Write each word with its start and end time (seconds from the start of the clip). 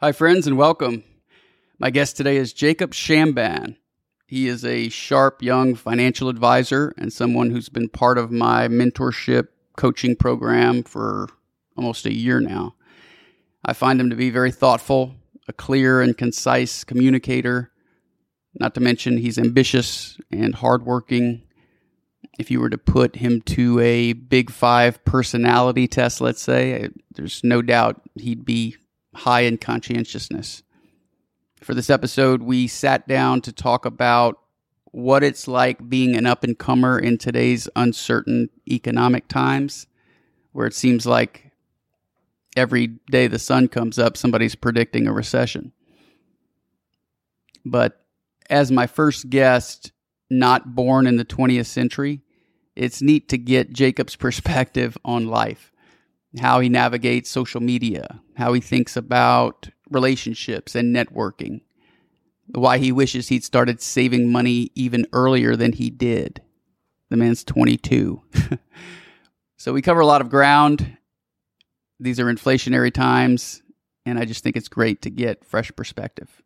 Hi, 0.00 0.12
friends, 0.12 0.46
and 0.46 0.56
welcome. 0.56 1.02
My 1.80 1.90
guest 1.90 2.16
today 2.16 2.36
is 2.36 2.52
Jacob 2.52 2.92
Shamban. 2.92 3.78
He 4.28 4.46
is 4.46 4.64
a 4.64 4.90
sharp 4.90 5.42
young 5.42 5.74
financial 5.74 6.28
advisor 6.28 6.94
and 6.96 7.12
someone 7.12 7.50
who's 7.50 7.68
been 7.68 7.88
part 7.88 8.16
of 8.16 8.30
my 8.30 8.68
mentorship 8.68 9.48
coaching 9.76 10.14
program 10.14 10.84
for 10.84 11.26
almost 11.76 12.06
a 12.06 12.14
year 12.14 12.38
now. 12.38 12.76
I 13.64 13.72
find 13.72 14.00
him 14.00 14.08
to 14.10 14.14
be 14.14 14.30
very 14.30 14.52
thoughtful, 14.52 15.16
a 15.48 15.52
clear 15.52 16.00
and 16.00 16.16
concise 16.16 16.84
communicator. 16.84 17.72
Not 18.54 18.74
to 18.74 18.80
mention, 18.80 19.18
he's 19.18 19.36
ambitious 19.36 20.16
and 20.30 20.54
hardworking. 20.54 21.42
If 22.38 22.52
you 22.52 22.60
were 22.60 22.70
to 22.70 22.78
put 22.78 23.16
him 23.16 23.40
to 23.46 23.80
a 23.80 24.12
big 24.12 24.50
five 24.50 25.04
personality 25.04 25.88
test, 25.88 26.20
let's 26.20 26.40
say, 26.40 26.88
there's 27.16 27.42
no 27.42 27.62
doubt 27.62 28.00
he'd 28.14 28.44
be 28.44 28.76
high 29.18 29.40
in 29.40 29.58
conscientiousness. 29.58 30.62
For 31.60 31.74
this 31.74 31.90
episode, 31.90 32.42
we 32.42 32.66
sat 32.66 33.08
down 33.08 33.40
to 33.42 33.52
talk 33.52 33.84
about 33.84 34.38
what 34.92 35.22
it's 35.22 35.48
like 35.48 35.88
being 35.88 36.16
an 36.16 36.24
up 36.24 36.44
and 36.44 36.58
comer 36.58 36.98
in 36.98 37.18
today's 37.18 37.68
uncertain 37.76 38.48
economic 38.70 39.28
times, 39.28 39.86
where 40.52 40.66
it 40.66 40.74
seems 40.74 41.04
like 41.04 41.50
every 42.56 42.86
day 43.10 43.26
the 43.26 43.38
sun 43.38 43.68
comes 43.68 43.98
up, 43.98 44.16
somebody's 44.16 44.54
predicting 44.54 45.06
a 45.06 45.12
recession. 45.12 45.72
But 47.64 48.00
as 48.48 48.72
my 48.72 48.86
first 48.86 49.28
guest, 49.28 49.92
not 50.30 50.74
born 50.74 51.06
in 51.06 51.16
the 51.16 51.24
20th 51.24 51.66
century, 51.66 52.22
it's 52.76 53.02
neat 53.02 53.28
to 53.30 53.38
get 53.38 53.72
Jacob's 53.72 54.16
perspective 54.26 54.96
on 55.04 55.26
life 55.26 55.67
how 56.36 56.60
he 56.60 56.68
navigates 56.68 57.30
social 57.30 57.60
media, 57.60 58.20
how 58.36 58.52
he 58.52 58.60
thinks 58.60 58.96
about 58.96 59.70
relationships 59.90 60.74
and 60.74 60.94
networking, 60.94 61.62
why 62.48 62.78
he 62.78 62.92
wishes 62.92 63.28
he'd 63.28 63.44
started 63.44 63.80
saving 63.80 64.30
money 64.30 64.70
even 64.74 65.06
earlier 65.12 65.56
than 65.56 65.72
he 65.72 65.90
did. 65.90 66.42
The 67.10 67.16
man's 67.16 67.44
22. 67.44 68.22
so 69.56 69.72
we 69.72 69.80
cover 69.80 70.00
a 70.00 70.06
lot 70.06 70.20
of 70.20 70.28
ground. 70.28 70.98
These 71.98 72.20
are 72.20 72.26
inflationary 72.26 72.92
times, 72.92 73.62
and 74.04 74.18
I 74.18 74.24
just 74.24 74.44
think 74.44 74.56
it's 74.56 74.68
great 74.68 75.02
to 75.02 75.10
get 75.10 75.44
fresh 75.44 75.72
perspective. 75.74 76.42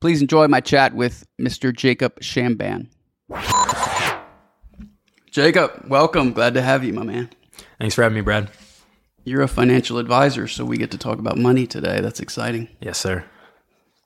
Please 0.00 0.22
enjoy 0.22 0.48
my 0.48 0.60
chat 0.60 0.94
with 0.94 1.26
Mr. 1.38 1.74
Jacob 1.76 2.20
Shamban. 2.20 2.86
Jacob, 5.30 5.84
welcome. 5.88 6.32
Glad 6.32 6.54
to 6.54 6.62
have 6.62 6.82
you, 6.84 6.92
my 6.92 7.02
man. 7.02 7.28
Thanks 7.78 7.94
for 7.94 8.02
having 8.02 8.16
me, 8.16 8.22
Brad. 8.22 8.50
You're 9.24 9.42
a 9.42 9.48
financial 9.48 9.98
advisor, 9.98 10.48
so 10.48 10.64
we 10.64 10.76
get 10.76 10.90
to 10.92 10.98
talk 10.98 11.18
about 11.18 11.36
money 11.36 11.66
today. 11.66 12.00
That's 12.00 12.20
exciting. 12.20 12.68
Yes, 12.80 12.98
sir. 12.98 13.24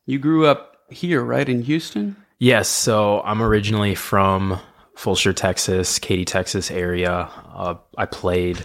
You 0.06 0.18
grew 0.18 0.46
up 0.46 0.76
here, 0.90 1.22
right, 1.22 1.48
in 1.48 1.62
Houston? 1.62 2.16
Yes. 2.38 2.68
So 2.68 3.20
I'm 3.22 3.40
originally 3.40 3.94
from 3.94 4.60
Fulshear, 4.96 5.34
Texas, 5.34 5.98
Katy, 5.98 6.24
Texas 6.24 6.70
area. 6.70 7.30
Uh, 7.52 7.76
I 7.96 8.06
played 8.06 8.64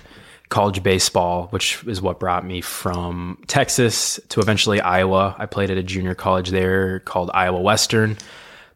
college 0.49 0.81
baseball, 0.81 1.47
which 1.51 1.83
is 1.85 2.01
what 2.01 2.19
brought 2.19 2.45
me 2.45 2.61
from 2.61 3.41
Texas 3.47 4.19
to 4.29 4.41
eventually 4.41 4.81
Iowa. 4.81 5.35
I 5.37 5.45
played 5.45 5.69
at 5.69 5.77
a 5.77 5.83
junior 5.83 6.15
college 6.15 6.49
there 6.49 6.99
called 7.01 7.29
Iowa 7.33 7.61
Western. 7.61 8.17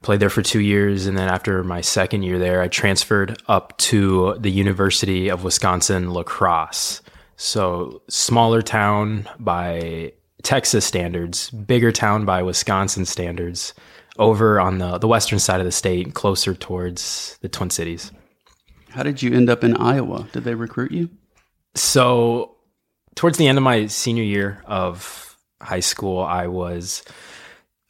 Played 0.04 0.20
there 0.20 0.30
for 0.30 0.42
two 0.42 0.60
years. 0.60 1.08
And 1.08 1.18
then 1.18 1.30
after 1.30 1.64
my 1.64 1.82
second 1.82 2.24
year 2.24 2.38
there, 2.38 2.62
I 2.62 2.68
transferred 2.68 3.42
up 3.48 3.78
to 3.80 4.36
the 4.40 4.52
University 4.52 5.30
of 5.30 5.44
Wisconsin 5.44 6.12
La 6.12 6.24
Crosse. 6.24 7.02
So 7.36 8.02
smaller 8.10 8.62
town 8.62 9.28
by 9.40 10.14
Texas 10.44 10.86
standards, 10.86 11.50
bigger 11.50 11.92
town 11.92 12.26
by 12.26 12.44
Wisconsin 12.44 13.06
standards, 13.06 13.74
over 14.20 14.60
on 14.60 14.78
the, 14.78 14.98
the 14.98 15.08
western 15.08 15.40
side 15.40 15.60
of 15.60 15.66
the 15.66 15.72
state, 15.72 16.14
closer 16.14 16.54
towards 16.54 17.38
the 17.42 17.50
Twin 17.50 17.70
Cities. 17.70 18.12
How 18.90 19.04
did 19.04 19.24
you 19.24 19.34
end 19.34 19.50
up 19.50 19.64
in 19.64 19.76
Iowa? 19.76 20.28
Did 20.34 20.44
they 20.44 20.54
recruit 20.54 20.92
you? 20.92 21.10
So, 21.74 22.58
towards 23.16 23.40
the 23.40 23.48
end 23.48 23.58
of 23.58 23.64
my 23.64 23.88
senior 23.88 24.24
year 24.24 24.62
of 24.66 25.36
high 25.62 25.80
school, 25.80 26.22
I 26.22 26.48
was 26.48 27.04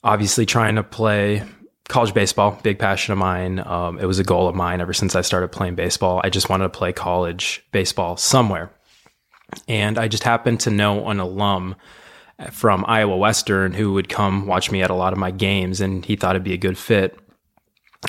obviously 0.04 0.46
trying 0.46 0.76
to 0.76 0.84
play 0.84 1.44
college 1.90 2.14
baseball, 2.14 2.58
big 2.64 2.80
passion 2.80 3.12
of 3.12 3.18
mine. 3.18 3.60
Um, 3.60 4.00
it 4.00 4.06
was 4.06 4.20
a 4.20 4.24
goal 4.24 4.48
of 4.48 4.56
mine 4.56 4.80
ever 4.80 4.94
since 4.94 5.16
I 5.16 5.22
started 5.22 5.52
playing 5.52 5.76
baseball. 5.76 6.22
I 6.24 6.30
just 6.30 6.50
wanted 6.50 6.66
to 6.66 6.70
play 6.70 6.94
college 6.94 7.66
baseball 7.72 8.16
somewhere. 8.16 8.72
And 9.68 9.98
I 9.98 10.08
just 10.08 10.24
happened 10.24 10.60
to 10.62 10.72
know 10.72 11.08
an 11.10 11.20
alum 11.20 11.76
from 12.52 12.84
Iowa 12.88 13.18
Western 13.18 13.74
who 13.74 13.94
would 13.94 14.10
come 14.10 14.48
watch 14.48 14.72
me 14.72 14.82
at 14.82 14.90
a 14.90 14.96
lot 14.96 15.14
of 15.14 15.20
my 15.20 15.32
games, 15.32 15.82
and 15.82 16.04
he 16.04 16.16
thought 16.16 16.36
it'd 16.36 16.44
be 16.44 16.54
a 16.54 16.58
good 16.58 16.78
fit. 16.78 17.18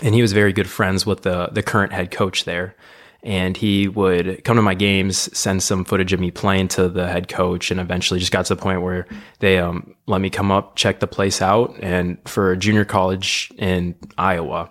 And 0.03 0.15
he 0.15 0.23
was 0.23 0.33
very 0.33 0.53
good 0.53 0.69
friends 0.69 1.07
with 1.07 1.23
the 1.23 1.49
the 1.49 1.63
current 1.63 1.93
head 1.93 2.11
coach 2.11 2.45
there. 2.45 2.75
And 3.23 3.57
he 3.57 3.89
would 3.89 4.45
come 4.45 4.57
to 4.57 4.63
my 4.63 4.75
games, 4.75 5.35
send 5.37 5.63
some 5.63 5.87
footage 5.87 6.13
of 6.13 6.21
me 6.21 6.31
playing 6.31 6.69
to 6.69 6.91
the 6.91 7.09
head 7.09 7.29
coach, 7.29 7.71
and 7.71 7.81
eventually 7.81 8.21
just 8.21 8.33
got 8.33 8.45
to 8.47 8.55
the 8.55 8.61
point 8.61 8.83
where 8.83 9.07
they 9.39 9.59
um, 9.59 9.95
let 10.07 10.21
me 10.21 10.29
come 10.29 10.51
up, 10.51 10.77
check 10.77 11.01
the 11.01 11.07
place 11.07 11.41
out. 11.41 11.75
And 11.81 12.19
for 12.27 12.53
a 12.53 12.57
junior 12.57 12.85
college 12.85 13.51
in 13.57 13.95
Iowa, 14.19 14.71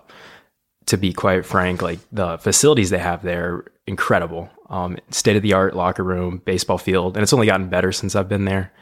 to 0.86 0.96
be 0.96 1.12
quite 1.12 1.44
frank, 1.44 1.82
like 1.82 1.98
the 2.12 2.38
facilities 2.38 2.90
they 2.90 2.98
have 2.98 3.22
there, 3.22 3.64
incredible 3.86 4.50
um, 4.70 4.96
state 5.10 5.36
of 5.36 5.42
the 5.42 5.52
art 5.52 5.76
locker 5.76 6.02
room, 6.02 6.42
baseball 6.44 6.78
field, 6.78 7.16
and 7.16 7.22
it's 7.22 7.32
only 7.32 7.46
gotten 7.46 7.68
better 7.68 7.92
since 7.92 8.16
I've 8.16 8.28
been 8.28 8.44
there. 8.44 8.72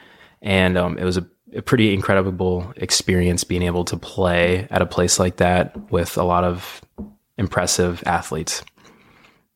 And 0.40 0.76
um, 0.76 0.98
it 0.98 1.04
was 1.04 1.16
a, 1.16 1.26
a, 1.54 1.62
pretty 1.62 1.94
incredible 1.94 2.72
experience 2.76 3.44
being 3.44 3.62
able 3.62 3.84
to 3.86 3.96
play 3.96 4.66
at 4.70 4.82
a 4.82 4.86
place 4.86 5.18
like 5.18 5.36
that 5.36 5.90
with 5.90 6.16
a 6.16 6.24
lot 6.24 6.44
of 6.44 6.82
impressive 7.38 8.02
athletes. 8.06 8.64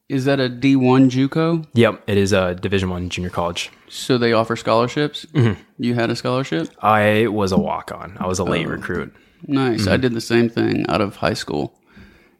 Is 0.09 0.25
that 0.27 0.39
a 0.39 0.49
D 0.49 0.77
one 0.77 1.11
JUCO? 1.11 1.67
Yep, 1.75 2.03
it 2.07 2.17
is 2.17 2.33
a 2.33 2.55
Division 2.55 2.91
One 2.91 3.09
junior 3.09 3.31
college. 3.31 3.71
So 3.89 4.19
they 4.19 4.33
offer 4.33 4.55
scholarships. 4.55 5.27
Mm-hmm. 5.27 5.61
You 5.79 5.95
had 5.95 6.11
a 6.11 6.17
scholarship. 6.17 6.69
I 6.81 7.27
was 7.27 7.51
a 7.51 7.59
walk 7.59 7.91
on. 7.91 8.17
I 8.21 8.27
was 8.29 8.39
a 8.39 8.45
late 8.45 8.67
oh, 8.67 8.71
recruit. 8.71 9.13
Nice. 9.49 9.83
Mm-hmm. 9.83 9.93
I 9.93 9.97
did 9.97 10.15
the 10.15 10.21
same 10.21 10.49
thing 10.49 10.87
out 10.89 11.01
of 11.01 11.17
high 11.17 11.35
school, 11.35 11.77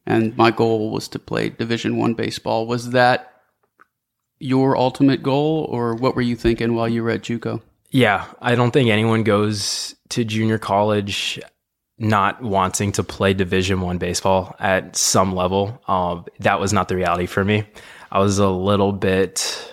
and 0.07 0.37
my 0.37 0.51
goal 0.51 0.91
was 0.91 1.09
to 1.09 1.19
play 1.19 1.51
Division 1.51 1.97
One 1.97 2.15
baseball. 2.15 2.67
Was 2.67 2.91
that 2.91 3.33
your 4.39 4.77
ultimate 4.77 5.23
goal, 5.23 5.67
or 5.71 5.95
what 5.95 6.15
were 6.15 6.23
you 6.23 6.37
thinking 6.37 6.75
while 6.75 6.89
you 6.89 7.03
were 7.03 7.11
at 7.11 7.23
JUCO? 7.23 7.63
Yeah, 7.91 8.27
I 8.41 8.55
don't 8.55 8.71
think 8.71 8.91
anyone 8.91 9.23
goes 9.23 9.95
to 10.11 10.25
junior 10.25 10.59
college 10.59 11.41
not 11.99 12.43
wanting 12.43 12.93
to 12.93 13.03
play 13.03 13.33
Division 13.33 13.81
One 13.81 13.99
baseball 13.99 14.55
at 14.59 14.97
some 14.97 15.35
level. 15.35 15.81
Um, 15.89 16.27
that 16.41 16.61
was 16.61 16.73
not 16.73 16.89
the 16.89 16.97
reality 16.97 17.27
for 17.27 17.45
me. 17.45 17.65
I 18.11 18.21
was 18.21 18.39
a 18.39 18.49
little 18.49 18.93
bit 18.93 19.73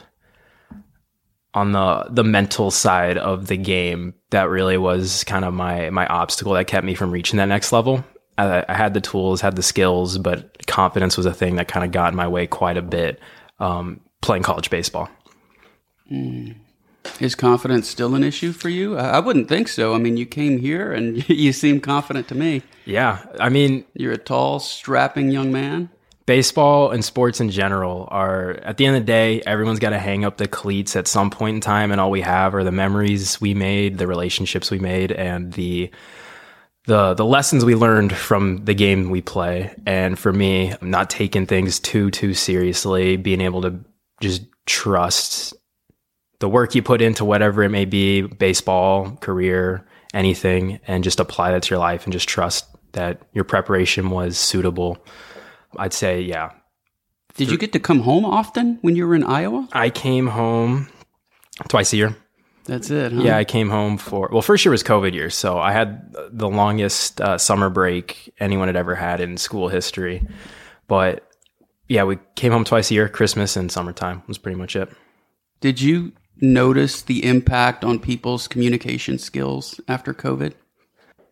on 1.53 1.71
the 1.71 2.07
the 2.09 2.23
mental 2.23 2.71
side 2.71 3.17
of 3.17 3.47
the 3.47 3.57
game. 3.57 4.13
That 4.31 4.49
really 4.49 4.77
was 4.77 5.23
kind 5.25 5.45
of 5.45 5.53
my 5.53 5.89
my 5.89 6.07
obstacle 6.07 6.53
that 6.53 6.67
kept 6.67 6.85
me 6.85 6.95
from 6.95 7.11
reaching 7.11 7.37
that 7.37 7.45
next 7.47 7.71
level. 7.71 8.03
I, 8.37 8.65
I 8.67 8.73
had 8.73 8.93
the 8.93 9.01
tools, 9.01 9.41
had 9.41 9.55
the 9.55 9.63
skills, 9.63 10.17
but 10.17 10.65
confidence 10.67 11.17
was 11.17 11.25
a 11.25 11.33
thing 11.33 11.55
that 11.57 11.67
kind 11.67 11.85
of 11.85 11.91
got 11.91 12.13
in 12.13 12.15
my 12.15 12.27
way 12.27 12.47
quite 12.47 12.77
a 12.77 12.81
bit. 12.81 13.19
Um, 13.59 14.01
playing 14.21 14.43
college 14.43 14.69
baseball. 14.69 15.09
Mm. 16.11 16.55
Is 17.19 17.35
confidence 17.35 17.89
still 17.89 18.15
an 18.15 18.23
issue 18.23 18.53
for 18.53 18.69
you? 18.69 18.97
I 18.97 19.19
wouldn't 19.19 19.49
think 19.49 19.67
so. 19.67 19.93
I 19.93 19.97
mean, 19.97 20.17
you 20.17 20.25
came 20.25 20.57
here 20.57 20.91
and 20.91 21.27
you 21.29 21.53
seem 21.53 21.79
confident 21.79 22.27
to 22.29 22.35
me. 22.35 22.63
Yeah. 22.85 23.23
I 23.39 23.49
mean, 23.49 23.85
you're 23.93 24.13
a 24.13 24.17
tall, 24.17 24.59
strapping 24.59 25.29
young 25.29 25.51
man. 25.51 25.89
Baseball 26.25 26.91
and 26.91 27.03
sports 27.03 27.41
in 27.41 27.49
general 27.49 28.07
are, 28.09 28.51
at 28.63 28.77
the 28.77 28.85
end 28.85 28.95
of 28.95 29.01
the 29.01 29.07
day, 29.07 29.41
everyone's 29.41 29.79
got 29.79 29.89
to 29.89 29.99
hang 29.99 30.23
up 30.23 30.37
the 30.37 30.47
cleats 30.47 30.95
at 30.95 31.05
some 31.05 31.29
point 31.29 31.55
in 31.55 31.61
time. 31.61 31.91
And 31.91 31.99
all 31.99 32.11
we 32.11 32.21
have 32.21 32.55
are 32.55 32.63
the 32.63 32.71
memories 32.71 33.41
we 33.41 33.53
made, 33.53 33.97
the 33.97 34.07
relationships 34.07 34.71
we 34.71 34.79
made, 34.79 35.11
and 35.11 35.51
the 35.51 35.91
the 36.85 37.13
the 37.13 37.25
lessons 37.25 37.63
we 37.63 37.75
learned 37.75 38.13
from 38.13 38.65
the 38.65 38.73
game 38.73 39.09
we 39.09 39.21
play. 39.21 39.73
And 39.85 40.17
for 40.17 40.33
me, 40.33 40.73
not 40.81 41.09
taking 41.09 41.45
things 41.45 41.79
too 41.79 42.11
too 42.11 42.33
seriously, 42.33 43.17
being 43.17 43.41
able 43.41 43.61
to 43.61 43.79
just 44.21 44.43
trust 44.65 45.53
the 46.39 46.49
work 46.49 46.75
you 46.75 46.83
put 46.83 47.01
into 47.01 47.23
whatever 47.23 47.63
it 47.63 47.69
may 47.69 47.85
be, 47.85 48.21
baseball, 48.21 49.15
career, 49.21 49.87
anything, 50.13 50.79
and 50.87 51.03
just 51.03 51.19
apply 51.19 51.51
that 51.51 51.63
to 51.63 51.69
your 51.69 51.79
life 51.79 52.03
and 52.03 52.11
just 52.11 52.27
trust 52.27 52.65
that 52.91 53.21
your 53.33 53.43
preparation 53.43 54.09
was 54.09 54.37
suitable. 54.37 54.97
I'd 55.77 55.93
say, 55.93 56.21
yeah. 56.21 56.51
Did 57.35 57.49
you 57.49 57.57
get 57.57 57.71
to 57.73 57.79
come 57.79 58.01
home 58.01 58.25
often 58.25 58.77
when 58.81 58.95
you 58.95 59.07
were 59.07 59.15
in 59.15 59.23
Iowa? 59.23 59.67
I 59.71 59.89
came 59.89 60.27
home 60.27 60.89
twice 61.67 61.93
a 61.93 61.97
year. 61.97 62.15
That's 62.65 62.89
it. 62.89 63.11
Huh? 63.11 63.21
Yeah, 63.21 63.37
I 63.37 63.43
came 63.43 63.69
home 63.69 63.97
for 63.97 64.29
well, 64.31 64.41
first 64.41 64.63
year 64.63 64.71
was 64.71 64.83
COVID 64.83 65.13
year, 65.13 65.29
so 65.29 65.59
I 65.59 65.71
had 65.71 66.13
the 66.31 66.49
longest 66.49 67.19
uh, 67.19 67.37
summer 67.37 67.69
break 67.69 68.33
anyone 68.39 68.67
had 68.67 68.77
ever 68.77 68.95
had 68.95 69.19
in 69.19 69.37
school 69.37 69.67
history. 69.67 70.25
But 70.87 71.27
yeah, 71.87 72.03
we 72.03 72.17
came 72.35 72.51
home 72.51 72.63
twice 72.63 72.89
a 72.91 72.93
year, 72.93 73.09
Christmas 73.09 73.57
and 73.57 73.71
summertime 73.71 74.23
was 74.27 74.37
pretty 74.37 74.57
much 74.57 74.75
it. 74.75 74.89
Did 75.59 75.81
you 75.81 76.13
notice 76.41 77.01
the 77.01 77.25
impact 77.25 77.83
on 77.83 77.99
people's 77.99 78.47
communication 78.47 79.17
skills 79.17 79.79
after 79.87 80.13
COVID? 80.13 80.53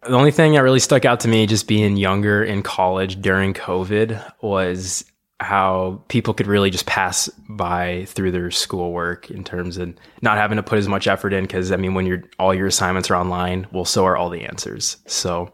The 0.04 0.14
only 0.14 0.32
thing 0.32 0.54
that 0.54 0.64
really 0.64 0.80
stuck 0.80 1.06
out 1.06 1.20
to 1.22 1.28
me, 1.28 1.46
just 1.46 1.68
being 1.68 1.96
younger 1.96 2.44
in 2.44 2.64
college 2.64 3.22
during 3.22 3.54
COVID, 3.54 4.34
was 4.42 5.06
how 5.42 6.04
people 6.08 6.34
could 6.34 6.48
really 6.48 6.70
just 6.70 6.86
pass 6.86 7.28
by 7.50 8.06
through 8.06 8.32
their 8.32 8.52
schoolwork 8.52 9.32
in 9.32 9.44
terms 9.44 9.78
of 9.78 9.94
not 10.22 10.38
having 10.38 10.58
to 10.58 10.64
put 10.64 10.78
as 10.78 10.88
much 10.88 11.08
effort 11.08 11.34
in. 11.34 11.44
Because 11.44 11.72
I 11.72 11.78
mean, 11.78 11.94
when 11.94 12.06
your 12.06 12.24
all 12.40 12.54
your 12.54 12.68
assignments 12.68 13.10
are 13.10 13.16
online, 13.16 13.68
well, 13.72 13.86
so 13.86 14.06
are 14.06 14.16
all 14.16 14.30
the 14.30 14.44
answers. 14.44 14.98
So 15.08 15.52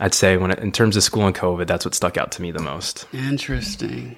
I'd 0.00 0.14
say 0.14 0.36
when 0.36 0.52
it, 0.52 0.60
in 0.60 0.72
terms 0.72 0.96
of 0.96 1.02
school 1.02 1.26
and 1.26 1.34
COVID, 1.34 1.66
that's 1.66 1.84
what 1.84 1.94
stuck 1.94 2.16
out 2.16 2.32
to 2.32 2.42
me 2.42 2.52
the 2.52 2.62
most. 2.62 3.06
Interesting. 3.12 4.16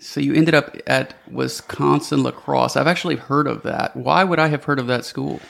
So 0.00 0.20
you 0.20 0.34
ended 0.34 0.54
up 0.54 0.76
at 0.86 1.14
Wisconsin 1.30 2.22
La 2.22 2.30
Crosse. 2.30 2.76
I've 2.76 2.86
actually 2.86 3.16
heard 3.16 3.46
of 3.46 3.62
that. 3.62 3.96
Why 3.96 4.24
would 4.24 4.38
I 4.38 4.48
have 4.48 4.64
heard 4.64 4.78
of 4.78 4.88
that 4.88 5.04
school? 5.04 5.40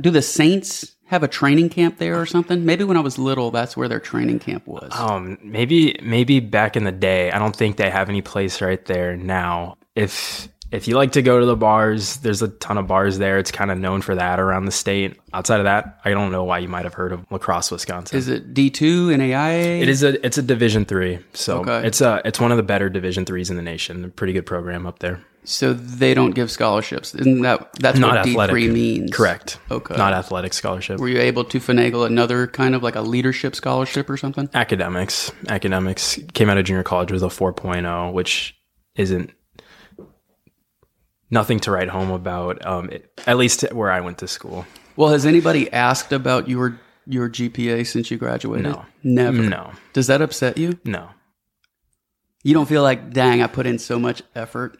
Do 0.00 0.10
the 0.10 0.22
Saints 0.22 0.96
have 1.06 1.22
a 1.22 1.28
training 1.28 1.68
camp 1.68 1.98
there 1.98 2.20
or 2.20 2.24
something? 2.26 2.64
Maybe 2.64 2.84
when 2.84 2.96
I 2.96 3.00
was 3.00 3.18
little, 3.18 3.50
that's 3.50 3.76
where 3.76 3.88
their 3.88 4.00
training 4.00 4.38
camp 4.38 4.66
was. 4.66 4.90
Um, 4.98 5.38
maybe 5.42 5.96
maybe 6.02 6.40
back 6.40 6.76
in 6.76 6.84
the 6.84 6.92
day. 6.92 7.30
I 7.30 7.38
don't 7.38 7.54
think 7.54 7.76
they 7.76 7.90
have 7.90 8.08
any 8.08 8.22
place 8.22 8.60
right 8.62 8.82
there 8.86 9.16
now. 9.16 9.76
If 9.94 10.48
if 10.70 10.88
you 10.88 10.96
like 10.96 11.12
to 11.12 11.20
go 11.20 11.38
to 11.38 11.44
the 11.44 11.56
bars, 11.56 12.16
there's 12.18 12.40
a 12.40 12.48
ton 12.48 12.78
of 12.78 12.86
bars 12.86 13.18
there. 13.18 13.38
It's 13.38 13.50
kind 13.50 13.70
of 13.70 13.76
known 13.76 14.00
for 14.00 14.14
that 14.14 14.40
around 14.40 14.64
the 14.64 14.72
state. 14.72 15.20
Outside 15.34 15.60
of 15.60 15.64
that, 15.64 16.00
I 16.02 16.12
don't 16.12 16.32
know 16.32 16.44
why 16.44 16.60
you 16.60 16.68
might 16.68 16.84
have 16.84 16.94
heard 16.94 17.12
of 17.12 17.26
La 17.30 17.36
Crosse, 17.36 17.70
Wisconsin. 17.70 18.16
Is 18.16 18.28
it 18.28 18.54
D 18.54 18.70
two 18.70 19.08
NAIA? 19.08 19.82
It 19.82 19.90
is 19.90 20.02
a 20.02 20.24
it's 20.24 20.38
a 20.38 20.42
Division 20.42 20.86
three, 20.86 21.18
so 21.34 21.58
Okay. 21.58 21.86
it's 21.86 22.00
a 22.00 22.22
it's 22.24 22.40
one 22.40 22.50
of 22.50 22.56
the 22.56 22.62
better 22.62 22.88
Division 22.88 23.26
threes 23.26 23.50
in 23.50 23.56
the 23.56 23.62
nation. 23.62 24.02
A 24.06 24.08
pretty 24.08 24.32
good 24.32 24.46
program 24.46 24.86
up 24.86 25.00
there. 25.00 25.20
So 25.44 25.72
they 25.72 26.14
don't 26.14 26.30
give 26.30 26.52
scholarships. 26.52 27.14
Isn't 27.16 27.42
that 27.42 27.72
that's 27.80 27.98
Not 27.98 28.10
what 28.16 28.28
athletic. 28.28 28.52
three 28.54 28.68
means? 28.70 29.10
Correct. 29.12 29.58
Okay. 29.72 29.96
Not 29.96 30.12
athletic 30.12 30.52
scholarship. 30.52 31.00
Were 31.00 31.08
you 31.08 31.18
able 31.18 31.42
to 31.46 31.58
finagle 31.58 32.06
another 32.06 32.46
kind 32.46 32.76
of 32.76 32.82
like 32.84 32.94
a 32.94 33.00
leadership 33.00 33.56
scholarship 33.56 34.08
or 34.08 34.16
something? 34.16 34.48
academics 34.54 35.32
academics 35.48 36.18
came 36.32 36.48
out 36.48 36.58
of 36.58 36.64
junior 36.64 36.84
college 36.84 37.10
with 37.10 37.24
a 37.24 37.26
4.0 37.28 38.12
which 38.12 38.54
isn't 38.94 39.32
nothing 41.30 41.58
to 41.60 41.70
write 41.70 41.88
home 41.88 42.10
about 42.10 42.64
um, 42.66 42.88
it- 42.90 43.10
at 43.26 43.36
least 43.36 43.62
where 43.72 43.90
i 43.90 44.00
went 44.00 44.18
to 44.18 44.28
school 44.28 44.66
Well, 44.96 45.08
has 45.10 45.24
anybody 45.26 45.72
asked 45.72 46.12
about 46.12 46.48
your 46.48 46.78
your 47.04 47.28
GPA 47.28 47.84
since 47.84 48.12
you 48.12 48.16
graduated? 48.16 48.66
No. 48.70 48.84
Never. 49.02 49.38
no 49.42 49.72
Does 49.92 50.06
that 50.06 50.22
upset 50.22 50.56
you? 50.56 50.78
no 50.84 51.08
You 52.44 52.54
don't 52.54 52.68
feel 52.68 52.82
like, 52.82 53.12
dang, 53.12 53.42
I 53.42 53.46
put 53.48 53.66
in 53.66 53.78
so 53.78 53.98
much 53.98 54.22
effort. 54.36 54.78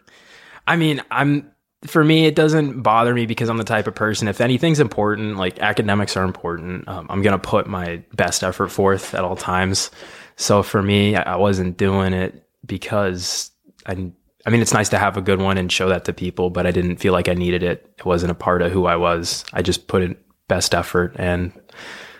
I 0.67 0.75
mean 0.75 1.01
i'm 1.11 1.49
for 1.85 2.03
me 2.03 2.25
it 2.25 2.35
doesn't 2.35 2.81
bother 2.81 3.13
me 3.13 3.25
because 3.25 3.49
i'm 3.49 3.57
the 3.57 3.63
type 3.63 3.87
of 3.87 3.95
person 3.95 4.27
if 4.27 4.41
anything's 4.41 4.79
important 4.79 5.37
like 5.37 5.59
academics 5.59 6.15
are 6.15 6.23
important 6.23 6.87
um, 6.87 7.07
i'm 7.09 7.21
to 7.23 7.37
put 7.37 7.67
my 7.67 8.01
best 8.13 8.43
effort 8.43 8.69
forth 8.69 9.13
at 9.13 9.23
all 9.23 9.35
times 9.35 9.91
so 10.35 10.63
for 10.63 10.81
me 10.81 11.15
i 11.15 11.33
I 11.33 11.35
wasn't 11.35 11.77
doing 11.77 12.13
it 12.13 12.47
because 12.65 13.51
i 13.85 14.11
I 14.45 14.49
mean, 14.49 14.61
it's 14.61 14.73
nice 14.73 14.89
to 14.89 14.97
have 14.97 15.15
a 15.15 15.21
good 15.21 15.41
one 15.41 15.57
and 15.57 15.71
show 15.71 15.89
that 15.89 16.05
to 16.05 16.13
people, 16.13 16.49
but 16.49 16.67
I 16.67 16.71
didn't 16.71 16.97
feel 16.97 17.13
like 17.13 17.29
I 17.29 17.33
needed 17.33 17.63
it. 17.63 17.89
It 17.97 18.05
wasn't 18.05 18.31
a 18.31 18.35
part 18.35 18.61
of 18.61 18.71
who 18.71 18.85
I 18.85 18.97
was. 18.97 19.45
I 19.53 19.61
just 19.61 19.87
put 19.87 20.01
in 20.03 20.17
best 20.47 20.75
effort 20.75 21.15
and 21.17 21.53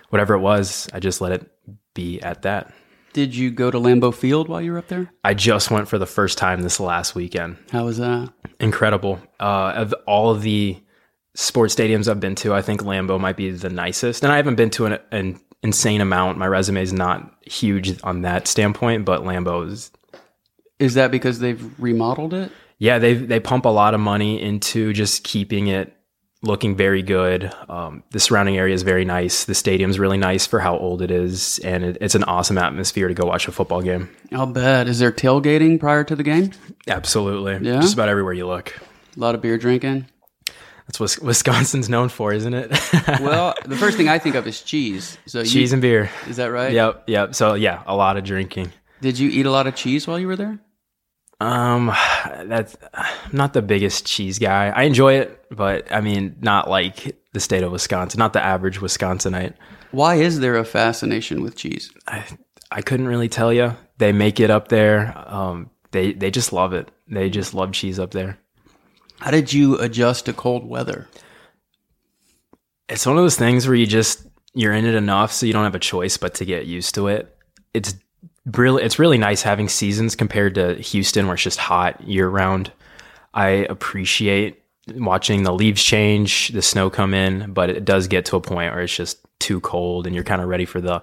whatever 0.10 0.34
it 0.34 0.40
was, 0.40 0.88
I 0.94 1.00
just 1.00 1.22
let 1.22 1.32
it 1.32 1.50
be 1.94 2.22
at 2.22 2.44
that. 2.44 2.74
Did 3.14 3.36
you 3.36 3.52
go 3.52 3.70
to 3.70 3.78
Lambeau 3.78 4.14
Field 4.14 4.48
while 4.48 4.62
you 4.62 4.72
were 4.72 4.80
up 4.80 4.88
there? 4.88 5.12
I 5.24 5.34
just 5.36 5.70
went 5.70 5.88
for 5.88 5.98
the 6.00 6.06
first 6.08 6.38
time 6.38 6.62
this 6.62 6.80
last 6.80 7.14
weekend. 7.16 7.58
How 7.72 7.86
was 7.86 7.98
that? 8.00 8.34
Incredible. 8.60 9.20
Uh, 9.40 9.74
of 9.76 9.94
all 10.08 10.32
of 10.32 10.42
the 10.42 10.82
sports 11.36 11.76
stadiums 11.76 12.08
I've 12.08 12.20
been 12.20 12.36
to, 12.36 12.54
I 12.54 12.62
think 12.62 12.82
Lambeau 12.82 13.20
might 13.20 13.38
be 13.38 13.52
the 13.52 13.70
nicest. 13.70 14.24
And 14.24 14.32
I 14.34 14.38
haven't 14.38 14.56
been 14.56 14.72
to 14.72 14.86
an, 14.88 15.00
an 15.12 15.40
insane 15.62 16.02
amount. 16.02 16.38
My 16.40 16.48
resume 16.48 16.82
is 16.82 16.92
not 16.94 17.34
huge 17.46 18.00
on 18.04 18.24
that 18.24 18.48
standpoint, 18.48 19.06
but 19.06 19.22
Lambeau 19.24 19.68
is 19.68 19.92
Is 20.80 20.96
that 20.96 21.12
because 21.12 21.40
they've 21.40 21.64
remodeled 21.80 22.34
it? 22.34 22.52
yeah, 22.80 22.98
they 23.00 23.14
they 23.14 23.40
pump 23.40 23.66
a 23.66 23.70
lot 23.70 23.94
of 23.94 24.00
money 24.00 24.42
into 24.42 24.92
just 24.94 25.24
keeping 25.24 25.68
it 25.68 25.96
looking 26.44 26.76
very 26.76 27.02
good. 27.02 27.52
Um, 27.70 28.04
the 28.12 28.20
surrounding 28.20 28.58
area 28.58 28.76
is 28.76 28.84
very 28.84 29.06
nice. 29.06 29.46
The 29.46 29.56
stadium's 29.56 29.98
really 29.98 30.18
nice 30.18 30.46
for 30.46 30.60
how 30.60 30.78
old 30.78 31.02
it 31.02 31.10
is, 31.10 31.58
and 31.60 31.84
it, 31.84 31.98
it's 32.02 32.16
an 32.16 32.24
awesome 32.26 32.58
atmosphere 32.58 33.08
to 33.08 33.14
go 33.14 33.26
watch 33.26 33.48
a 33.48 33.52
football 33.52 33.82
game. 33.82 34.10
I'll 34.32 34.46
bet. 34.46 34.88
Is 34.88 35.00
there 35.00 35.12
tailgating 35.12 35.80
prior 35.80 36.04
to 36.04 36.16
the 36.16 36.24
game? 36.24 36.52
Absolutely, 36.88 37.54
Yeah? 37.68 37.80
just 37.82 37.94
about 37.94 38.10
everywhere 38.10 38.34
you 38.34 38.46
look. 38.46 38.78
A 39.16 39.20
lot 39.20 39.36
of 39.36 39.42
beer 39.42 39.58
drinking. 39.58 40.06
That's 40.88 41.00
what 41.00 41.18
Wisconsin's 41.22 41.88
known 41.88 42.10
for, 42.10 42.34
isn't 42.34 42.54
it? 42.54 42.70
Well, 43.22 43.54
the 43.66 43.78
first 43.78 43.96
thing 43.96 44.10
I 44.10 44.20
think 44.20 44.36
of 44.36 44.46
is 44.46 44.62
cheese. 44.62 45.18
So 45.26 45.40
you- 45.40 45.46
cheese 45.46 45.72
and 45.72 45.82
beer. 45.82 46.10
is 46.28 46.36
that 46.38 46.48
right? 46.48 46.74
Yep, 46.74 47.04
yep. 47.08 47.36
So 47.36 47.54
yeah, 47.54 47.84
a 47.88 47.96
lot 47.96 48.18
of 48.18 48.26
drinking. 48.26 48.74
Did 49.02 49.18
you 49.18 49.30
eat 49.30 49.46
a 49.46 49.52
lot 49.52 49.66
of 49.66 49.76
cheese 49.76 50.08
while 50.08 50.20
you 50.20 50.28
were 50.28 50.36
there? 50.36 50.60
Um, 51.40 51.88
that's 52.46 52.78
I'm 52.94 53.36
not 53.36 53.54
the 53.54 53.62
biggest 53.62 54.06
cheese 54.06 54.40
guy. 54.40 54.70
I 54.70 54.84
enjoy 54.84 55.16
it, 55.16 55.46
but 55.52 55.92
I 55.92 56.02
mean, 56.02 56.38
not 56.42 56.70
like 56.70 57.18
the 57.34 57.40
state 57.40 57.64
of 57.64 57.72
Wisconsin, 57.72 58.20
not 58.20 58.34
the 58.34 58.44
average 58.44 58.80
Wisconsinite. 58.80 59.56
Why 59.92 60.16
is 60.16 60.40
there 60.40 60.56
a 60.56 60.66
fascination 60.66 61.42
with 61.42 61.56
cheese? 61.56 61.92
I 62.08 62.24
I 62.72 62.82
couldn't 62.82 63.08
really 63.08 63.30
tell 63.30 63.52
you. 63.52 63.76
They 63.98 64.12
make 64.12 64.40
it 64.40 64.50
up 64.50 64.70
there. 64.70 65.14
Um, 65.28 65.70
they 65.92 66.14
they 66.14 66.32
just 66.32 66.54
love 66.54 66.74
it. 66.74 66.90
They 67.08 67.30
just 67.30 67.54
love 67.54 67.72
cheese 67.74 68.00
up 68.00 68.12
there. 68.12 68.38
How 69.20 69.32
did 69.32 69.54
you 69.54 69.80
adjust 69.80 70.26
to 70.26 70.34
cold 70.34 70.68
weather? 70.68 71.08
It's 72.90 73.06
one 73.06 73.18
of 73.18 73.24
those 73.24 73.38
things 73.38 73.68
where 73.68 73.76
you 73.76 73.88
just 73.88 74.26
you're 74.54 74.74
in 74.74 74.86
it 74.86 74.96
enough, 74.96 75.32
so 75.32 75.46
you 75.46 75.54
don't 75.54 75.64
have 75.64 75.76
a 75.76 75.80
choice 75.80 76.18
but 76.18 76.36
to 76.36 76.46
get 76.46 76.66
used 76.66 76.96
to 76.96 77.08
it. 77.08 77.36
It's 77.74 77.96
really 78.46 78.84
it's 78.84 79.00
really 79.00 79.18
nice 79.18 79.42
having 79.42 79.70
seasons 79.70 80.16
compared 80.16 80.56
to 80.56 80.76
Houston, 80.76 81.26
where 81.28 81.36
it's 81.36 81.44
just 81.44 81.60
hot 81.60 82.02
year 82.08 82.28
round. 82.28 82.72
I 83.34 83.48
appreciate 83.70 84.62
watching 84.96 85.44
the 85.44 85.54
leaves 85.54 85.84
change, 85.84 86.50
the 86.50 86.62
snow 86.62 86.90
come 86.90 87.14
in, 87.14 87.54
but 87.54 87.70
it 87.70 87.86
does 87.86 88.08
get 88.08 88.26
to 88.26 88.36
a 88.36 88.42
point 88.42 88.74
where 88.74 88.82
it's 88.84 88.96
just 88.96 89.20
too 89.40 89.60
cold, 89.62 90.06
and 90.06 90.14
you're 90.16 90.24
kind 90.24 90.42
of 90.42 90.48
ready 90.48 90.66
for 90.66 90.82
the 90.82 91.02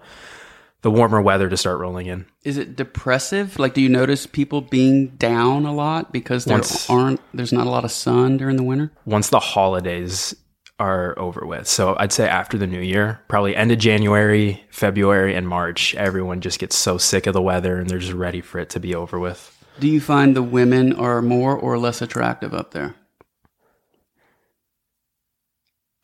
the 0.83 0.91
warmer 0.91 1.21
weather 1.21 1.49
to 1.49 1.57
start 1.59 1.79
rolling 1.79 2.07
in. 2.07 2.25
Is 2.43 2.57
it 2.57 2.75
depressive? 2.75 3.59
Like, 3.59 3.75
do 3.75 3.83
you 3.83 3.91
notice 3.91 4.25
people 4.27 4.63
being 4.63 5.09
down 5.09 5.67
a 5.67 5.75
lot 5.75 6.11
because 6.11 6.47
there 6.47 6.57
Once- 6.57 6.89
aren't 6.89 7.21
there's 7.35 7.53
not 7.53 7.67
a 7.67 7.71
lot 7.71 7.85
of 7.85 7.93
sun 7.93 8.37
during 8.39 8.57
the 8.57 8.63
winter? 8.63 8.91
once 9.05 9.29
the 9.29 9.41
holidays 9.41 10.35
are 10.81 11.17
over 11.19 11.47
with. 11.47 11.69
So 11.69 11.95
I'd 11.99 12.13
say 12.13 12.27
after 12.27 12.57
the 12.57 12.67
new 12.67 12.81
year, 12.81 13.21
probably 13.29 13.55
end 13.55 13.71
of 13.71 13.79
January, 13.79 14.65
February, 14.71 15.35
and 15.37 15.47
March, 15.47 15.95
everyone 15.95 16.41
just 16.41 16.59
gets 16.59 16.75
so 16.75 16.97
sick 16.97 17.27
of 17.27 17.35
the 17.35 17.43
weather 17.43 17.79
and 17.79 17.89
they're 17.89 17.99
just 17.99 18.15
ready 18.15 18.41
for 18.41 18.59
it 18.59 18.71
to 18.71 18.81
be 18.81 18.95
over 18.95 19.19
with. 19.19 19.57
Do 19.79 19.87
you 19.87 20.01
find 20.01 20.35
the 20.35 20.43
women 20.43 20.95
are 20.95 21.21
more 21.23 21.55
or 21.55 21.79
less 21.79 22.01
attractive 22.01 22.55
up 22.55 22.73
there? 22.73 22.95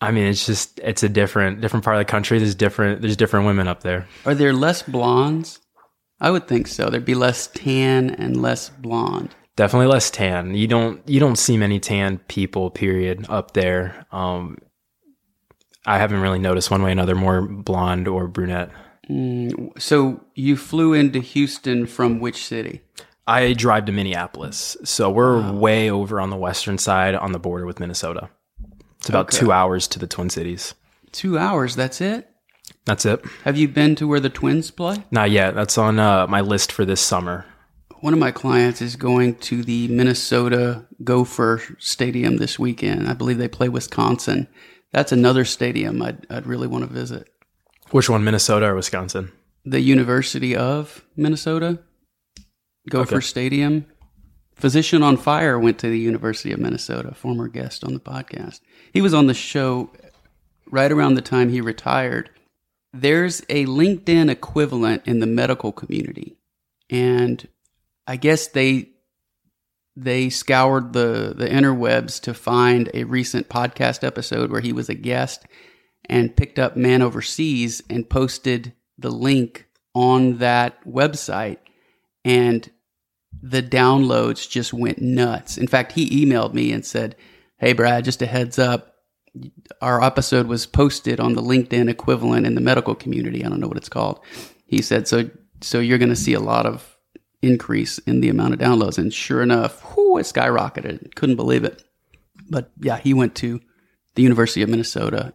I 0.01 0.11
mean, 0.11 0.27
it's 0.27 0.45
just 0.45 0.79
it's 0.81 1.03
a 1.03 1.09
different 1.09 1.63
different 1.63 1.85
part 1.85 1.97
of 1.97 2.01
the 2.01 2.11
country. 2.11 2.39
There's 2.39 2.55
different 2.55 3.01
there's 3.01 3.17
different 3.17 3.47
women 3.47 3.67
up 3.67 3.83
there. 3.83 4.07
Are 4.27 4.35
there 4.35 4.53
less 4.53 4.83
blondes? 4.83 5.59
I 6.21 6.31
would 6.31 6.47
think 6.47 6.69
so. 6.69 6.91
There'd 6.91 7.05
be 7.05 7.15
less 7.15 7.47
tan 7.47 8.11
and 8.11 8.41
less 8.41 8.69
blonde. 8.69 9.35
Definitely 9.57 9.87
less 9.87 10.11
tan. 10.11 10.55
You 10.55 10.67
don't 10.67 11.07
you 11.09 11.19
don't 11.19 11.37
see 11.37 11.57
many 11.57 11.81
tan 11.81 12.19
people. 12.29 12.71
Period 12.71 13.27
up 13.29 13.53
there. 13.53 14.07
Um, 14.13 14.59
I 15.87 15.99
haven't 15.99 16.21
really 16.21 16.39
noticed 16.39 16.71
one 16.71 16.83
way 16.83 16.91
or 16.91 16.93
another 16.93 17.15
more 17.15 17.43
blonde 17.43 18.07
or 18.07 18.27
brunette. 18.29 18.71
Mm, 19.09 19.81
so 19.81 20.21
you 20.35 20.57
flew 20.57 20.93
into 20.93 21.21
Houston 21.21 21.87
from 21.87 22.19
which 22.21 22.45
city? 22.45 22.83
I 23.27 23.55
drive 23.55 23.87
to 23.87 23.93
Minneapolis, 23.93 24.77
so 24.85 25.11
we're 25.11 25.51
way 25.53 25.91
over 25.91 26.21
on 26.21 26.31
the 26.31 26.37
western 26.37 26.77
side 26.79 27.15
on 27.15 27.33
the 27.33 27.39
border 27.39 27.67
with 27.67 27.81
Minnesota. 27.81 28.29
It's 28.99 29.09
about 29.09 29.29
Okay. 29.29 29.39
two 29.39 29.53
hours 29.53 29.89
to 29.89 29.99
the 29.99 30.07
Twin 30.07 30.29
Cities. 30.31 30.75
Two 31.13 31.39
hours. 31.39 31.77
That's 31.77 32.01
it. 32.01 32.29
That's 32.85 33.05
it. 33.07 33.25
Have 33.45 33.57
you 33.57 33.69
been 33.69 33.95
to 33.97 34.07
where 34.07 34.21
the 34.21 34.29
Twins 34.31 34.71
play? 34.71 35.05
Not 35.11 35.31
yet. 35.31 35.55
That's 35.55 35.79
on 35.79 35.99
uh, 35.99 36.27
my 36.29 36.41
list 36.41 36.71
for 36.73 36.85
this 36.85 37.01
summer. 37.01 37.47
One 38.07 38.13
of 38.13 38.21
my 38.21 38.31
clients 38.31 38.81
is 38.81 38.95
going 38.95 39.35
to 39.39 39.65
the 39.65 39.89
Minnesota 39.89 40.87
Gopher 41.03 41.61
Stadium 41.81 42.37
this 42.37 42.57
weekend. 42.57 43.09
I 43.09 43.15
believe 43.15 43.39
they 43.39 43.49
play 43.49 43.69
Wisconsin. 43.69 44.47
That's 44.93 45.11
another 45.11 45.45
stadium 45.45 46.01
I'd, 46.01 46.25
I'd 46.31 46.47
really 46.47 46.69
want 46.69 46.87
to 46.87 46.95
visit. 46.95 47.29
Which 47.91 48.09
one, 48.09 48.23
Minnesota 48.23 48.67
or 48.67 48.77
Wisconsin? 48.77 49.33
The 49.65 49.81
University 49.81 50.55
of 50.55 51.05
Minnesota 51.17 51.81
Gopher 52.89 53.17
Okay. 53.17 53.25
Stadium. 53.25 53.87
Physician 54.55 55.03
on 55.03 55.17
Fire 55.17 55.59
went 55.59 55.81
to 55.81 55.91
the 55.91 55.99
University 55.99 56.53
of 56.53 56.61
Minnesota, 56.61 57.13
former 57.13 57.49
guest 57.49 57.83
on 57.83 57.93
the 57.93 57.99
podcast. 57.99 58.61
He 58.93 59.01
was 59.01 59.15
on 59.15 59.27
the 59.27 59.35
show 59.35 59.91
right 60.71 60.93
around 60.93 61.15
the 61.15 61.23
time 61.23 61.49
he 61.49 61.61
retired. 61.61 62.31
There's 62.93 63.41
a 63.49 63.67
LinkedIn 63.67 64.31
equivalent 64.31 65.03
in 65.07 65.19
the 65.19 65.27
medical 65.27 65.73
community. 65.73 66.37
And 66.89 67.49
I 68.07 68.17
guess 68.17 68.49
they 68.49 68.91
they 69.97 70.29
scoured 70.29 70.93
the 70.93 71.35
the 71.37 71.49
interwebs 71.49 72.21
to 72.23 72.35
find 72.35 72.91
a 72.93 73.05
recent 73.05 73.49
podcast 73.49 74.05
episode 74.05 74.51
where 74.51 74.61
he 74.61 74.73
was 74.73 74.89
a 74.89 74.95
guest 74.95 75.47
and 76.09 76.37
picked 76.37 76.59
up 76.59 76.77
Man 76.77 77.03
Overseas 77.03 77.83
and 77.91 78.09
posted 78.09 78.75
the 78.99 79.11
link 79.11 79.67
on 79.95 80.39
that 80.39 80.85
website 80.85 81.59
and 82.25 82.71
the 83.43 83.63
downloads 83.63 84.49
just 84.49 84.73
went 84.73 85.01
nuts. 85.01 85.59
In 85.59 85.67
fact, 85.67 85.93
he 85.93 86.25
emailed 86.25 86.55
me 86.55 86.73
and 86.73 86.85
said, 86.85 87.17
"Hey 87.59 87.73
Brad, 87.73 88.05
just 88.05 88.23
a 88.23 88.27
heads 88.27 88.59
up, 88.59 88.95
our 89.81 90.03
episode 90.03 90.47
was 90.47 90.67
posted 90.67 91.21
on 91.21 91.35
the 91.35 91.43
LinkedIn 91.43 91.89
equivalent 91.89 92.47
in 92.47 92.55
the 92.55 92.61
medical 92.61 92.95
community. 92.95 93.45
I 93.45 93.49
don't 93.49 93.61
know 93.61 93.69
what 93.69 93.77
it's 93.77 93.89
called." 93.89 94.21
He 94.67 94.83
said, 94.83 95.07
"So 95.09 95.31
so 95.61 95.81
you're 95.81 95.99
going 95.99 96.11
to 96.11 96.17
see 96.17 96.35
a 96.35 96.41
lot 96.41 96.67
of 96.67 96.96
increase 97.43 97.99
in 97.99 98.21
the 98.21 98.29
amount 98.29 98.55
of 98.55 98.61
downloads." 98.61 98.99
And 98.99 99.13
sure 99.13 99.43
enough, 99.43 99.81
whew, 99.95 100.19
it 100.19 100.23
skyrocketed. 100.23 101.15
Couldn't 101.15 101.37
believe 101.37 101.65
it. 101.65 101.83
But 102.49 102.71
yeah, 102.81 102.99
he 102.99 103.15
went 103.15 103.35
to 103.37 103.61
the 104.15 104.23
University 104.23 104.63
of 104.63 104.69
Minnesota. 104.69 105.35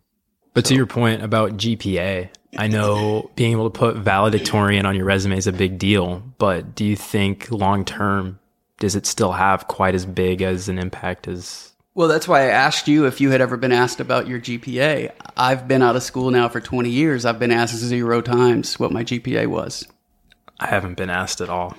But 0.53 0.65
to 0.65 0.75
your 0.75 0.85
point 0.85 1.23
about 1.23 1.57
GPA, 1.57 2.29
I 2.57 2.67
know 2.67 3.31
being 3.35 3.53
able 3.53 3.69
to 3.69 3.79
put 3.79 3.95
valedictorian 3.95 4.85
on 4.85 4.95
your 4.95 5.05
resume 5.05 5.37
is 5.37 5.47
a 5.47 5.53
big 5.53 5.77
deal, 5.79 6.21
but 6.37 6.75
do 6.75 6.83
you 6.83 6.97
think 6.97 7.49
long 7.49 7.85
term 7.85 8.39
does 8.79 8.95
it 8.95 9.05
still 9.05 9.31
have 9.31 9.67
quite 9.67 9.95
as 9.95 10.05
big 10.05 10.41
as 10.41 10.67
an 10.67 10.77
impact 10.77 11.27
as 11.27 11.71
Well, 11.93 12.07
that's 12.07 12.27
why 12.27 12.41
I 12.41 12.47
asked 12.47 12.87
you 12.87 13.05
if 13.05 13.21
you 13.21 13.31
had 13.31 13.39
ever 13.39 13.55
been 13.55 13.71
asked 13.71 13.99
about 13.99 14.27
your 14.27 14.39
GPA. 14.39 15.11
I've 15.37 15.67
been 15.67 15.81
out 15.81 15.95
of 15.95 16.03
school 16.03 16.31
now 16.31 16.49
for 16.49 16.59
20 16.59 16.89
years. 16.89 17.25
I've 17.25 17.39
been 17.39 17.51
asked 17.51 17.75
zero 17.75 18.21
times 18.21 18.79
what 18.79 18.91
my 18.91 19.03
GPA 19.03 19.47
was. 19.47 19.87
I 20.59 20.67
haven't 20.67 20.97
been 20.97 21.09
asked 21.09 21.39
at 21.41 21.49
all. 21.49 21.77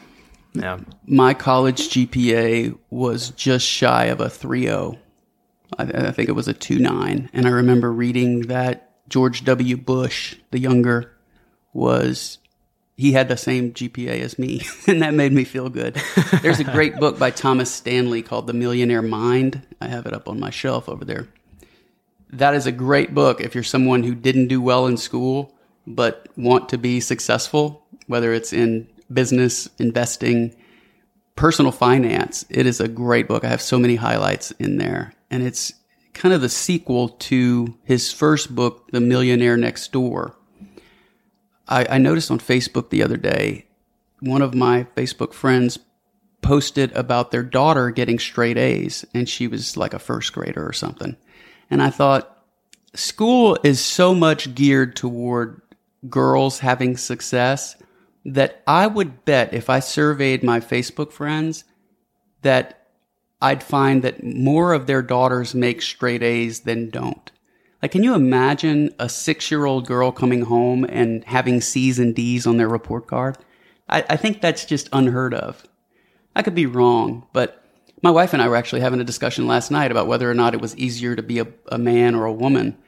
Yeah. 0.54 0.80
My 1.06 1.34
college 1.34 1.88
GPA 1.88 2.78
was 2.90 3.30
just 3.30 3.66
shy 3.66 4.06
of 4.06 4.20
a 4.20 4.26
3.0. 4.26 4.98
I, 5.78 5.82
I 5.82 6.10
think 6.12 6.28
it 6.28 6.32
was 6.32 6.48
a 6.48 6.54
2.9. 6.54 7.30
And 7.32 7.46
I 7.46 7.50
remember 7.50 7.92
reading 7.92 8.42
that 8.42 8.90
George 9.08 9.44
W. 9.44 9.76
Bush, 9.76 10.36
the 10.50 10.58
younger, 10.58 11.12
was 11.72 12.38
he 12.96 13.12
had 13.12 13.28
the 13.28 13.36
same 13.36 13.72
GPA 13.72 14.20
as 14.20 14.38
me, 14.38 14.62
and 14.86 15.00
that 15.02 15.14
made 15.14 15.32
me 15.32 15.44
feel 15.44 15.70
good. 15.70 16.00
There's 16.42 16.60
a 16.60 16.64
great 16.64 16.96
book 16.96 17.18
by 17.18 17.30
Thomas 17.30 17.72
Stanley 17.72 18.22
called 18.22 18.46
The 18.46 18.52
Millionaire 18.52 19.02
Mind. 19.02 19.66
I 19.80 19.88
have 19.88 20.06
it 20.06 20.12
up 20.12 20.28
on 20.28 20.38
my 20.38 20.50
shelf 20.50 20.88
over 20.88 21.04
there. 21.04 21.28
That 22.30 22.54
is 22.54 22.66
a 22.66 22.72
great 22.72 23.14
book 23.14 23.40
if 23.40 23.54
you're 23.54 23.64
someone 23.64 24.02
who 24.02 24.14
didn't 24.14 24.48
do 24.48 24.60
well 24.60 24.86
in 24.86 24.96
school 24.96 25.54
but 25.86 26.28
want 26.36 26.68
to 26.70 26.78
be 26.78 27.00
successful, 27.00 27.84
whether 28.06 28.32
it's 28.32 28.52
in 28.52 28.88
business, 29.12 29.68
investing, 29.78 30.54
personal 31.36 31.72
finance. 31.72 32.44
It 32.50 32.66
is 32.66 32.80
a 32.80 32.88
great 32.88 33.28
book. 33.28 33.44
I 33.44 33.48
have 33.48 33.62
so 33.62 33.78
many 33.78 33.96
highlights 33.96 34.50
in 34.52 34.78
there. 34.78 35.14
And 35.30 35.42
it's 35.42 35.72
kind 36.12 36.34
of 36.34 36.40
the 36.40 36.48
sequel 36.48 37.08
to 37.08 37.74
his 37.84 38.12
first 38.12 38.54
book, 38.54 38.90
The 38.92 39.00
Millionaire 39.00 39.56
Next 39.56 39.92
Door. 39.92 40.36
I, 41.68 41.86
I 41.86 41.98
noticed 41.98 42.30
on 42.30 42.38
Facebook 42.38 42.90
the 42.90 43.02
other 43.02 43.16
day, 43.16 43.66
one 44.20 44.42
of 44.42 44.54
my 44.54 44.84
Facebook 44.96 45.32
friends 45.32 45.78
posted 46.42 46.92
about 46.92 47.30
their 47.30 47.42
daughter 47.42 47.90
getting 47.90 48.18
straight 48.18 48.58
A's, 48.58 49.04
and 49.14 49.28
she 49.28 49.46
was 49.46 49.76
like 49.76 49.94
a 49.94 49.98
first 49.98 50.32
grader 50.32 50.66
or 50.66 50.72
something. 50.72 51.16
And 51.70 51.82
I 51.82 51.90
thought, 51.90 52.44
school 52.94 53.56
is 53.62 53.80
so 53.80 54.14
much 54.14 54.54
geared 54.54 54.96
toward 54.96 55.62
girls 56.08 56.58
having 56.58 56.96
success 56.96 57.76
that 58.24 58.62
I 58.66 58.86
would 58.86 59.24
bet 59.24 59.52
if 59.52 59.68
I 59.68 59.80
surveyed 59.80 60.42
my 60.42 60.60
Facebook 60.60 61.12
friends 61.12 61.64
that 62.42 62.86
I'd 63.40 63.62
find 63.62 64.02
that 64.02 64.22
more 64.22 64.72
of 64.72 64.86
their 64.86 65.02
daughters 65.02 65.54
make 65.54 65.82
straight 65.82 66.22
A's 66.22 66.60
than 66.60 66.90
don't. 66.90 67.30
Like, 67.82 67.90
can 67.90 68.04
you 68.04 68.14
imagine 68.14 68.94
a 69.00 69.08
six 69.08 69.50
year 69.50 69.64
old 69.64 69.86
girl 69.86 70.12
coming 70.12 70.42
home 70.42 70.84
and 70.84 71.24
having 71.24 71.60
C's 71.60 71.98
and 71.98 72.14
D's 72.14 72.46
on 72.46 72.56
their 72.56 72.68
report 72.68 73.08
card? 73.08 73.38
I, 73.88 74.04
I 74.10 74.16
think 74.16 74.40
that's 74.40 74.64
just 74.64 74.88
unheard 74.92 75.34
of. 75.34 75.64
I 76.36 76.42
could 76.42 76.54
be 76.54 76.66
wrong, 76.66 77.26
but 77.32 77.64
my 78.00 78.10
wife 78.10 78.32
and 78.32 78.40
I 78.40 78.48
were 78.48 78.56
actually 78.56 78.80
having 78.80 79.00
a 79.00 79.04
discussion 79.04 79.48
last 79.48 79.70
night 79.70 79.90
about 79.90 80.06
whether 80.06 80.30
or 80.30 80.34
not 80.34 80.54
it 80.54 80.60
was 80.60 80.76
easier 80.76 81.16
to 81.16 81.22
be 81.22 81.40
a, 81.40 81.48
a 81.70 81.78
man 81.78 82.14
or 82.14 82.24
a 82.24 82.32
woman. 82.32 82.78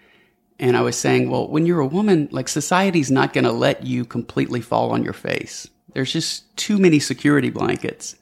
And 0.58 0.76
I 0.76 0.82
was 0.82 0.96
saying, 0.96 1.30
well, 1.30 1.48
when 1.48 1.66
you're 1.66 1.80
a 1.80 1.86
woman, 1.86 2.28
like 2.30 2.48
society's 2.48 3.10
not 3.10 3.32
going 3.32 3.44
to 3.44 3.52
let 3.52 3.84
you 3.84 4.04
completely 4.04 4.60
fall 4.60 4.90
on 4.90 5.02
your 5.02 5.12
face. 5.12 5.68
There's 5.94 6.12
just 6.12 6.56
too 6.56 6.78
many 6.78 6.98
security 6.98 7.50
blankets, 7.50 8.16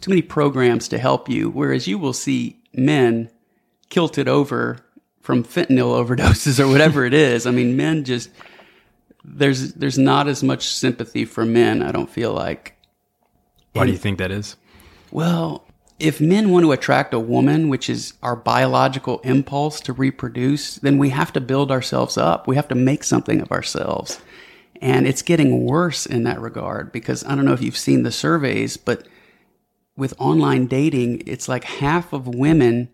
too 0.00 0.10
many 0.10 0.22
programs 0.22 0.88
to 0.88 0.98
help 0.98 1.28
you. 1.28 1.50
Whereas 1.50 1.86
you 1.86 1.98
will 1.98 2.12
see 2.12 2.60
men 2.74 3.30
kilted 3.88 4.28
over 4.28 4.78
from 5.20 5.44
fentanyl 5.44 6.02
overdoses 6.02 6.58
or 6.60 6.68
whatever 6.68 7.04
it 7.04 7.14
is. 7.14 7.46
I 7.46 7.50
mean, 7.50 7.76
men 7.76 8.04
just 8.04 8.30
there's 9.24 9.74
there's 9.74 9.98
not 9.98 10.28
as 10.28 10.42
much 10.42 10.66
sympathy 10.66 11.24
for 11.24 11.44
men. 11.44 11.82
I 11.82 11.92
don't 11.92 12.10
feel 12.10 12.32
like. 12.32 12.76
Why 13.72 13.84
do 13.84 13.92
you 13.92 13.98
think 13.98 14.18
that 14.18 14.30
is? 14.30 14.56
Well, 15.10 15.67
if 15.98 16.20
men 16.20 16.50
want 16.50 16.64
to 16.64 16.72
attract 16.72 17.12
a 17.12 17.18
woman, 17.18 17.68
which 17.68 17.90
is 17.90 18.14
our 18.22 18.36
biological 18.36 19.18
impulse 19.20 19.80
to 19.82 19.92
reproduce, 19.92 20.76
then 20.76 20.98
we 20.98 21.10
have 21.10 21.32
to 21.32 21.40
build 21.40 21.70
ourselves 21.70 22.16
up. 22.16 22.46
We 22.46 22.56
have 22.56 22.68
to 22.68 22.74
make 22.74 23.04
something 23.04 23.40
of 23.40 23.50
ourselves. 23.50 24.20
And 24.80 25.08
it's 25.08 25.22
getting 25.22 25.64
worse 25.64 26.06
in 26.06 26.22
that 26.24 26.40
regard 26.40 26.92
because 26.92 27.24
I 27.24 27.34
don't 27.34 27.44
know 27.44 27.52
if 27.52 27.62
you've 27.62 27.76
seen 27.76 28.04
the 28.04 28.12
surveys, 28.12 28.76
but 28.76 29.08
with 29.96 30.14
online 30.18 30.66
dating, 30.66 31.24
it's 31.26 31.48
like 31.48 31.64
half 31.64 32.12
of 32.12 32.28
women 32.28 32.90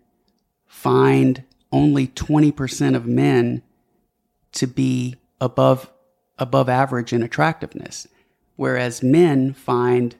find 0.65 1.43
only 1.71 2.07
20% 2.07 2.95
of 2.95 3.05
men 3.05 3.61
to 4.53 4.65
be 4.65 5.15
above 5.39 5.91
above 6.37 6.67
average 6.67 7.13
in 7.13 7.23
attractiveness 7.23 8.07
whereas 8.55 9.03
men 9.03 9.53
find 9.53 10.15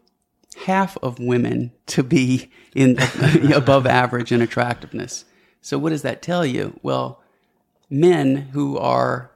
half 0.63 0.97
of 1.03 1.19
women 1.19 1.71
to 1.87 2.03
be 2.03 2.49
in 2.73 2.97
above 3.53 3.85
average 3.85 4.31
in 4.31 4.41
attractiveness. 4.41 5.25
So 5.61 5.77
what 5.77 5.89
does 5.89 6.03
that 6.03 6.21
tell 6.21 6.45
you? 6.45 6.79
Well, 6.83 7.21
men 7.89 8.35
who 8.35 8.77
are 8.77 9.31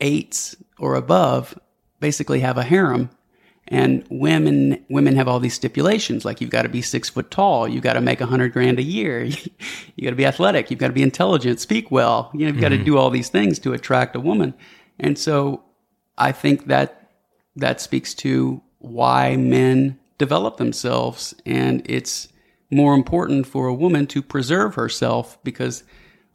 eights 0.00 0.56
or 0.78 0.94
above 0.94 1.58
basically 2.00 2.40
have 2.40 2.58
a 2.58 2.62
harem 2.62 3.10
and 3.68 4.04
women 4.10 4.84
women 4.90 5.16
have 5.16 5.26
all 5.26 5.40
these 5.40 5.54
stipulations 5.54 6.24
like 6.24 6.40
you've 6.40 6.50
got 6.50 6.62
to 6.62 6.68
be 6.68 6.82
six 6.82 7.08
foot 7.08 7.30
tall 7.30 7.66
you've 7.66 7.82
got 7.82 7.94
to 7.94 8.00
make 8.00 8.20
a 8.20 8.26
hundred 8.26 8.52
grand 8.52 8.78
a 8.78 8.82
year 8.82 9.22
you 9.96 10.02
got 10.02 10.10
to 10.10 10.16
be 10.16 10.26
athletic 10.26 10.70
you've 10.70 10.80
got 10.80 10.88
to 10.88 10.92
be 10.92 11.02
intelligent 11.02 11.60
speak 11.60 11.90
well 11.90 12.30
you 12.34 12.40
know 12.40 12.52
you've 12.52 12.60
got 12.60 12.70
to 12.70 12.76
mm-hmm. 12.76 12.84
do 12.84 12.98
all 12.98 13.10
these 13.10 13.30
things 13.30 13.58
to 13.58 13.72
attract 13.72 14.14
a 14.16 14.20
woman 14.20 14.52
and 14.98 15.18
so 15.18 15.62
i 16.18 16.30
think 16.30 16.66
that 16.66 17.10
that 17.56 17.80
speaks 17.80 18.12
to 18.12 18.60
why 18.78 19.36
men 19.36 19.98
develop 20.18 20.56
themselves 20.56 21.34
and 21.44 21.82
it's 21.84 22.28
more 22.70 22.94
important 22.94 23.46
for 23.46 23.66
a 23.66 23.74
woman 23.74 24.06
to 24.06 24.22
preserve 24.22 24.74
herself 24.74 25.38
because 25.44 25.84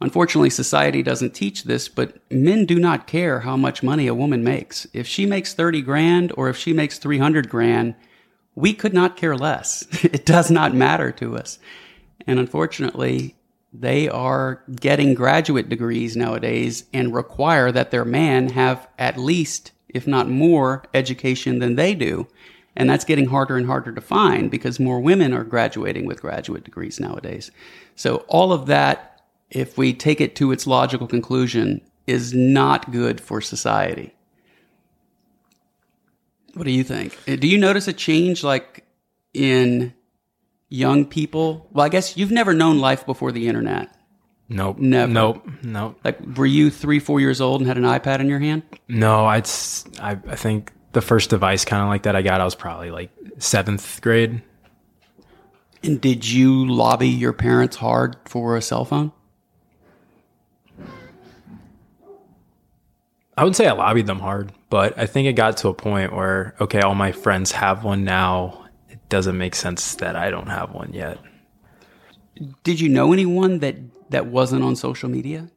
unfortunately 0.00 0.50
society 0.50 1.02
doesn't 1.02 1.34
teach 1.34 1.64
this 1.64 1.88
but 1.88 2.18
men 2.30 2.64
do 2.64 2.78
not 2.78 3.06
care 3.06 3.40
how 3.40 3.56
much 3.56 3.82
money 3.82 4.06
a 4.06 4.14
woman 4.14 4.42
makes. 4.44 4.86
If 4.92 5.06
she 5.06 5.26
makes 5.26 5.54
30 5.54 5.82
grand 5.82 6.32
or 6.36 6.48
if 6.48 6.56
she 6.56 6.72
makes 6.72 6.98
300 6.98 7.48
grand 7.48 7.94
we 8.54 8.74
could 8.74 8.92
not 8.92 9.16
care 9.16 9.36
less. 9.36 9.86
It 10.04 10.26
does 10.26 10.50
not 10.50 10.74
matter 10.74 11.12
to 11.12 11.36
us. 11.36 11.58
And 12.26 12.38
unfortunately 12.38 13.36
they 13.72 14.08
are 14.08 14.62
getting 14.74 15.14
graduate 15.14 15.68
degrees 15.68 16.16
nowadays 16.16 16.84
and 16.92 17.14
require 17.14 17.70
that 17.70 17.90
their 17.90 18.04
man 18.04 18.50
have 18.50 18.88
at 18.98 19.16
least 19.16 19.72
if 19.88 20.06
not 20.06 20.28
more 20.28 20.84
education 20.92 21.60
than 21.60 21.76
they 21.76 21.94
do 21.94 22.26
and 22.76 22.88
that's 22.88 23.04
getting 23.04 23.26
harder 23.26 23.56
and 23.56 23.66
harder 23.66 23.92
to 23.92 24.00
find 24.00 24.50
because 24.50 24.78
more 24.80 25.00
women 25.00 25.32
are 25.32 25.44
graduating 25.44 26.06
with 26.06 26.20
graduate 26.20 26.64
degrees 26.64 27.00
nowadays. 27.00 27.50
So 27.96 28.24
all 28.28 28.52
of 28.52 28.66
that, 28.66 29.22
if 29.50 29.76
we 29.76 29.92
take 29.92 30.20
it 30.20 30.36
to 30.36 30.52
its 30.52 30.66
logical 30.66 31.06
conclusion, 31.06 31.80
is 32.06 32.32
not 32.32 32.90
good 32.92 33.20
for 33.20 33.40
society. 33.40 34.14
What 36.54 36.64
do 36.64 36.70
you 36.72 36.82
think? 36.84 37.16
Uh, 37.28 37.36
Do 37.36 37.46
you 37.46 37.58
notice 37.58 37.86
a 37.88 37.92
change 37.92 38.42
like 38.42 38.84
in 39.34 39.94
young 40.68 41.04
people? 41.04 41.68
Well, 41.72 41.86
I 41.86 41.88
guess 41.88 42.16
you've 42.16 42.32
never 42.32 42.52
known 42.54 42.78
life 42.80 43.06
before 43.06 43.32
the 43.32 43.46
internet. 43.46 43.94
Nope. 44.48 44.78
Never. 44.78 45.12
Nope. 45.12 45.48
Nope. 45.62 46.00
Like, 46.04 46.18
were 46.36 46.46
you 46.46 46.70
three, 46.70 46.98
four 46.98 47.20
years 47.20 47.40
old 47.40 47.60
and 47.60 47.68
had 47.68 47.76
an 47.76 47.84
iPad 47.84 48.18
in 48.18 48.28
your 48.28 48.40
hand? 48.40 48.64
No, 48.88 49.24
I'd, 49.26 49.48
I, 50.00 50.18
I 50.26 50.34
think 50.36 50.72
the 50.92 51.00
first 51.00 51.30
device 51.30 51.64
kind 51.64 51.82
of 51.82 51.88
like 51.88 52.02
that 52.02 52.16
I 52.16 52.22
got, 52.22 52.40
I 52.40 52.44
was 52.44 52.54
probably 52.54 52.90
like 52.90 53.10
seventh 53.38 54.00
grade. 54.00 54.42
And 55.82 56.00
did 56.00 56.28
you 56.28 56.66
lobby 56.66 57.08
your 57.08 57.32
parents 57.32 57.76
hard 57.76 58.16
for 58.26 58.56
a 58.56 58.62
cell 58.62 58.84
phone? 58.84 59.12
I 63.36 63.42
wouldn't 63.42 63.56
say 63.56 63.66
I 63.66 63.72
lobbied 63.72 64.06
them 64.06 64.18
hard, 64.18 64.52
but 64.68 64.98
I 64.98 65.06
think 65.06 65.26
it 65.26 65.32
got 65.32 65.56
to 65.58 65.68
a 65.68 65.74
point 65.74 66.14
where, 66.14 66.54
okay, 66.60 66.80
all 66.80 66.94
my 66.94 67.12
friends 67.12 67.52
have 67.52 67.84
one 67.84 68.04
now. 68.04 68.66
It 68.90 68.98
doesn't 69.08 69.38
make 69.38 69.54
sense 69.54 69.94
that 69.94 70.14
I 70.14 70.30
don't 70.30 70.48
have 70.48 70.72
one 70.74 70.92
yet. 70.92 71.18
Did 72.62 72.80
you 72.80 72.90
know 72.90 73.12
anyone 73.14 73.60
that 73.60 73.76
that 74.10 74.26
wasn't 74.26 74.64
on 74.64 74.76
social 74.76 75.08
media? 75.08 75.50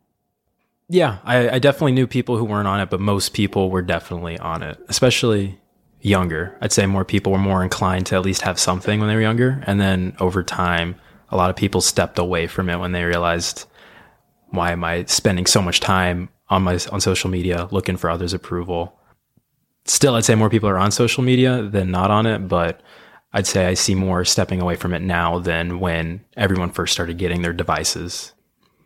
Yeah, 0.94 1.18
I, 1.24 1.50
I 1.50 1.58
definitely 1.58 1.94
knew 1.94 2.06
people 2.06 2.38
who 2.38 2.46
weren't 2.46 2.68
on 2.68 2.80
it, 2.80 2.92
but 2.92 3.00
most 3.00 3.34
people 3.34 3.72
were 3.72 3.82
definitely 3.82 4.38
on 4.38 4.62
it, 4.62 4.80
especially 4.90 5.60
younger. 6.02 6.56
I'd 6.62 6.72
say 6.72 6.86
more 6.86 7.04
people 7.04 7.32
were 7.32 7.40
more 7.40 7.64
inclined 7.64 8.06
to 8.08 8.16
at 8.16 8.22
least 8.22 8.44
have 8.44 8.60
something 8.60 9.00
when 9.00 9.10
they 9.10 9.16
were 9.16 9.22
younger. 9.22 9.64
And 9.66 9.82
then 9.82 10.16
over 10.20 10.44
time, 10.44 10.94
a 11.30 11.36
lot 11.36 11.50
of 11.50 11.56
people 11.56 11.82
stepped 11.82 12.20
away 12.20 12.46
from 12.46 12.70
it 12.70 12.80
when 12.80 12.92
they 12.92 13.06
realized, 13.06 13.66
why 14.50 14.72
am 14.72 14.84
I 14.84 15.06
spending 15.06 15.48
so 15.48 15.64
much 15.64 15.80
time 15.80 16.30
on 16.50 16.62
my 16.62 16.78
on 16.92 17.02
social 17.02 17.32
media 17.32 17.68
looking 17.72 17.98
for 17.98 18.12
others' 18.12 18.36
approval? 18.36 18.96
Still, 19.86 20.14
I'd 20.14 20.26
say 20.26 20.36
more 20.36 20.52
people 20.52 20.70
are 20.70 20.78
on 20.78 20.92
social 20.92 21.24
media 21.24 21.64
than 21.64 21.90
not 21.90 22.12
on 22.12 22.28
it, 22.28 22.48
but 22.48 22.82
I'd 23.34 23.48
say 23.48 23.66
I 23.66 23.74
see 23.74 23.96
more 23.96 24.26
stepping 24.26 24.62
away 24.62 24.76
from 24.76 24.94
it 24.94 25.02
now 25.02 25.40
than 25.40 25.80
when 25.80 26.24
everyone 26.38 26.70
first 26.70 26.94
started 26.94 27.18
getting 27.18 27.42
their 27.42 27.52
devices. 27.52 28.33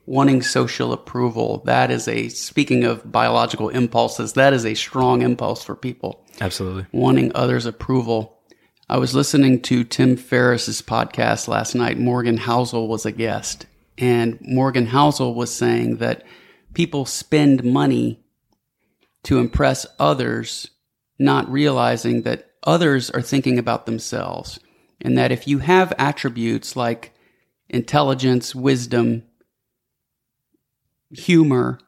Wanting 0.07 0.41
social 0.41 0.93
approval, 0.93 1.61
that 1.65 1.91
is 1.91 2.07
a, 2.07 2.29
speaking 2.29 2.85
of 2.85 3.11
biological 3.11 3.69
impulses, 3.69 4.33
that 4.33 4.53
is 4.53 4.65
a 4.65 4.73
strong 4.73 5.21
impulse 5.21 5.63
for 5.63 5.75
people. 5.75 6.23
Absolutely. 6.39 6.85
wanting 6.91 7.31
others' 7.35 7.65
approval. 7.65 8.39
I 8.89 8.97
was 8.99 9.13
listening 9.13 9.61
to 9.63 9.83
Tim 9.83 10.15
Ferriss's 10.15 10.81
podcast 10.81 11.47
last 11.47 11.75
night. 11.75 11.99
Morgan 11.99 12.37
Housel 12.37 12.87
was 12.87 13.05
a 13.05 13.11
guest, 13.11 13.65
and 13.97 14.39
Morgan 14.41 14.87
Housel 14.87 15.35
was 15.35 15.53
saying 15.53 15.97
that 15.97 16.23
people 16.73 17.05
spend 17.05 17.63
money 17.63 18.23
to 19.23 19.39
impress 19.39 19.85
others, 19.99 20.69
not 21.19 21.51
realizing 21.51 22.21
that 22.21 22.51
others 22.63 23.09
are 23.09 23.21
thinking 23.21 23.59
about 23.59 23.85
themselves. 23.85 24.59
And 25.01 25.17
that 25.17 25.31
if 25.31 25.47
you 25.47 25.59
have 25.59 25.93
attributes 25.99 26.75
like 26.75 27.13
intelligence, 27.69 28.55
wisdom, 28.55 29.23
humor, 31.11 31.79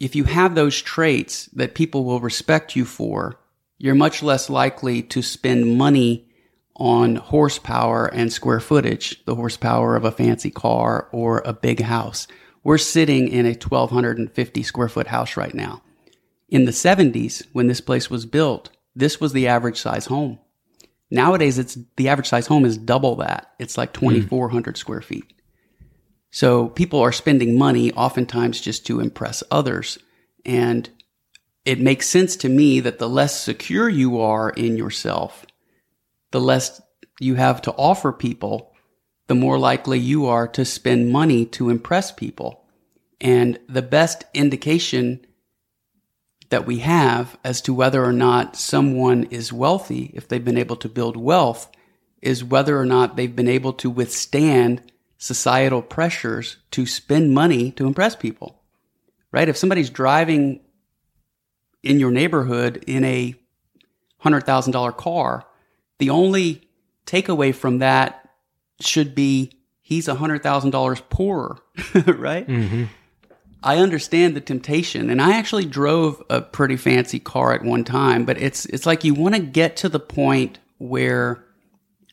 if 0.00 0.14
you 0.14 0.24
have 0.24 0.54
those 0.54 0.80
traits 0.80 1.46
that 1.54 1.74
people 1.74 2.04
will 2.04 2.20
respect 2.20 2.76
you 2.76 2.84
for, 2.84 3.38
you're 3.78 3.94
much 3.94 4.22
less 4.22 4.50
likely 4.50 5.02
to 5.02 5.22
spend 5.22 5.76
money 5.76 6.28
on 6.76 7.16
horsepower 7.16 8.06
and 8.06 8.32
square 8.32 8.60
footage, 8.60 9.24
the 9.24 9.34
horsepower 9.34 9.96
of 9.96 10.04
a 10.04 10.10
fancy 10.10 10.50
car 10.50 11.08
or 11.12 11.42
a 11.44 11.52
big 11.52 11.80
house. 11.80 12.26
We're 12.62 12.78
sitting 12.78 13.28
in 13.28 13.46
a 13.46 13.50
1250 13.50 14.62
square 14.62 14.88
foot 14.88 15.06
house 15.06 15.36
right 15.36 15.54
now. 15.54 15.82
In 16.48 16.64
the 16.64 16.72
70s, 16.72 17.46
when 17.52 17.66
this 17.68 17.80
place 17.80 18.10
was 18.10 18.26
built, 18.26 18.70
this 18.94 19.20
was 19.20 19.32
the 19.32 19.48
average 19.48 19.78
size 19.78 20.06
home. 20.06 20.38
Nowadays, 21.10 21.58
it's 21.58 21.78
the 21.96 22.08
average 22.08 22.28
size 22.28 22.46
home 22.46 22.64
is 22.64 22.78
double 22.78 23.16
that. 23.16 23.52
It's 23.58 23.76
like 23.76 23.96
hmm. 23.96 24.08
2,400 24.08 24.76
square 24.76 25.02
feet. 25.02 25.32
So 26.34 26.66
people 26.66 26.98
are 26.98 27.12
spending 27.12 27.56
money 27.56 27.92
oftentimes 27.92 28.60
just 28.60 28.84
to 28.86 28.98
impress 28.98 29.44
others. 29.52 30.00
And 30.44 30.90
it 31.64 31.78
makes 31.78 32.08
sense 32.08 32.34
to 32.38 32.48
me 32.48 32.80
that 32.80 32.98
the 32.98 33.08
less 33.08 33.40
secure 33.40 33.88
you 33.88 34.20
are 34.20 34.50
in 34.50 34.76
yourself, 34.76 35.46
the 36.32 36.40
less 36.40 36.82
you 37.20 37.36
have 37.36 37.62
to 37.62 37.72
offer 37.74 38.10
people, 38.10 38.74
the 39.28 39.36
more 39.36 39.60
likely 39.60 40.00
you 40.00 40.26
are 40.26 40.48
to 40.48 40.64
spend 40.64 41.12
money 41.12 41.46
to 41.46 41.70
impress 41.70 42.10
people. 42.10 42.64
And 43.20 43.60
the 43.68 43.80
best 43.80 44.24
indication 44.34 45.24
that 46.50 46.66
we 46.66 46.80
have 46.80 47.38
as 47.44 47.60
to 47.60 47.72
whether 47.72 48.04
or 48.04 48.12
not 48.12 48.56
someone 48.56 49.22
is 49.30 49.52
wealthy, 49.52 50.10
if 50.14 50.26
they've 50.26 50.44
been 50.44 50.58
able 50.58 50.76
to 50.78 50.88
build 50.88 51.16
wealth, 51.16 51.70
is 52.20 52.42
whether 52.42 52.76
or 52.76 52.86
not 52.86 53.14
they've 53.14 53.36
been 53.36 53.46
able 53.46 53.74
to 53.74 53.88
withstand 53.88 54.82
societal 55.24 55.80
pressures 55.80 56.58
to 56.70 56.84
spend 56.84 57.32
money 57.32 57.70
to 57.70 57.86
impress 57.86 58.14
people. 58.14 58.60
Right? 59.32 59.48
If 59.48 59.56
somebody's 59.56 59.88
driving 59.88 60.60
in 61.82 61.98
your 61.98 62.10
neighborhood 62.10 62.84
in 62.86 63.04
a 63.04 63.34
$100,000 64.22 64.96
car, 64.98 65.46
the 65.98 66.10
only 66.10 66.68
takeaway 67.06 67.54
from 67.54 67.78
that 67.78 68.28
should 68.82 69.14
be 69.14 69.50
he's 69.80 70.08
$100,000 70.08 71.08
poorer, 71.08 71.56
right? 72.06 72.46
Mm-hmm. 72.46 72.84
I 73.62 73.78
understand 73.78 74.36
the 74.36 74.42
temptation 74.42 75.08
and 75.08 75.22
I 75.22 75.38
actually 75.38 75.64
drove 75.64 76.22
a 76.28 76.42
pretty 76.42 76.76
fancy 76.76 77.18
car 77.18 77.54
at 77.54 77.64
one 77.64 77.84
time, 77.84 78.26
but 78.26 78.36
it's 78.36 78.66
it's 78.66 78.84
like 78.84 79.04
you 79.04 79.14
want 79.14 79.36
to 79.36 79.40
get 79.40 79.78
to 79.78 79.88
the 79.88 80.00
point 80.00 80.58
where 80.76 81.42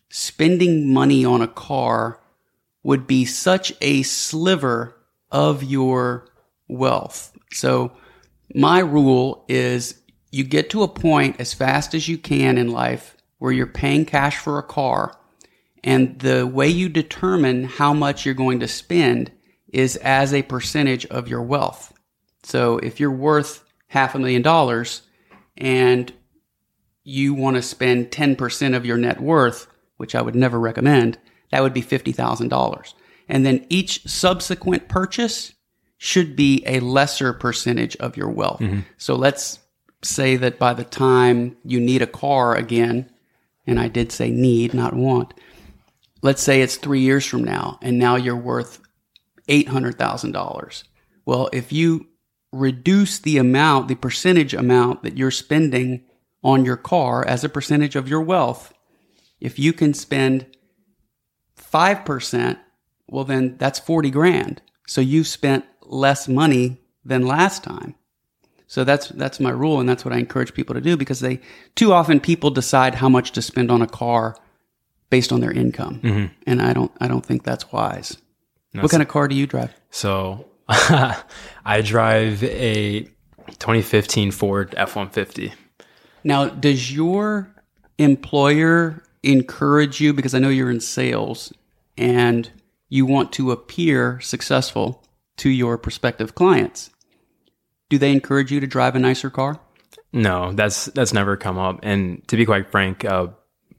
spending 0.09 0.93
money 0.93 1.25
on 1.25 1.41
a 1.41 1.47
car 1.47 2.20
would 2.83 3.07
be 3.07 3.25
such 3.25 3.73
a 3.81 4.03
sliver 4.03 4.95
of 5.29 5.63
your 5.63 6.27
wealth. 6.67 7.33
So 7.51 7.91
my 8.53 8.79
rule 8.79 9.45
is 9.47 10.01
you 10.31 10.43
get 10.43 10.69
to 10.71 10.83
a 10.83 10.87
point 10.87 11.39
as 11.39 11.53
fast 11.53 11.93
as 11.93 12.07
you 12.07 12.17
can 12.17 12.57
in 12.57 12.71
life 12.71 13.15
where 13.37 13.51
you're 13.51 13.67
paying 13.67 14.05
cash 14.05 14.37
for 14.37 14.57
a 14.57 14.63
car 14.63 15.15
and 15.83 16.19
the 16.19 16.45
way 16.45 16.67
you 16.67 16.89
determine 16.89 17.63
how 17.63 17.93
much 17.93 18.25
you're 18.25 18.35
going 18.35 18.59
to 18.59 18.67
spend 18.67 19.31
is 19.69 19.95
as 19.97 20.33
a 20.33 20.43
percentage 20.43 21.05
of 21.07 21.27
your 21.27 21.41
wealth. 21.41 21.93
So 22.43 22.77
if 22.77 22.99
you're 22.99 23.11
worth 23.11 23.63
half 23.87 24.15
a 24.15 24.19
million 24.19 24.41
dollars 24.41 25.01
and 25.57 26.11
you 27.03 27.33
want 27.33 27.55
to 27.55 27.61
spend 27.61 28.11
10% 28.11 28.75
of 28.75 28.85
your 28.85 28.97
net 28.97 29.19
worth, 29.19 29.67
which 29.97 30.13
I 30.13 30.21
would 30.21 30.35
never 30.35 30.59
recommend, 30.59 31.17
that 31.51 31.61
would 31.61 31.73
be 31.73 31.81
$50,000. 31.81 32.93
And 33.29 33.45
then 33.45 33.65
each 33.69 34.07
subsequent 34.07 34.87
purchase 34.87 35.53
should 35.97 36.35
be 36.35 36.63
a 36.65 36.79
lesser 36.79 37.31
percentage 37.31 37.95
of 37.97 38.17
your 38.17 38.29
wealth. 38.29 38.59
Mm-hmm. 38.59 38.79
So 38.97 39.15
let's 39.15 39.59
say 40.03 40.35
that 40.37 40.57
by 40.57 40.73
the 40.73 40.83
time 40.83 41.55
you 41.63 41.79
need 41.79 42.01
a 42.01 42.07
car 42.07 42.55
again, 42.55 43.09
and 43.67 43.79
I 43.79 43.87
did 43.87 44.11
say 44.11 44.31
need, 44.31 44.73
not 44.73 44.95
want, 44.95 45.33
let's 46.21 46.41
say 46.41 46.61
it's 46.61 46.75
three 46.75 47.01
years 47.01 47.25
from 47.25 47.43
now, 47.43 47.77
and 47.81 47.99
now 47.99 48.15
you're 48.15 48.35
worth 48.35 48.81
$800,000. 49.47 50.83
Well, 51.25 51.49
if 51.53 51.71
you 51.71 52.07
reduce 52.51 53.19
the 53.19 53.37
amount, 53.37 53.87
the 53.87 53.95
percentage 53.95 54.53
amount 54.53 55.03
that 55.03 55.17
you're 55.17 55.31
spending 55.31 56.03
on 56.43 56.65
your 56.65 56.77
car 56.77 57.25
as 57.25 57.43
a 57.43 57.49
percentage 57.49 57.95
of 57.95 58.07
your 58.09 58.21
wealth, 58.21 58.73
if 59.39 59.59
you 59.59 59.71
can 59.73 59.93
spend 59.93 60.47
5%, 61.71 62.57
well, 63.07 63.23
then 63.23 63.57
that's 63.57 63.79
40 63.79 64.09
grand. 64.09 64.61
So 64.87 65.01
you've 65.01 65.27
spent 65.27 65.65
less 65.81 66.27
money 66.27 66.81
than 67.05 67.25
last 67.25 67.63
time. 67.63 67.95
So 68.67 68.85
that's 68.85 69.09
that's 69.09 69.41
my 69.41 69.49
rule, 69.49 69.81
and 69.81 69.89
that's 69.89 70.05
what 70.05 70.13
I 70.13 70.17
encourage 70.17 70.53
people 70.53 70.75
to 70.75 70.79
do 70.79 70.95
because 70.95 71.19
they 71.19 71.41
too 71.75 71.91
often 71.91 72.21
people 72.21 72.51
decide 72.51 72.95
how 72.95 73.09
much 73.09 73.33
to 73.33 73.41
spend 73.41 73.69
on 73.69 73.81
a 73.81 73.87
car 73.87 74.37
based 75.09 75.33
on 75.33 75.41
their 75.41 75.51
income, 75.51 75.99
mm-hmm. 75.99 76.33
and 76.47 76.61
I 76.61 76.71
don't 76.71 76.89
I 77.01 77.09
don't 77.09 77.25
think 77.25 77.43
that's 77.43 77.69
wise. 77.73 78.15
what 78.71 78.89
kind 78.89 79.03
of 79.03 79.09
car 79.09 79.27
do 79.27 79.35
you 79.35 79.45
drive? 79.45 79.73
So 79.89 80.45
I 80.69 81.81
drive 81.83 82.45
a 82.45 83.01
2015 83.59 84.31
Ford 84.31 84.73
F 84.77 84.95
150. 84.95 85.51
Now, 86.23 86.47
does 86.47 86.93
your 86.95 87.53
employer 87.97 89.03
encourage 89.21 89.99
you 89.99 90.13
because 90.13 90.33
I 90.33 90.39
know 90.39 90.47
you're 90.47 90.71
in 90.71 90.79
sales 90.79 91.51
and 91.97 92.49
you 92.89 93.05
want 93.05 93.31
to 93.33 93.51
appear 93.51 94.19
successful 94.19 95.03
to 95.37 95.49
your 95.49 95.77
prospective 95.77 96.35
clients? 96.35 96.89
Do 97.89 97.97
they 97.97 98.11
encourage 98.11 98.51
you 98.51 98.59
to 98.59 98.67
drive 98.67 98.95
a 98.95 98.99
nicer 98.99 99.29
car? 99.29 99.59
No, 100.13 100.51
that's 100.51 100.85
that's 100.85 101.13
never 101.13 101.37
come 101.37 101.57
up. 101.57 101.79
And 101.83 102.27
to 102.27 102.35
be 102.37 102.45
quite 102.45 102.69
frank, 102.69 103.05
uh, 103.05 103.27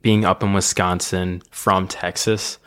being 0.01 0.25
up 0.25 0.43
in 0.43 0.53
Wisconsin 0.53 1.41
from 1.51 1.87
Texas, 1.87 2.57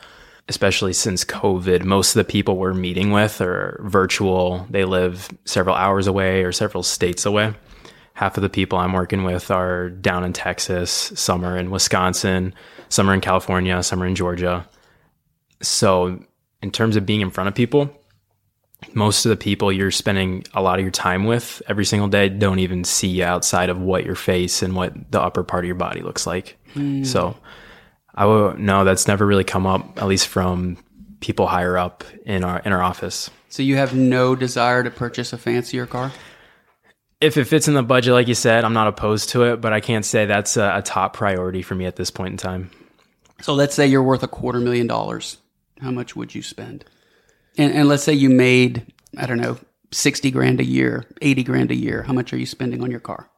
especially 0.49 0.93
since 0.93 1.25
COVID, 1.25 1.83
most 1.83 2.15
of 2.15 2.25
the 2.25 2.31
people 2.31 2.55
we're 2.57 2.73
meeting 2.73 3.11
with 3.11 3.41
are 3.41 3.79
virtual. 3.83 4.65
They 4.69 4.85
live 4.85 5.29
several 5.45 5.75
hours 5.75 6.07
away 6.07 6.43
or 6.43 6.51
several 6.51 6.83
states 6.83 7.25
away. 7.25 7.53
half 8.17 8.35
of 8.35 8.41
the 8.41 8.49
people 8.49 8.79
I'm 8.79 8.93
working 8.93 9.23
with 9.23 9.51
are 9.51 9.89
down 9.89 10.23
in 10.23 10.33
Texas, 10.33 10.89
some 11.13 11.45
are 11.45 11.55
in 11.55 11.69
Wisconsin, 11.69 12.51
some 12.89 13.07
are 13.07 13.13
in 13.13 13.21
California, 13.21 13.83
some 13.83 14.01
are 14.01 14.07
in 14.07 14.15
Georgia. 14.15 14.67
So, 15.61 16.23
in 16.61 16.71
terms 16.71 16.95
of 16.95 17.05
being 17.05 17.21
in 17.21 17.31
front 17.31 17.47
of 17.47 17.55
people, 17.55 17.89
most 18.93 19.25
of 19.25 19.29
the 19.29 19.37
people 19.37 19.71
you're 19.71 19.91
spending 19.91 20.43
a 20.53 20.61
lot 20.61 20.79
of 20.79 20.83
your 20.83 20.91
time 20.91 21.25
with 21.25 21.61
every 21.67 21.85
single 21.85 22.07
day 22.07 22.29
don't 22.29 22.59
even 22.59 22.83
see 22.83 23.07
you 23.07 23.23
outside 23.23 23.69
of 23.69 23.79
what 23.79 24.05
your 24.05 24.15
face 24.15 24.61
and 24.61 24.75
what 24.75 25.11
the 25.11 25.21
upper 25.21 25.43
part 25.43 25.63
of 25.63 25.67
your 25.67 25.75
body 25.75 26.01
looks 26.01 26.27
like. 26.27 26.57
Mm. 26.75 27.05
So, 27.05 27.35
I 28.13 28.25
would 28.25 28.59
no, 28.59 28.83
that's 28.83 29.07
never 29.07 29.25
really 29.25 29.43
come 29.43 29.65
up, 29.65 30.01
at 30.01 30.07
least 30.07 30.27
from 30.27 30.77
people 31.19 31.47
higher 31.47 31.77
up 31.77 32.03
in 32.25 32.43
our 32.43 32.59
in 32.59 32.71
our 32.71 32.81
office. 32.81 33.29
So 33.49 33.63
you 33.63 33.75
have 33.77 33.95
no 33.95 34.35
desire 34.35 34.83
to 34.83 34.91
purchase 34.91 35.33
a 35.33 35.37
fancier 35.37 35.85
car? 35.85 36.11
If 37.19 37.37
it 37.37 37.45
fits 37.45 37.67
in 37.67 37.73
the 37.73 37.83
budget, 37.83 38.13
like 38.13 38.27
you 38.27 38.35
said, 38.35 38.63
I'm 38.63 38.73
not 38.73 38.87
opposed 38.87 39.29
to 39.29 39.43
it, 39.43 39.61
but 39.61 39.73
I 39.73 39.79
can't 39.79 40.05
say 40.05 40.25
that's 40.25 40.57
a, 40.57 40.77
a 40.77 40.81
top 40.83 41.13
priority 41.13 41.63
for 41.63 41.73
me 41.73 41.85
at 41.85 41.95
this 41.95 42.11
point 42.11 42.31
in 42.31 42.37
time. 42.37 42.69
So 43.41 43.53
let's 43.53 43.73
say 43.73 43.87
you're 43.87 44.03
worth 44.03 44.23
a 44.23 44.27
quarter 44.27 44.59
million 44.59 44.87
dollars. 44.87 45.37
How 45.81 45.91
much 45.91 46.15
would 46.15 46.35
you 46.35 46.41
spend? 46.41 46.85
And, 47.57 47.73
and 47.73 47.87
let's 47.87 48.03
say 48.03 48.13
you 48.13 48.29
made, 48.29 48.93
I 49.17 49.25
don't 49.25 49.39
know, 49.39 49.57
60 49.91 50.31
grand 50.31 50.59
a 50.59 50.65
year, 50.65 51.05
80 51.21 51.43
grand 51.43 51.71
a 51.71 51.75
year. 51.75 52.03
How 52.03 52.13
much 52.13 52.33
are 52.33 52.37
you 52.37 52.45
spending 52.45 52.83
on 52.83 52.91
your 52.91 52.99
car? 52.99 53.29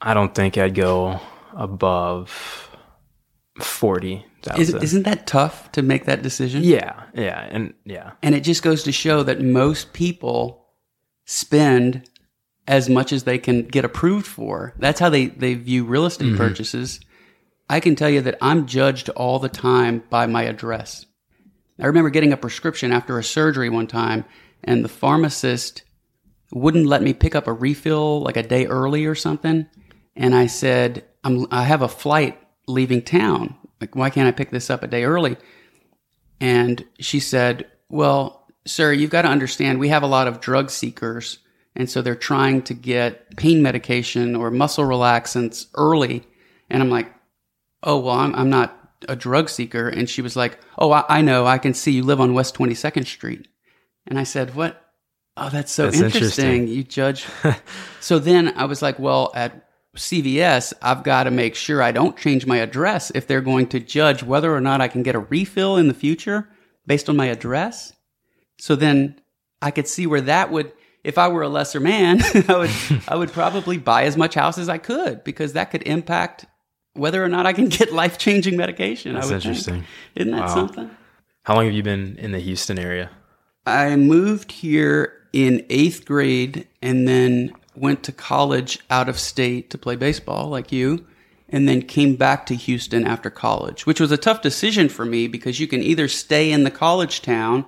I 0.00 0.14
don't 0.14 0.34
think 0.34 0.56
I'd 0.56 0.74
go 0.74 1.20
above 1.54 2.70
40 3.58 4.24
is, 4.56 4.72
isn't 4.74 5.02
that 5.02 5.26
tough 5.26 5.70
to 5.72 5.82
make 5.82 6.04
that 6.06 6.22
decision? 6.22 6.62
Yeah, 6.62 7.04
yeah, 7.14 7.48
and 7.50 7.74
yeah. 7.84 8.12
And 8.22 8.34
it 8.34 8.40
just 8.40 8.62
goes 8.62 8.82
to 8.84 8.92
show 8.92 9.22
that 9.22 9.40
most 9.40 9.92
people 9.92 10.66
spend 11.24 12.08
as 12.66 12.88
much 12.88 13.12
as 13.12 13.24
they 13.24 13.38
can 13.38 13.62
get 13.62 13.84
approved 13.84 14.26
for. 14.26 14.74
That's 14.78 15.00
how 15.00 15.08
they, 15.08 15.26
they 15.26 15.54
view 15.54 15.84
real 15.84 16.06
estate 16.06 16.28
mm-hmm. 16.28 16.36
purchases. 16.36 17.00
I 17.68 17.80
can 17.80 17.96
tell 17.96 18.08
you 18.08 18.20
that 18.22 18.38
I'm 18.40 18.66
judged 18.66 19.08
all 19.10 19.38
the 19.38 19.48
time 19.48 20.02
by 20.08 20.26
my 20.26 20.44
address. 20.44 21.06
I 21.80 21.86
remember 21.86 22.10
getting 22.10 22.32
a 22.32 22.36
prescription 22.36 22.92
after 22.92 23.18
a 23.18 23.24
surgery 23.24 23.68
one 23.68 23.86
time, 23.86 24.24
and 24.64 24.84
the 24.84 24.88
pharmacist 24.88 25.82
wouldn't 26.52 26.86
let 26.86 27.02
me 27.02 27.12
pick 27.12 27.34
up 27.34 27.46
a 27.46 27.52
refill 27.52 28.20
like 28.22 28.36
a 28.36 28.42
day 28.42 28.66
early 28.66 29.04
or 29.04 29.14
something. 29.14 29.66
And 30.16 30.34
I 30.34 30.46
said, 30.46 31.04
I 31.24 31.64
have 31.64 31.82
a 31.82 31.88
flight 31.88 32.40
leaving 32.66 33.02
town. 33.02 33.54
Like, 33.80 33.94
why 33.94 34.10
can't 34.10 34.26
I 34.26 34.32
pick 34.32 34.50
this 34.50 34.70
up 34.70 34.82
a 34.82 34.88
day 34.88 35.04
early? 35.04 35.36
And 36.40 36.84
she 36.98 37.20
said, 37.20 37.70
Well, 37.88 38.46
sir, 38.66 38.92
you've 38.92 39.10
got 39.10 39.22
to 39.22 39.28
understand 39.28 39.78
we 39.78 39.88
have 39.88 40.02
a 40.02 40.08
lot 40.08 40.26
of 40.26 40.40
drug 40.40 40.70
seekers. 40.70 41.38
And 41.76 41.88
so 41.88 42.02
they're 42.02 42.16
trying 42.16 42.62
to 42.62 42.74
get 42.74 43.36
pain 43.36 43.62
medication 43.62 44.34
or 44.34 44.50
muscle 44.50 44.84
relaxants 44.84 45.66
early. 45.74 46.24
And 46.70 46.82
I'm 46.82 46.90
like, 46.90 47.12
Oh, 47.82 47.98
well, 47.98 48.16
I'm, 48.16 48.34
I'm 48.34 48.50
not 48.50 48.78
a 49.08 49.16
drug 49.16 49.48
seeker. 49.48 49.88
And 49.88 50.08
she 50.08 50.22
was 50.22 50.36
like, 50.36 50.58
Oh, 50.78 50.90
I, 50.92 51.04
I 51.08 51.22
know. 51.22 51.46
I 51.46 51.58
can 51.58 51.74
see 51.74 51.92
you 51.92 52.02
live 52.02 52.20
on 52.20 52.34
West 52.34 52.56
22nd 52.56 53.06
Street. 53.06 53.46
And 54.06 54.18
I 54.18 54.24
said, 54.24 54.54
What? 54.54 54.82
Oh, 55.36 55.50
that's 55.50 55.70
so 55.70 55.84
that's 55.84 56.00
interesting. 56.00 56.46
interesting. 56.46 56.68
You 56.68 56.82
judge. 56.82 57.26
so 58.00 58.18
then 58.18 58.54
I 58.56 58.64
was 58.64 58.82
like, 58.82 58.98
Well, 58.98 59.30
at 59.34 59.68
CVS, 59.96 60.72
I've 60.82 61.02
got 61.02 61.24
to 61.24 61.30
make 61.30 61.54
sure 61.54 61.82
I 61.82 61.92
don't 61.92 62.16
change 62.16 62.46
my 62.46 62.58
address 62.58 63.10
if 63.14 63.26
they're 63.26 63.40
going 63.40 63.68
to 63.68 63.80
judge 63.80 64.22
whether 64.22 64.54
or 64.54 64.60
not 64.60 64.80
I 64.80 64.88
can 64.88 65.02
get 65.02 65.14
a 65.14 65.20
refill 65.20 65.76
in 65.76 65.88
the 65.88 65.94
future 65.94 66.48
based 66.86 67.08
on 67.08 67.16
my 67.16 67.26
address. 67.26 67.92
So 68.58 68.74
then 68.76 69.20
I 69.62 69.70
could 69.70 69.88
see 69.88 70.06
where 70.06 70.20
that 70.22 70.50
would, 70.50 70.72
if 71.04 71.18
I 71.18 71.28
were 71.28 71.42
a 71.42 71.48
lesser 71.48 71.80
man, 71.80 72.20
I 72.48 72.56
would, 72.56 73.02
I 73.08 73.16
would 73.16 73.32
probably 73.32 73.78
buy 73.78 74.04
as 74.04 74.16
much 74.16 74.34
house 74.34 74.58
as 74.58 74.68
I 74.68 74.78
could 74.78 75.24
because 75.24 75.52
that 75.52 75.70
could 75.70 75.82
impact 75.82 76.46
whether 76.98 77.24
or 77.24 77.28
not 77.28 77.46
I 77.46 77.52
can 77.52 77.68
get 77.68 77.92
life 77.92 78.18
changing 78.18 78.56
medication. 78.56 79.14
That's 79.14 79.30
interesting. 79.30 79.74
Think. 79.74 79.86
Isn't 80.16 80.32
that 80.32 80.48
wow. 80.48 80.54
something? 80.54 80.90
How 81.42 81.54
long 81.54 81.64
have 81.64 81.74
you 81.74 81.82
been 81.82 82.16
in 82.18 82.32
the 82.32 82.40
Houston 82.40 82.78
area? 82.78 83.10
I 83.64 83.96
moved 83.96 84.52
here 84.52 85.14
in 85.32 85.64
eighth 85.70 86.04
grade 86.04 86.66
and 86.82 87.06
then 87.06 87.52
went 87.74 88.02
to 88.04 88.12
college 88.12 88.80
out 88.90 89.08
of 89.08 89.18
state 89.18 89.70
to 89.70 89.78
play 89.78 89.96
baseball, 89.96 90.48
like 90.48 90.72
you, 90.72 91.06
and 91.48 91.68
then 91.68 91.82
came 91.82 92.16
back 92.16 92.46
to 92.46 92.54
Houston 92.54 93.06
after 93.06 93.30
college, 93.30 93.86
which 93.86 94.00
was 94.00 94.12
a 94.12 94.16
tough 94.16 94.42
decision 94.42 94.88
for 94.88 95.04
me 95.04 95.28
because 95.28 95.60
you 95.60 95.66
can 95.66 95.82
either 95.82 96.08
stay 96.08 96.50
in 96.50 96.64
the 96.64 96.70
college 96.70 97.22
town 97.22 97.64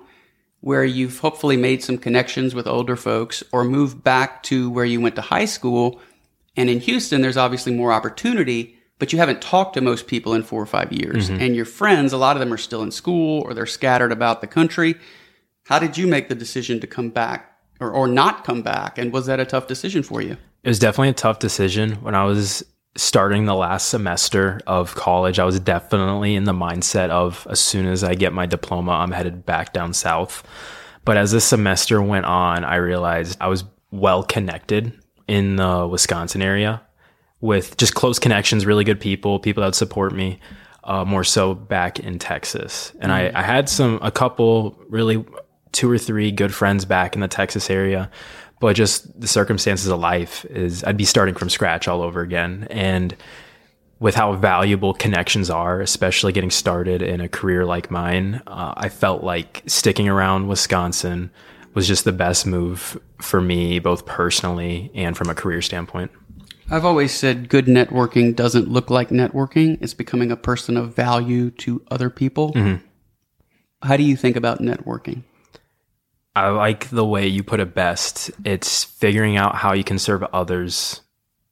where 0.59 0.83
you've 0.83 1.19
hopefully 1.19 1.57
made 1.57 1.83
some 1.83 1.97
connections 1.97 2.53
with 2.53 2.67
older 2.67 2.95
folks 2.95 3.43
or 3.51 3.63
move 3.63 4.03
back 4.03 4.43
to 4.43 4.69
where 4.69 4.85
you 4.85 5.01
went 5.01 5.15
to 5.15 5.21
high 5.21 5.45
school. 5.45 5.99
And 6.55 6.69
in 6.69 6.79
Houston, 6.81 7.21
there's 7.21 7.37
obviously 7.37 7.73
more 7.73 7.91
opportunity, 7.91 8.77
but 9.01 9.11
you 9.11 9.17
haven't 9.17 9.41
talked 9.41 9.73
to 9.73 9.81
most 9.81 10.05
people 10.05 10.35
in 10.35 10.43
four 10.43 10.61
or 10.61 10.65
five 10.67 10.93
years. 10.93 11.27
Mm-hmm. 11.27 11.41
And 11.41 11.55
your 11.55 11.65
friends, 11.65 12.13
a 12.13 12.17
lot 12.17 12.35
of 12.35 12.39
them 12.39 12.53
are 12.53 12.57
still 12.57 12.83
in 12.83 12.91
school 12.91 13.41
or 13.41 13.55
they're 13.55 13.65
scattered 13.65 14.11
about 14.11 14.41
the 14.41 14.47
country. 14.47 14.93
How 15.65 15.79
did 15.79 15.97
you 15.97 16.05
make 16.05 16.29
the 16.29 16.35
decision 16.35 16.79
to 16.81 16.85
come 16.85 17.09
back 17.09 17.51
or, 17.79 17.89
or 17.89 18.07
not 18.07 18.43
come 18.43 18.61
back? 18.61 18.99
And 18.99 19.11
was 19.11 19.25
that 19.25 19.39
a 19.39 19.45
tough 19.45 19.65
decision 19.65 20.03
for 20.03 20.21
you? 20.21 20.37
It 20.61 20.69
was 20.69 20.77
definitely 20.77 21.09
a 21.09 21.13
tough 21.13 21.39
decision. 21.39 21.93
When 22.03 22.13
I 22.13 22.25
was 22.25 22.63
starting 22.95 23.45
the 23.45 23.55
last 23.55 23.89
semester 23.89 24.61
of 24.67 24.93
college, 24.93 25.39
I 25.39 25.45
was 25.45 25.59
definitely 25.59 26.35
in 26.35 26.43
the 26.43 26.53
mindset 26.53 27.09
of 27.09 27.47
as 27.49 27.59
soon 27.59 27.87
as 27.87 28.03
I 28.03 28.13
get 28.13 28.33
my 28.33 28.45
diploma, 28.45 28.91
I'm 28.91 29.13
headed 29.13 29.47
back 29.47 29.73
down 29.73 29.95
south. 29.95 30.47
But 31.05 31.17
as 31.17 31.31
the 31.31 31.41
semester 31.41 32.03
went 32.03 32.27
on, 32.27 32.63
I 32.63 32.75
realized 32.75 33.35
I 33.41 33.47
was 33.47 33.63
well 33.89 34.21
connected 34.21 34.93
in 35.27 35.55
the 35.55 35.87
Wisconsin 35.87 36.43
area 36.43 36.83
with 37.41 37.77
just 37.77 37.95
close 37.95 38.19
connections, 38.19 38.65
really 38.65 38.83
good 38.83 38.99
people, 38.99 39.39
people 39.39 39.61
that 39.61 39.67
would 39.67 39.75
support 39.75 40.13
me. 40.13 40.39
Uh, 40.83 41.05
more 41.05 41.23
so 41.23 41.53
back 41.53 41.99
in 41.99 42.17
Texas, 42.17 42.91
and 42.99 43.11
mm-hmm. 43.11 43.37
I, 43.37 43.41
I 43.41 43.43
had 43.43 43.69
some 43.69 43.99
a 44.01 44.09
couple 44.09 44.75
really 44.89 45.23
two 45.71 45.89
or 45.89 45.99
three 45.99 46.31
good 46.31 46.53
friends 46.53 46.85
back 46.85 47.13
in 47.13 47.21
the 47.21 47.27
Texas 47.27 47.69
area. 47.69 48.09
But 48.59 48.75
just 48.75 49.19
the 49.19 49.27
circumstances 49.27 49.87
of 49.87 49.99
life 49.99 50.45
is 50.45 50.83
I'd 50.83 50.97
be 50.97 51.05
starting 51.05 51.33
from 51.33 51.49
scratch 51.49 51.87
all 51.87 52.01
over 52.01 52.21
again. 52.21 52.67
And 52.69 53.15
with 53.99 54.13
how 54.13 54.33
valuable 54.33 54.93
connections 54.93 55.49
are, 55.49 55.81
especially 55.81 56.31
getting 56.31 56.51
started 56.51 57.01
in 57.01 57.21
a 57.21 57.27
career 57.27 57.65
like 57.65 57.89
mine, 57.89 58.41
uh, 58.45 58.73
I 58.77 58.89
felt 58.89 59.23
like 59.23 59.63
sticking 59.65 60.07
around 60.07 60.47
Wisconsin 60.47 61.31
was 61.73 61.87
just 61.87 62.03
the 62.03 62.11
best 62.11 62.45
move 62.45 62.99
for 63.19 63.41
me, 63.41 63.79
both 63.79 64.05
personally 64.05 64.91
and 64.93 65.17
from 65.17 65.29
a 65.29 65.35
career 65.35 65.61
standpoint. 65.61 66.11
I've 66.71 66.85
always 66.85 67.13
said 67.13 67.49
good 67.49 67.65
networking 67.65 68.33
doesn't 68.33 68.69
look 68.69 68.89
like 68.89 69.09
networking. 69.09 69.77
It's 69.81 69.93
becoming 69.93 70.31
a 70.31 70.37
person 70.37 70.77
of 70.77 70.95
value 70.95 71.51
to 71.51 71.83
other 71.91 72.09
people. 72.09 72.53
Mm-hmm. 72.53 72.85
How 73.83 73.97
do 73.97 74.03
you 74.03 74.15
think 74.15 74.37
about 74.37 74.59
networking? 74.59 75.23
I 76.33 76.47
like 76.47 76.89
the 76.89 77.05
way 77.05 77.27
you 77.27 77.43
put 77.43 77.59
it 77.59 77.75
best. 77.75 78.31
It's 78.45 78.85
figuring 78.85 79.35
out 79.35 79.55
how 79.55 79.73
you 79.73 79.83
can 79.83 79.99
serve 79.99 80.23
others 80.31 81.01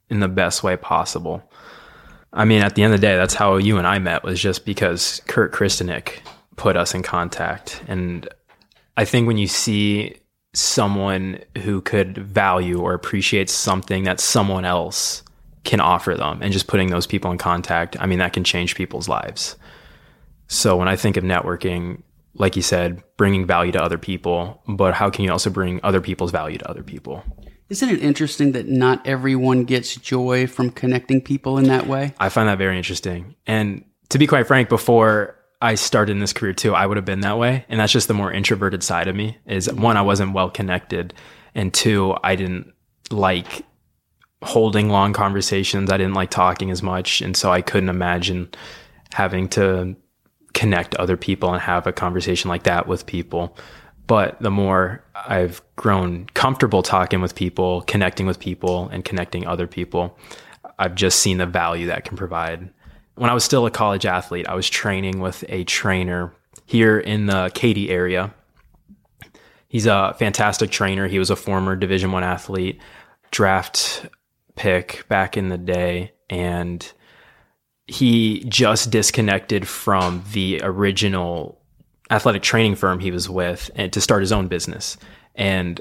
in 0.08 0.20
the 0.20 0.28
best 0.28 0.62
way 0.62 0.76
possible. 0.78 1.42
I 2.32 2.46
mean, 2.46 2.62
at 2.62 2.74
the 2.74 2.82
end 2.82 2.94
of 2.94 3.00
the 3.00 3.06
day, 3.06 3.16
that's 3.16 3.34
how 3.34 3.56
you 3.56 3.76
and 3.76 3.86
I 3.86 3.98
met 3.98 4.24
was 4.24 4.40
just 4.40 4.64
because 4.64 5.20
Kurt 5.26 5.52
Christenick 5.52 6.20
put 6.56 6.76
us 6.76 6.94
in 6.94 7.02
contact. 7.02 7.82
And 7.88 8.26
I 8.96 9.04
think 9.04 9.26
when 9.26 9.36
you 9.36 9.48
see 9.48 10.16
someone 10.52 11.38
who 11.58 11.80
could 11.80 12.18
value 12.18 12.80
or 12.80 12.94
appreciate 12.94 13.48
something 13.48 14.04
that 14.04 14.20
someone 14.20 14.64
else 14.64 15.22
can 15.64 15.80
offer 15.80 16.14
them 16.14 16.42
and 16.42 16.52
just 16.52 16.66
putting 16.66 16.90
those 16.90 17.06
people 17.06 17.30
in 17.30 17.38
contact, 17.38 17.96
I 18.00 18.06
mean, 18.06 18.18
that 18.18 18.32
can 18.32 18.44
change 18.44 18.74
people's 18.74 19.08
lives. 19.08 19.56
So 20.48 20.76
when 20.76 20.88
I 20.88 20.96
think 20.96 21.16
of 21.16 21.22
networking, 21.24 22.02
like 22.34 22.56
you 22.56 22.62
said, 22.62 23.02
bringing 23.16 23.46
value 23.46 23.72
to 23.72 23.82
other 23.82 23.98
people, 23.98 24.62
but 24.66 24.94
how 24.94 25.10
can 25.10 25.24
you 25.24 25.30
also 25.30 25.50
bring 25.50 25.80
other 25.82 26.00
people's 26.00 26.32
value 26.32 26.58
to 26.58 26.68
other 26.68 26.82
people? 26.82 27.22
Isn't 27.68 27.88
it 27.88 28.02
interesting 28.02 28.52
that 28.52 28.66
not 28.66 29.06
everyone 29.06 29.64
gets 29.64 29.94
joy 29.94 30.48
from 30.48 30.70
connecting 30.70 31.20
people 31.20 31.56
in 31.56 31.64
that 31.64 31.86
way? 31.86 32.14
I 32.18 32.28
find 32.28 32.48
that 32.48 32.58
very 32.58 32.76
interesting. 32.76 33.36
And 33.46 33.84
to 34.08 34.18
be 34.18 34.26
quite 34.26 34.48
frank, 34.48 34.68
before 34.68 35.36
I 35.62 35.74
started 35.74 36.12
in 36.12 36.20
this 36.20 36.32
career 36.32 36.52
too, 36.52 36.74
I 36.74 36.86
would 36.86 36.96
have 36.96 37.04
been 37.04 37.20
that 37.20 37.38
way. 37.38 37.64
And 37.68 37.80
that's 37.80 37.92
just 37.92 38.08
the 38.08 38.14
more 38.14 38.32
introverted 38.32 38.82
side 38.82 39.08
of 39.08 39.16
me 39.16 39.38
is 39.46 39.70
one, 39.72 39.96
I 39.96 40.02
wasn't 40.02 40.32
well 40.32 40.50
connected. 40.50 41.12
And 41.54 41.72
two, 41.72 42.16
I 42.22 42.36
didn't 42.36 42.72
like 43.10 43.64
holding 44.42 44.88
long 44.88 45.12
conversations. 45.12 45.90
I 45.90 45.98
didn't 45.98 46.14
like 46.14 46.30
talking 46.30 46.70
as 46.70 46.82
much. 46.82 47.20
And 47.20 47.36
so 47.36 47.50
I 47.50 47.60
couldn't 47.60 47.90
imagine 47.90 48.48
having 49.12 49.48
to 49.50 49.96
connect 50.54 50.94
other 50.96 51.16
people 51.16 51.52
and 51.52 51.60
have 51.60 51.86
a 51.86 51.92
conversation 51.92 52.48
like 52.48 52.62
that 52.64 52.86
with 52.86 53.06
people. 53.06 53.56
But 54.06 54.40
the 54.40 54.50
more 54.50 55.04
I've 55.14 55.62
grown 55.76 56.26
comfortable 56.34 56.82
talking 56.82 57.20
with 57.20 57.34
people, 57.34 57.82
connecting 57.82 58.26
with 58.26 58.40
people, 58.40 58.88
and 58.88 59.04
connecting 59.04 59.46
other 59.46 59.66
people, 59.66 60.18
I've 60.78 60.94
just 60.94 61.20
seen 61.20 61.38
the 61.38 61.46
value 61.46 61.86
that 61.86 62.04
can 62.04 62.16
provide. 62.16 62.70
When 63.14 63.30
I 63.30 63.34
was 63.34 63.44
still 63.44 63.66
a 63.66 63.70
college 63.70 64.06
athlete, 64.06 64.48
I 64.48 64.54
was 64.54 64.68
training 64.68 65.20
with 65.20 65.44
a 65.48 65.64
trainer 65.64 66.32
here 66.66 66.98
in 66.98 67.26
the 67.26 67.50
Katy 67.54 67.90
area. 67.90 68.34
He's 69.68 69.86
a 69.86 70.14
fantastic 70.18 70.70
trainer. 70.70 71.06
He 71.06 71.18
was 71.18 71.30
a 71.30 71.36
former 71.36 71.76
Division 71.76 72.12
One 72.12 72.24
athlete, 72.24 72.80
draft 73.30 74.06
pick 74.56 75.06
back 75.08 75.36
in 75.36 75.48
the 75.48 75.58
day, 75.58 76.12
and 76.28 76.90
he 77.86 78.44
just 78.44 78.90
disconnected 78.90 79.66
from 79.66 80.24
the 80.32 80.60
original 80.62 81.60
athletic 82.10 82.42
training 82.42 82.74
firm 82.74 83.00
he 83.00 83.10
was 83.10 83.28
with 83.28 83.70
and 83.74 83.92
to 83.92 84.00
start 84.00 84.22
his 84.22 84.32
own 84.32 84.48
business. 84.48 84.96
And 85.34 85.80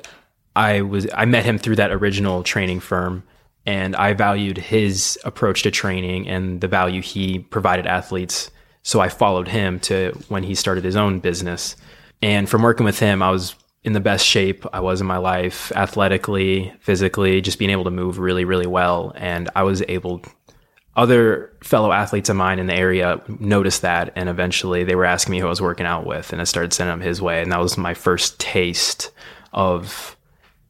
I 0.56 0.82
was 0.82 1.08
I 1.14 1.26
met 1.26 1.46
him 1.46 1.58
through 1.58 1.78
that 1.78 1.92
original 1.92 2.44
training 2.44 2.80
firm 2.80 3.24
and 3.66 3.96
I 3.96 4.14
valued 4.14 4.58
his 4.58 5.20
approach 5.24 5.64
to 5.64 5.72
training 5.72 6.28
and 6.28 6.62
the 6.62 6.68
value 6.68 7.02
he 7.02 7.40
provided 7.40 7.86
athletes. 7.86 8.50
So 8.84 9.00
I 9.00 9.10
followed 9.10 9.48
him 9.48 9.80
to 9.82 10.18
when 10.30 10.44
he 10.44 10.56
started 10.56 10.84
his 10.84 10.96
own 10.96 11.20
business. 11.20 11.76
And 12.22 12.50
from 12.50 12.64
working 12.64 12.86
with 12.86 13.00
him, 13.00 13.22
I 13.22 13.32
was 13.32 13.56
in 13.84 13.94
the 13.94 14.00
best 14.00 14.26
shape 14.26 14.66
I 14.74 14.80
was 14.82 15.02
in 15.02 15.08
my 15.08 15.18
life, 15.18 15.72
athletically, 15.76 16.74
physically, 16.82 17.42
just 17.42 17.60
being 17.60 17.72
able 17.72 17.86
to 17.86 17.92
move 17.92 18.20
really, 18.20 18.46
really 18.46 18.68
well. 18.68 19.14
And 19.16 19.50
I 19.56 19.64
was 19.64 19.84
able, 19.88 20.22
other 20.96 21.54
fellow 21.64 21.92
athletes 21.92 22.30
of 22.30 22.36
mine 22.36 22.60
in 22.60 22.68
the 22.68 22.76
area 22.76 23.22
noticed 23.40 23.82
that. 23.84 24.12
And 24.16 24.28
eventually 24.28 24.84
they 24.84 24.96
were 24.96 25.06
asking 25.06 25.32
me 25.32 25.40
who 25.40 25.46
I 25.46 25.50
was 25.50 25.62
working 25.62 25.86
out 25.86 26.06
with. 26.06 26.34
And 26.34 26.42
I 26.42 26.46
started 26.46 26.74
sending 26.74 26.98
them 26.98 27.08
his 27.08 27.22
way. 27.22 27.42
And 27.42 27.52
that 27.52 27.62
was 27.62 27.78
my 27.78 27.94
first 27.94 28.40
taste 28.40 29.12
of 29.54 30.18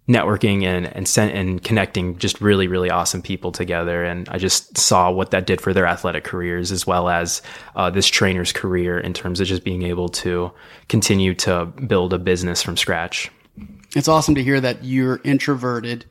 networking 0.10 0.64
and 0.64 0.88
and 0.96 1.08
sent, 1.08 1.36
and 1.36 1.64
connecting 1.64 2.18
just 2.18 2.42
really 2.42 2.68
really 2.68 2.90
awesome 2.90 3.22
people 3.22 3.52
together 3.52 4.04
and 4.04 4.28
I 4.30 4.40
just 4.40 4.76
saw 4.76 5.12
what 5.12 5.30
that 5.32 5.46
did 5.46 5.62
for 5.62 5.72
their 5.72 5.86
athletic 5.86 6.24
careers 6.24 6.72
as 6.72 6.88
well 6.88 7.10
as 7.10 7.44
uh, 7.76 7.92
this 7.92 8.08
trainer's 8.08 8.52
career 8.52 9.00
in 9.00 9.14
terms 9.14 9.40
of 9.40 9.48
just 9.48 9.64
being 9.64 9.84
able 9.84 10.10
to 10.10 10.52
continue 10.88 11.36
to 11.36 11.66
build 11.66 12.14
a 12.14 12.20
business 12.20 12.64
from 12.64 12.76
scratch. 12.76 13.30
It's 13.96 14.08
awesome 14.08 14.34
to 14.36 14.44
hear 14.44 14.60
that 14.60 14.84
you're 14.84 15.22
introverted 15.24 16.06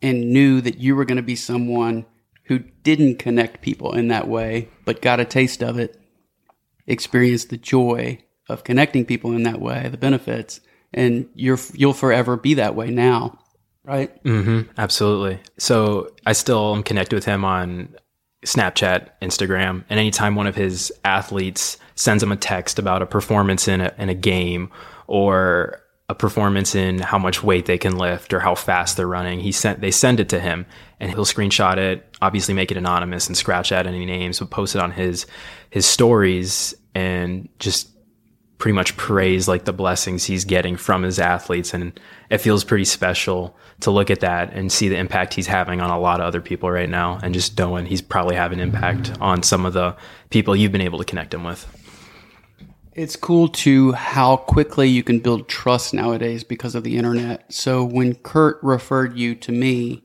and 0.00 0.32
knew 0.32 0.60
that 0.60 0.78
you 0.78 0.94
were 0.94 1.04
going 1.04 1.16
to 1.16 1.22
be 1.22 1.36
someone 1.36 2.06
who 2.44 2.60
didn't 2.60 3.18
connect 3.18 3.60
people 3.60 3.92
in 3.92 4.06
that 4.08 4.28
way 4.28 4.68
but 4.84 5.02
got 5.02 5.18
a 5.18 5.24
taste 5.24 5.64
of 5.64 5.80
it, 5.80 6.00
experienced 6.86 7.50
the 7.50 7.56
joy 7.56 8.18
of 8.48 8.62
connecting 8.62 9.04
people 9.04 9.32
in 9.32 9.42
that 9.42 9.60
way, 9.60 9.88
the 9.90 9.96
benefits 9.96 10.60
and 10.94 11.28
you're 11.34 11.58
you'll 11.74 11.92
forever 11.92 12.36
be 12.36 12.54
that 12.54 12.74
way 12.74 12.90
now, 12.90 13.38
right? 13.84 14.22
Mm-hmm, 14.24 14.70
absolutely. 14.78 15.40
So 15.58 16.12
I 16.26 16.32
still 16.32 16.74
am 16.74 16.82
connected 16.82 17.16
with 17.16 17.24
him 17.24 17.44
on 17.44 17.94
Snapchat, 18.44 19.10
Instagram, 19.20 19.84
and 19.88 20.00
anytime 20.00 20.34
one 20.34 20.46
of 20.46 20.56
his 20.56 20.92
athletes 21.04 21.78
sends 21.94 22.22
him 22.22 22.32
a 22.32 22.36
text 22.36 22.78
about 22.78 23.02
a 23.02 23.06
performance 23.06 23.68
in 23.68 23.80
a, 23.80 23.94
in 23.98 24.08
a 24.08 24.14
game 24.14 24.70
or 25.06 25.82
a 26.08 26.14
performance 26.14 26.74
in 26.74 26.98
how 26.98 27.18
much 27.18 27.42
weight 27.42 27.66
they 27.66 27.78
can 27.78 27.96
lift 27.96 28.34
or 28.34 28.40
how 28.40 28.54
fast 28.54 28.96
they're 28.96 29.06
running, 29.06 29.40
he 29.40 29.52
sent 29.52 29.80
they 29.80 29.90
send 29.90 30.20
it 30.20 30.28
to 30.28 30.40
him 30.40 30.66
and 31.00 31.10
he'll 31.10 31.24
screenshot 31.24 31.76
it, 31.76 32.04
obviously 32.20 32.54
make 32.54 32.70
it 32.70 32.76
anonymous 32.76 33.28
and 33.28 33.36
scratch 33.36 33.72
out 33.72 33.86
any 33.86 34.04
names, 34.04 34.38
but 34.38 34.50
post 34.50 34.74
it 34.74 34.80
on 34.80 34.90
his 34.90 35.26
his 35.70 35.86
stories 35.86 36.74
and 36.94 37.48
just 37.58 37.88
pretty 38.62 38.76
much 38.76 38.96
praise 38.96 39.48
like 39.48 39.64
the 39.64 39.72
blessings 39.72 40.22
he's 40.22 40.44
getting 40.44 40.76
from 40.76 41.02
his 41.02 41.18
athletes 41.18 41.74
and 41.74 41.98
it 42.30 42.38
feels 42.38 42.62
pretty 42.62 42.84
special 42.84 43.56
to 43.80 43.90
look 43.90 44.08
at 44.08 44.20
that 44.20 44.52
and 44.52 44.70
see 44.70 44.88
the 44.88 44.94
impact 44.96 45.34
he's 45.34 45.48
having 45.48 45.80
on 45.80 45.90
a 45.90 45.98
lot 45.98 46.20
of 46.20 46.26
other 46.26 46.40
people 46.40 46.70
right 46.70 46.88
now 46.88 47.18
and 47.24 47.34
just 47.34 47.58
knowing 47.58 47.84
he's 47.84 48.00
probably 48.00 48.36
having 48.36 48.60
impact 48.60 49.18
on 49.20 49.42
some 49.42 49.66
of 49.66 49.72
the 49.72 49.96
people 50.30 50.54
you've 50.54 50.70
been 50.70 50.80
able 50.80 50.96
to 50.96 51.04
connect 51.04 51.34
him 51.34 51.42
with 51.42 51.66
it's 52.92 53.16
cool 53.16 53.48
to 53.48 53.90
how 53.90 54.36
quickly 54.36 54.88
you 54.88 55.02
can 55.02 55.18
build 55.18 55.48
trust 55.48 55.92
nowadays 55.92 56.44
because 56.44 56.76
of 56.76 56.84
the 56.84 56.96
internet 56.96 57.52
so 57.52 57.82
when 57.82 58.14
kurt 58.14 58.62
referred 58.62 59.18
you 59.18 59.34
to 59.34 59.50
me 59.50 60.04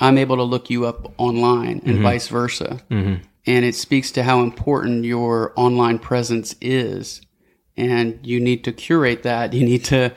i'm 0.00 0.18
able 0.18 0.34
to 0.34 0.42
look 0.42 0.70
you 0.70 0.86
up 0.86 1.14
online 1.18 1.80
and 1.84 1.94
mm-hmm. 1.94 2.02
vice 2.02 2.26
versa 2.26 2.80
mm-hmm. 2.90 3.22
and 3.46 3.64
it 3.64 3.76
speaks 3.76 4.10
to 4.10 4.24
how 4.24 4.40
important 4.42 5.04
your 5.04 5.52
online 5.54 6.00
presence 6.00 6.56
is 6.60 7.20
and 7.80 8.24
you 8.26 8.38
need 8.38 8.64
to 8.64 8.72
curate 8.72 9.22
that. 9.22 9.52
You 9.60 9.64
need 9.64 9.84
to 9.86 10.12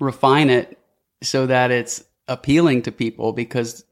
refine 0.00 0.50
it 0.50 0.78
so 1.22 1.46
that 1.46 1.70
it's 1.70 2.04
appealing 2.28 2.82
to 2.82 2.92
people 2.92 3.32
because 3.32 3.84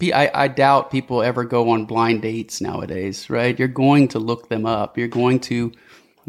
I, 0.00 0.30
I, 0.32 0.48
doubt 0.48 0.90
people 0.90 1.22
ever 1.22 1.44
go 1.44 1.70
on 1.70 1.86
blind 1.86 2.22
dates 2.22 2.60
nowadays, 2.60 3.28
right? 3.28 3.58
You're 3.58 3.68
going 3.68 4.08
to 4.08 4.18
look 4.18 4.48
them 4.48 4.64
up. 4.64 4.96
You're 4.96 5.08
going 5.08 5.40
to 5.40 5.72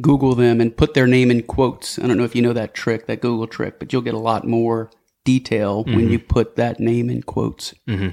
Google 0.02 0.34
them 0.34 0.60
and 0.60 0.76
put 0.76 0.96
their 0.96 1.06
name 1.06 1.30
in 1.30 1.44
quotes. 1.44 2.00
I 2.00 2.08
don't 2.08 2.18
know 2.18 2.24
if 2.24 2.36
you 2.36 2.42
know 2.42 2.54
that 2.54 2.74
trick, 2.74 3.06
that 3.06 3.22
Google 3.22 3.48
trick, 3.48 3.78
but 3.78 3.94
you'll 3.94 4.02
get 4.02 4.16
a 4.16 4.20
lot 4.20 4.48
more 4.48 4.90
detail 5.24 5.84
mm-hmm. 5.84 5.96
when 5.96 6.10
you 6.10 6.18
put 6.18 6.56
that 6.56 6.80
name 6.80 7.10
in 7.10 7.22
quotes. 7.22 7.74
Mm-hmm. 7.88 8.10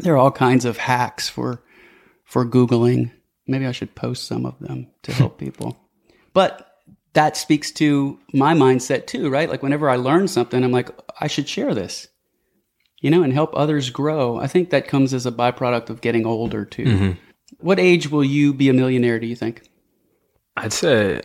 There 0.00 0.14
are 0.14 0.18
all 0.18 0.30
kinds 0.30 0.64
of 0.64 0.76
hacks 0.76 1.28
for 1.28 1.62
for 2.24 2.44
Googling. 2.44 3.12
Maybe 3.46 3.66
I 3.66 3.72
should 3.72 3.94
post 3.94 4.26
some 4.26 4.44
of 4.44 4.58
them 4.58 4.88
to 5.04 5.12
help 5.12 5.38
people. 5.44 5.78
But 6.34 6.67
that 7.14 7.36
speaks 7.36 7.70
to 7.72 8.18
my 8.32 8.54
mindset 8.54 9.06
too, 9.06 9.30
right? 9.30 9.48
Like 9.48 9.62
whenever 9.62 9.88
I 9.88 9.96
learn 9.96 10.28
something, 10.28 10.62
I'm 10.62 10.72
like, 10.72 10.90
I 11.20 11.26
should 11.26 11.48
share 11.48 11.74
this, 11.74 12.08
you 13.00 13.10
know, 13.10 13.22
and 13.22 13.32
help 13.32 13.54
others 13.54 13.90
grow. 13.90 14.38
I 14.38 14.46
think 14.46 14.70
that 14.70 14.88
comes 14.88 15.14
as 15.14 15.26
a 15.26 15.32
byproduct 15.32 15.90
of 15.90 16.00
getting 16.00 16.26
older 16.26 16.64
too. 16.64 16.84
Mm-hmm. 16.84 17.10
What 17.58 17.80
age 17.80 18.10
will 18.10 18.24
you 18.24 18.52
be 18.52 18.68
a 18.68 18.72
millionaire, 18.72 19.18
do 19.18 19.26
you 19.26 19.36
think? 19.36 19.68
I'd 20.56 20.72
say 20.72 21.22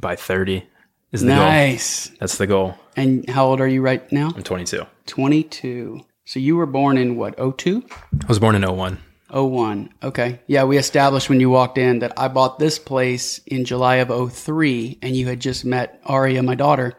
by 0.00 0.16
30 0.16 0.66
is 1.12 1.22
the 1.22 1.28
nice. 1.28 2.08
goal. 2.08 2.16
That's 2.20 2.38
the 2.38 2.46
goal. 2.46 2.74
And 2.96 3.28
how 3.28 3.46
old 3.46 3.60
are 3.60 3.68
you 3.68 3.82
right 3.82 4.10
now? 4.12 4.32
I'm 4.34 4.42
22. 4.42 4.86
22. 5.06 6.00
So 6.24 6.40
you 6.40 6.56
were 6.56 6.66
born 6.66 6.98
in 6.98 7.16
what, 7.16 7.36
02? 7.58 7.84
I 7.90 8.26
was 8.26 8.38
born 8.38 8.54
in 8.54 8.62
01. 8.62 8.98
01. 9.30 9.92
Okay. 10.02 10.40
Yeah, 10.46 10.64
we 10.64 10.78
established 10.78 11.28
when 11.28 11.40
you 11.40 11.50
walked 11.50 11.78
in 11.78 12.00
that 12.00 12.12
I 12.16 12.28
bought 12.28 12.58
this 12.58 12.78
place 12.78 13.38
in 13.46 13.64
July 13.64 13.96
of 13.96 14.32
03 14.32 14.98
and 15.02 15.16
you 15.16 15.26
had 15.26 15.40
just 15.40 15.64
met 15.64 16.00
Aria, 16.04 16.42
my 16.42 16.54
daughter, 16.54 16.94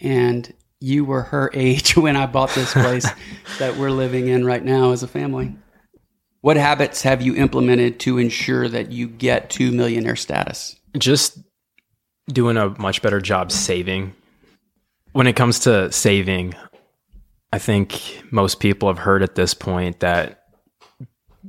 and 0.00 0.52
you 0.80 1.04
were 1.04 1.22
her 1.22 1.50
age 1.54 1.96
when 1.96 2.16
I 2.16 2.26
bought 2.26 2.50
this 2.50 2.72
place 2.72 3.06
that 3.58 3.76
we're 3.76 3.90
living 3.90 4.28
in 4.28 4.44
right 4.44 4.64
now 4.64 4.92
as 4.92 5.02
a 5.02 5.08
family. 5.08 5.56
What 6.40 6.56
habits 6.56 7.02
have 7.02 7.22
you 7.22 7.34
implemented 7.34 7.98
to 8.00 8.18
ensure 8.18 8.68
that 8.68 8.92
you 8.92 9.08
get 9.08 9.50
to 9.50 9.72
millionaire 9.72 10.16
status? 10.16 10.76
Just 10.96 11.38
doing 12.28 12.56
a 12.56 12.70
much 12.80 13.02
better 13.02 13.20
job 13.20 13.50
saving. 13.50 14.14
When 15.12 15.26
it 15.26 15.34
comes 15.34 15.60
to 15.60 15.90
saving, 15.90 16.54
I 17.52 17.58
think 17.58 18.22
most 18.30 18.60
people 18.60 18.88
have 18.88 18.98
heard 18.98 19.22
at 19.22 19.34
this 19.34 19.54
point 19.54 20.00
that 20.00 20.45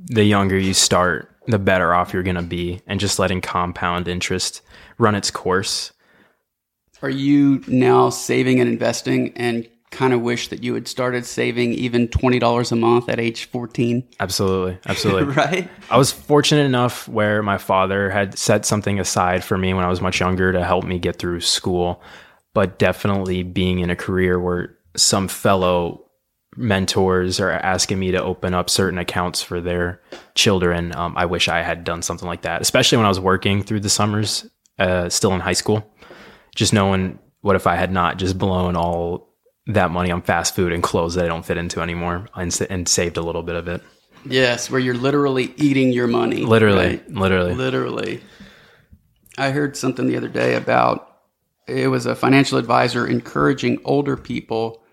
the 0.07 0.23
younger 0.23 0.57
you 0.57 0.73
start, 0.73 1.29
the 1.47 1.59
better 1.59 1.93
off 1.93 2.13
you're 2.13 2.23
going 2.23 2.35
to 2.35 2.41
be, 2.41 2.81
and 2.87 2.99
just 2.99 3.19
letting 3.19 3.41
compound 3.41 4.07
interest 4.07 4.61
run 4.97 5.15
its 5.15 5.31
course. 5.31 5.91
Are 7.01 7.09
you 7.09 7.63
now 7.67 8.09
saving 8.09 8.59
and 8.59 8.69
investing 8.69 9.33
and 9.35 9.67
kind 9.91 10.13
of 10.13 10.21
wish 10.21 10.49
that 10.49 10.63
you 10.63 10.73
had 10.73 10.87
started 10.87 11.25
saving 11.25 11.73
even 11.73 12.07
$20 12.07 12.71
a 12.71 12.75
month 12.75 13.07
at 13.07 13.19
age 13.19 13.45
14? 13.45 14.03
Absolutely. 14.19 14.77
Absolutely. 14.85 15.23
right? 15.35 15.69
I 15.89 15.97
was 15.97 16.11
fortunate 16.11 16.65
enough 16.65 17.07
where 17.07 17.43
my 17.43 17.57
father 17.57 18.09
had 18.09 18.37
set 18.37 18.65
something 18.65 18.99
aside 18.99 19.43
for 19.43 19.57
me 19.57 19.73
when 19.73 19.85
I 19.85 19.89
was 19.89 20.01
much 20.01 20.19
younger 20.19 20.51
to 20.51 20.65
help 20.65 20.85
me 20.85 20.99
get 20.99 21.17
through 21.17 21.41
school, 21.41 22.01
but 22.53 22.79
definitely 22.79 23.43
being 23.43 23.79
in 23.79 23.89
a 23.89 23.95
career 23.95 24.39
where 24.39 24.75
some 24.95 25.27
fellow 25.27 26.06
mentors 26.57 27.39
are 27.39 27.51
asking 27.51 27.99
me 27.99 28.11
to 28.11 28.23
open 28.23 28.53
up 28.53 28.69
certain 28.69 28.97
accounts 28.99 29.41
for 29.41 29.61
their 29.61 30.01
children. 30.35 30.95
Um, 30.95 31.13
I 31.15 31.25
wish 31.25 31.47
I 31.47 31.61
had 31.61 31.83
done 31.83 32.01
something 32.01 32.27
like 32.27 32.41
that, 32.41 32.61
especially 32.61 32.97
when 32.97 33.05
I 33.05 33.09
was 33.09 33.19
working 33.19 33.63
through 33.63 33.81
the 33.81 33.89
summers, 33.89 34.49
uh, 34.79 35.09
still 35.09 35.33
in 35.33 35.39
high 35.39 35.53
school. 35.53 35.89
Just 36.55 36.73
knowing 36.73 37.19
what 37.41 37.55
if 37.55 37.67
I 37.67 37.75
had 37.75 37.91
not 37.91 38.17
just 38.17 38.37
blown 38.37 38.75
all 38.75 39.35
that 39.67 39.91
money 39.91 40.11
on 40.11 40.21
fast 40.21 40.55
food 40.55 40.73
and 40.73 40.81
clothes 40.81 41.15
that 41.15 41.25
I 41.25 41.27
don't 41.27 41.45
fit 41.45 41.57
into 41.57 41.81
anymore 41.81 42.27
and, 42.35 42.59
and 42.69 42.87
saved 42.89 43.17
a 43.17 43.21
little 43.21 43.43
bit 43.43 43.55
of 43.55 43.67
it. 43.67 43.83
Yes, 44.25 44.71
where 44.71 44.79
you're 44.79 44.95
literally 44.95 45.53
eating 45.57 45.91
your 45.91 46.07
money. 46.07 46.37
Literally, 46.37 46.87
right? 46.87 47.09
literally, 47.11 47.53
literally. 47.53 48.21
I 49.37 49.51
heard 49.51 49.77
something 49.77 50.07
the 50.07 50.17
other 50.17 50.27
day 50.27 50.55
about 50.55 51.07
it 51.67 51.89
was 51.89 52.05
a 52.05 52.15
financial 52.15 52.57
advisor 52.57 53.05
encouraging 53.05 53.79
older 53.85 54.17
people 54.17 54.83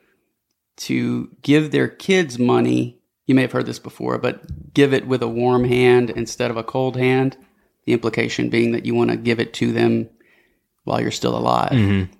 to 0.76 1.30
give 1.42 1.70
their 1.70 1.88
kids 1.88 2.38
money. 2.38 3.00
You 3.26 3.34
may 3.34 3.42
have 3.42 3.52
heard 3.52 3.66
this 3.66 3.78
before, 3.78 4.18
but 4.18 4.74
give 4.74 4.92
it 4.92 5.06
with 5.06 5.22
a 5.22 5.28
warm 5.28 5.64
hand 5.64 6.10
instead 6.10 6.50
of 6.50 6.56
a 6.56 6.64
cold 6.64 6.96
hand. 6.96 7.36
The 7.86 7.92
implication 7.92 8.48
being 8.48 8.72
that 8.72 8.86
you 8.86 8.94
want 8.94 9.10
to 9.10 9.16
give 9.16 9.40
it 9.40 9.52
to 9.54 9.72
them 9.72 10.08
while 10.84 11.00
you're 11.00 11.10
still 11.10 11.36
alive. 11.36 11.72
Mm-hmm. 11.72 12.12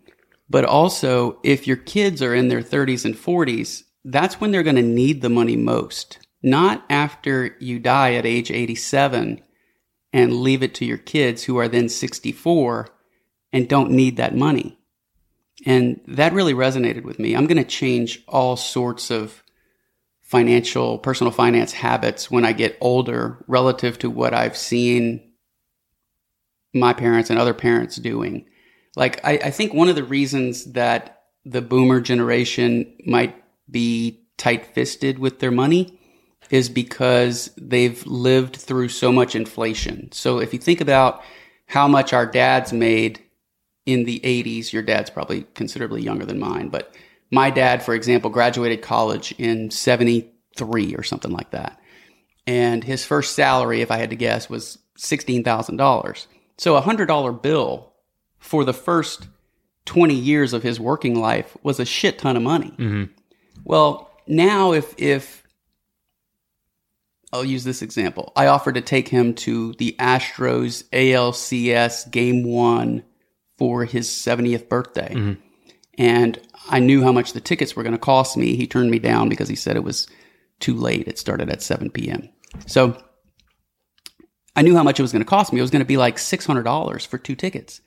But 0.49 0.65
also, 0.65 1.39
if 1.43 1.67
your 1.67 1.77
kids 1.77 2.23
are 2.23 2.35
in 2.35 2.49
their 2.49 2.63
30s 2.63 3.05
and 3.05 3.15
40s, 3.15 3.83
that's 4.05 4.41
when 4.41 4.51
they're 4.51 4.63
going 4.63 4.77
to 4.77 4.83
need 4.83 5.23
the 5.23 5.31
money 5.31 5.57
most. 5.57 6.19
Not 6.43 6.85
after 6.91 7.57
you 7.59 7.79
die 7.79 8.15
at 8.15 8.27
age 8.27 8.51
87 8.51 9.41
and 10.13 10.33
leave 10.37 10.63
it 10.63 10.75
to 10.75 10.85
your 10.85 10.99
kids 10.99 11.45
who 11.45 11.57
are 11.57 11.69
then 11.69 11.89
64 11.89 12.89
and 13.53 13.69
don't 13.69 13.91
need 13.91 14.19
that 14.19 14.37
money 14.37 14.79
And 15.65 16.01
that 16.07 16.33
really 16.33 16.55
resonated 16.55 17.05
with 17.05 17.19
me. 17.19 17.35
I'm 17.35 17.47
going 17.47 17.57
to 17.57 17.65
change 17.65 18.23
all 18.29 18.57
sorts 18.57 19.11
of 19.11 19.43
financial, 20.21 20.99
personal 20.99 21.31
finance 21.31 21.73
habits 21.73 22.31
when 22.31 22.45
I 22.45 22.53
get 22.53 22.77
older 22.81 23.45
relative 23.47 23.99
to 24.01 24.11
what 24.11 24.35
I've 24.35 24.57
seen 24.57 25.33
my 26.73 26.93
parents 26.93 27.31
and 27.31 27.39
other 27.39 27.55
parents 27.55 27.97
doing. 27.97 28.47
Like, 28.97 29.25
I, 29.25 29.33
I 29.45 29.51
think 29.51 29.73
one 29.73 29.89
of 29.89 29.97
the 29.97 30.05
reasons 30.05 30.73
that 30.73 31.23
the 31.45 31.63
boomer 31.63 32.01
generation 32.01 32.97
might 33.07 33.35
be 33.71 34.27
tight 34.37 34.67
fisted 34.75 35.19
with 35.19 35.39
their 35.39 35.51
money 35.51 35.99
is 36.51 36.69
because 36.69 37.51
they've 37.57 38.05
lived 38.07 38.57
through 38.57 38.89
so 38.89 39.13
much 39.13 39.35
inflation. 39.35 40.11
So 40.13 40.39
if 40.39 40.53
you 40.53 40.59
think 40.59 40.81
about 40.81 41.23
how 41.67 41.89
much 41.89 42.13
our 42.13 42.27
dads 42.27 42.73
made 42.73 43.24
in 43.87 44.05
the 44.05 44.21
80s, 44.21 44.73
your 44.73 44.83
dad's 44.83 45.11
probably 45.11 45.47
considerably 45.55 46.03
younger 46.03 46.25
than 46.25 46.39
mine, 46.39 46.69
but 46.69 46.95
my 47.31 47.51
dad, 47.51 47.83
for 47.83 47.95
example, 47.95 48.31
graduated 48.31 48.83
college 48.83 49.33
in 49.39 49.71
73 49.71 50.95
or 50.95 51.03
something 51.03 51.33
like 51.33 51.51
that. 51.51 51.81
And 52.47 52.85
his 52.85 53.05
first 53.05 53.35
salary, 53.35 53.81
if 53.81 53.91
I 53.91 53.97
had 53.97 54.11
to 54.11 54.17
guess, 54.17 54.49
was 54.49 54.79
$16,000. 54.99 56.27
So 56.59 56.77
a 56.77 56.83
$100 56.83 57.43
bill 57.43 57.93
for 58.39 58.65
the 58.65 58.75
first 58.75 59.27
20 59.87 60.15
years 60.15 60.53
of 60.53 60.63
his 60.63 60.79
working 60.79 61.19
life 61.19 61.57
was 61.63 61.81
a 61.81 61.85
shit 61.85 62.19
ton 62.19 62.37
of 62.37 62.43
money. 62.43 62.71
Mm-hmm. 62.71 63.05
Well, 63.65 64.11
now 64.27 64.73
if 64.73 64.95
if 64.99 65.45
I'll 67.33 67.45
use 67.45 67.65
this 67.65 67.83
example. 67.83 68.33
I 68.37 68.47
offered 68.47 68.77
to 68.77 68.81
take 68.81 69.09
him 69.09 69.35
to 69.35 69.73
the 69.75 69.97
Astros 69.99 70.85
ALCS 70.93 72.09
game 72.13 72.45
1 72.45 73.03
for 73.59 73.85
his 73.85 74.09
70th 74.09 74.69
birthday. 74.69 75.13
Mhm. 75.15 75.37
And 75.97 76.41
I 76.69 76.81
knew 76.81 77.03
how 77.03 77.13
much 77.13 77.33
the 77.33 77.41
tickets 77.41 77.77
were 77.77 77.83
going 77.83 77.93
to 77.95 77.99
cost 77.99 78.37
me. 78.37 78.57
He 78.57 78.67
turned 78.67 78.91
me 78.91 78.99
down 78.99 79.29
because 79.29 79.49
he 79.49 79.55
said 79.55 79.77
it 79.77 79.85
was 79.85 80.07
too 80.61 80.75
late. 80.75 81.07
It 81.07 81.19
started 81.19 81.51
at 81.51 81.63
7 81.63 81.91
p.m. 81.91 82.29
So 82.67 82.97
I 84.57 84.63
knew 84.63 84.77
how 84.77 84.83
much 84.83 84.99
it 84.99 85.03
was 85.03 85.13
going 85.13 85.23
to 85.25 85.29
cost 85.29 85.53
me. 85.53 85.59
It 85.59 85.63
was 85.63 85.71
going 85.71 85.83
to 85.83 85.87
be 85.87 85.97
like 85.97 86.17
$600 86.17 87.07
for 87.07 87.19
two 87.19 87.35
tickets. 87.37 87.81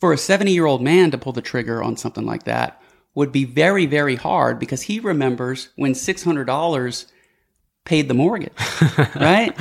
For 0.00 0.12
a 0.12 0.18
70 0.18 0.52
year 0.52 0.66
old 0.66 0.82
man 0.82 1.10
to 1.10 1.18
pull 1.18 1.32
the 1.32 1.42
trigger 1.42 1.82
on 1.82 1.96
something 1.96 2.26
like 2.26 2.44
that 2.44 2.80
would 3.14 3.32
be 3.32 3.44
very, 3.44 3.86
very 3.86 4.14
hard 4.16 4.58
because 4.58 4.82
he 4.82 5.00
remembers 5.00 5.70
when 5.76 5.92
$600 5.94 7.06
paid 7.84 8.08
the 8.08 8.14
mortgage, 8.14 8.52
right? 9.16 9.56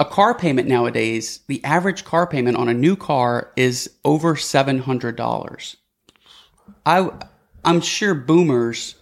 A 0.00 0.04
car 0.06 0.34
payment 0.34 0.66
nowadays, 0.66 1.40
the 1.46 1.62
average 1.62 2.06
car 2.06 2.26
payment 2.26 2.56
on 2.56 2.70
a 2.70 2.74
new 2.74 2.96
car 2.96 3.52
is 3.54 3.90
over 4.02 4.34
$700. 4.34 5.76
I, 6.86 7.10
I'm 7.66 7.80
sure 7.82 8.14
boomers 8.14 8.94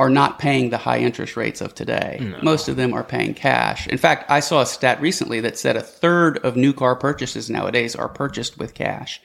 are 0.00 0.10
not 0.10 0.40
paying 0.40 0.70
the 0.70 0.78
high 0.78 0.98
interest 0.98 1.36
rates 1.36 1.60
of 1.60 1.74
today. 1.74 2.34
Most 2.42 2.68
of 2.68 2.74
them 2.74 2.92
are 2.94 3.04
paying 3.04 3.32
cash. 3.32 3.86
In 3.86 3.96
fact, 3.96 4.28
I 4.28 4.40
saw 4.40 4.62
a 4.62 4.66
stat 4.66 5.00
recently 5.00 5.38
that 5.40 5.56
said 5.56 5.76
a 5.76 5.82
third 5.82 6.38
of 6.38 6.56
new 6.56 6.72
car 6.72 6.96
purchases 6.96 7.48
nowadays 7.48 7.94
are 7.94 8.08
purchased 8.08 8.58
with 8.58 8.74
cash. 8.74 9.20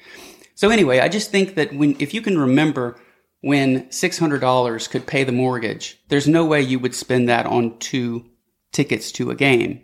So 0.54 0.70
anyway, 0.70 1.00
I 1.00 1.10
just 1.10 1.32
think 1.32 1.56
that 1.56 1.74
when 1.74 1.96
if 1.98 2.14
you 2.14 2.22
can 2.22 2.38
remember 2.38 3.00
when 3.42 3.86
$600 3.88 4.90
could 4.92 5.08
pay 5.08 5.24
the 5.24 5.32
mortgage, 5.32 6.00
there's 6.10 6.28
no 6.28 6.46
way 6.46 6.62
you 6.62 6.78
would 6.78 6.94
spend 6.94 7.30
that 7.30 7.48
on 7.48 7.80
two 7.80 8.26
tickets 8.72 9.12
to 9.14 9.32
a 9.32 9.36
game. 9.36 9.82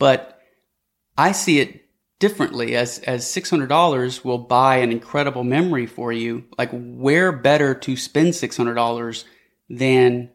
But 0.00 0.41
I 1.16 1.32
see 1.32 1.60
it 1.60 1.82
differently 2.18 2.76
as 2.76 3.00
as 3.00 3.24
$600 3.24 4.24
will 4.24 4.38
buy 4.38 4.76
an 4.76 4.92
incredible 4.92 5.44
memory 5.44 5.86
for 5.86 6.12
you. 6.12 6.44
Like 6.56 6.70
where 6.72 7.32
better 7.32 7.74
to 7.74 7.96
spend 7.96 8.28
$600 8.28 9.24
than 9.68 10.30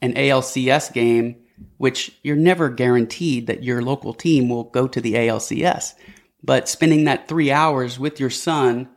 an 0.00 0.14
ALCS 0.14 0.92
game 0.92 1.42
which 1.78 2.16
you're 2.22 2.36
never 2.36 2.68
guaranteed 2.68 3.46
that 3.46 3.64
your 3.64 3.80
local 3.82 4.12
team 4.12 4.48
will 4.48 4.64
go 4.64 4.86
to 4.86 5.00
the 5.00 5.14
ALCS. 5.14 5.94
But 6.42 6.68
spending 6.68 7.04
that 7.04 7.28
3 7.28 7.50
hours 7.50 7.98
with 7.98 8.20
your 8.20 8.30
son 8.30 8.90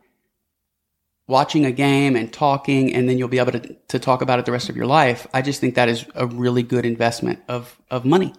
watching 1.26 1.64
a 1.64 1.72
game 1.72 2.16
and 2.16 2.32
talking 2.32 2.92
and 2.92 3.08
then 3.08 3.16
you'll 3.16 3.28
be 3.28 3.38
able 3.38 3.52
to, 3.52 3.76
to 3.88 3.98
talk 3.98 4.20
about 4.20 4.38
it 4.38 4.44
the 4.44 4.52
rest 4.52 4.68
of 4.68 4.76
your 4.76 4.84
life 4.84 5.28
i 5.32 5.40
just 5.40 5.60
think 5.60 5.76
that 5.76 5.88
is 5.88 6.04
a 6.16 6.26
really 6.26 6.64
good 6.64 6.84
investment 6.84 7.38
of, 7.46 7.80
of 7.88 8.04
money 8.04 8.34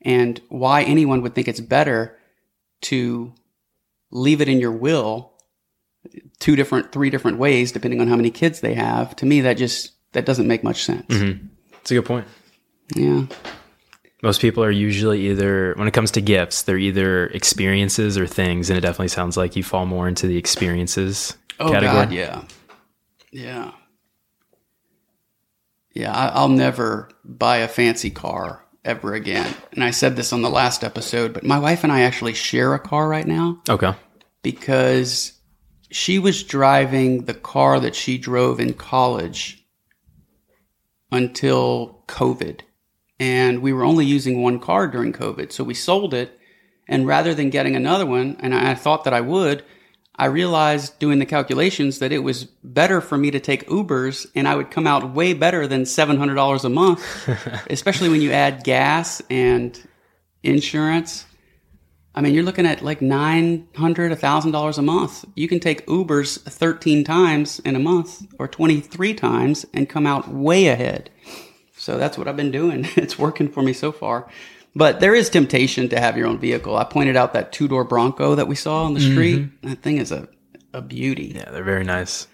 and 0.00 0.40
why 0.48 0.82
anyone 0.82 1.20
would 1.20 1.34
think 1.34 1.48
it's 1.48 1.60
better 1.60 2.16
to 2.82 3.32
leave 4.10 4.40
it 4.40 4.48
in 4.48 4.58
your 4.58 4.72
will 4.72 5.32
two 6.38 6.56
different 6.56 6.92
three 6.92 7.10
different 7.10 7.38
ways 7.38 7.72
depending 7.72 8.00
on 8.00 8.08
how 8.08 8.16
many 8.16 8.30
kids 8.30 8.60
they 8.60 8.74
have 8.74 9.14
to 9.16 9.26
me 9.26 9.40
that 9.42 9.54
just 9.54 9.92
that 10.12 10.24
doesn't 10.24 10.46
make 10.46 10.64
much 10.64 10.84
sense 10.84 11.06
mm-hmm. 11.06 11.46
It's 11.80 11.90
a 11.90 11.94
good 11.94 12.04
point. 12.04 12.26
yeah 12.94 13.26
Most 14.22 14.40
people 14.42 14.62
are 14.62 14.70
usually 14.70 15.28
either, 15.30 15.72
when 15.76 15.88
it 15.88 15.94
comes 15.94 16.10
to 16.10 16.20
gifts, 16.20 16.62
they're 16.62 16.76
either 16.76 17.28
experiences 17.28 18.18
or 18.18 18.26
things. 18.26 18.68
And 18.68 18.76
it 18.76 18.82
definitely 18.82 19.08
sounds 19.08 19.38
like 19.38 19.56
you 19.56 19.62
fall 19.62 19.86
more 19.86 20.06
into 20.06 20.26
the 20.26 20.36
experiences 20.36 21.38
oh 21.58 21.70
category. 21.70 21.94
god 21.94 22.12
yeah 22.12 22.42
yeah 23.32 23.72
yeah 25.92 26.12
I, 26.12 26.28
i'll 26.28 26.48
never 26.48 27.10
buy 27.24 27.58
a 27.58 27.68
fancy 27.68 28.10
car 28.10 28.64
ever 28.84 29.14
again 29.14 29.54
and 29.72 29.84
i 29.84 29.90
said 29.90 30.16
this 30.16 30.32
on 30.32 30.40
the 30.42 30.48
last 30.50 30.82
episode 30.82 31.32
but 31.34 31.44
my 31.44 31.58
wife 31.58 31.84
and 31.84 31.92
i 31.92 32.00
actually 32.00 32.32
share 32.32 32.72
a 32.74 32.78
car 32.78 33.08
right 33.08 33.26
now 33.26 33.60
Okay. 33.68 33.92
because 34.42 35.34
she 35.90 36.18
was 36.18 36.42
driving 36.44 37.24
the 37.24 37.34
car 37.34 37.78
that 37.80 37.94
she 37.94 38.16
drove 38.16 38.58
in 38.60 38.72
college 38.72 39.64
until 41.12 42.04
COVID. 42.06 42.60
And 43.18 43.60
we 43.60 43.72
were 43.72 43.84
only 43.84 44.06
using 44.06 44.40
one 44.40 44.60
car 44.60 44.86
during 44.86 45.12
COVID. 45.12 45.52
So 45.52 45.64
we 45.64 45.74
sold 45.74 46.14
it. 46.14 46.38
And 46.88 47.06
rather 47.06 47.34
than 47.34 47.50
getting 47.50 47.76
another 47.76 48.06
one, 48.06 48.36
and 48.40 48.54
I 48.54 48.74
thought 48.74 49.04
that 49.04 49.12
I 49.12 49.20
would, 49.20 49.64
I 50.20 50.26
realized 50.26 50.98
doing 50.98 51.18
the 51.18 51.24
calculations 51.24 51.98
that 52.00 52.12
it 52.12 52.18
was 52.18 52.44
better 52.44 53.00
for 53.00 53.16
me 53.16 53.30
to 53.30 53.40
take 53.40 53.66
Ubers 53.68 54.26
and 54.34 54.46
I 54.46 54.54
would 54.54 54.70
come 54.70 54.86
out 54.86 55.14
way 55.14 55.32
better 55.32 55.66
than 55.66 55.84
$700 55.84 56.64
a 56.64 56.68
month, 56.68 57.28
especially 57.70 58.10
when 58.10 58.20
you 58.20 58.30
add 58.30 58.62
gas 58.62 59.22
and 59.30 59.82
insurance. 60.42 61.24
I 62.14 62.20
mean, 62.20 62.34
you're 62.34 62.44
looking 62.44 62.66
at 62.66 62.82
like 62.82 63.00
nine 63.00 63.66
hundred, 63.76 64.12
a 64.12 64.16
thousand 64.16 64.50
dollars 64.50 64.76
a 64.76 64.82
month. 64.82 65.24
You 65.36 65.48
can 65.48 65.58
take 65.58 65.86
Ubers 65.86 66.38
thirteen 66.42 67.02
times 67.02 67.60
in 67.60 67.74
a 67.74 67.78
month 67.78 68.26
or 68.38 68.46
twenty 68.46 68.80
three 68.80 69.14
times 69.14 69.64
and 69.72 69.88
come 69.88 70.06
out 70.06 70.28
way 70.28 70.66
ahead. 70.66 71.08
So 71.76 71.96
that's 71.96 72.18
what 72.18 72.28
I've 72.28 72.36
been 72.36 72.50
doing. 72.50 72.86
It's 72.96 73.18
working 73.18 73.48
for 73.48 73.62
me 73.62 73.72
so 73.72 73.90
far. 73.92 74.28
But 74.74 75.00
there 75.00 75.14
is 75.14 75.28
temptation 75.28 75.88
to 75.88 75.98
have 75.98 76.16
your 76.16 76.26
own 76.26 76.38
vehicle. 76.38 76.76
I 76.76 76.84
pointed 76.84 77.16
out 77.16 77.32
that 77.32 77.52
two 77.52 77.66
door 77.66 77.84
Bronco 77.84 78.34
that 78.36 78.46
we 78.46 78.54
saw 78.54 78.84
on 78.84 78.94
the 78.94 79.00
street. 79.00 79.62
That 79.62 79.82
thing 79.82 79.96
is 79.96 80.12
a, 80.12 80.28
a 80.72 80.80
beauty. 80.80 81.32
Yeah, 81.34 81.50
they're 81.50 81.64
very 81.64 81.84
nice. 81.84 82.28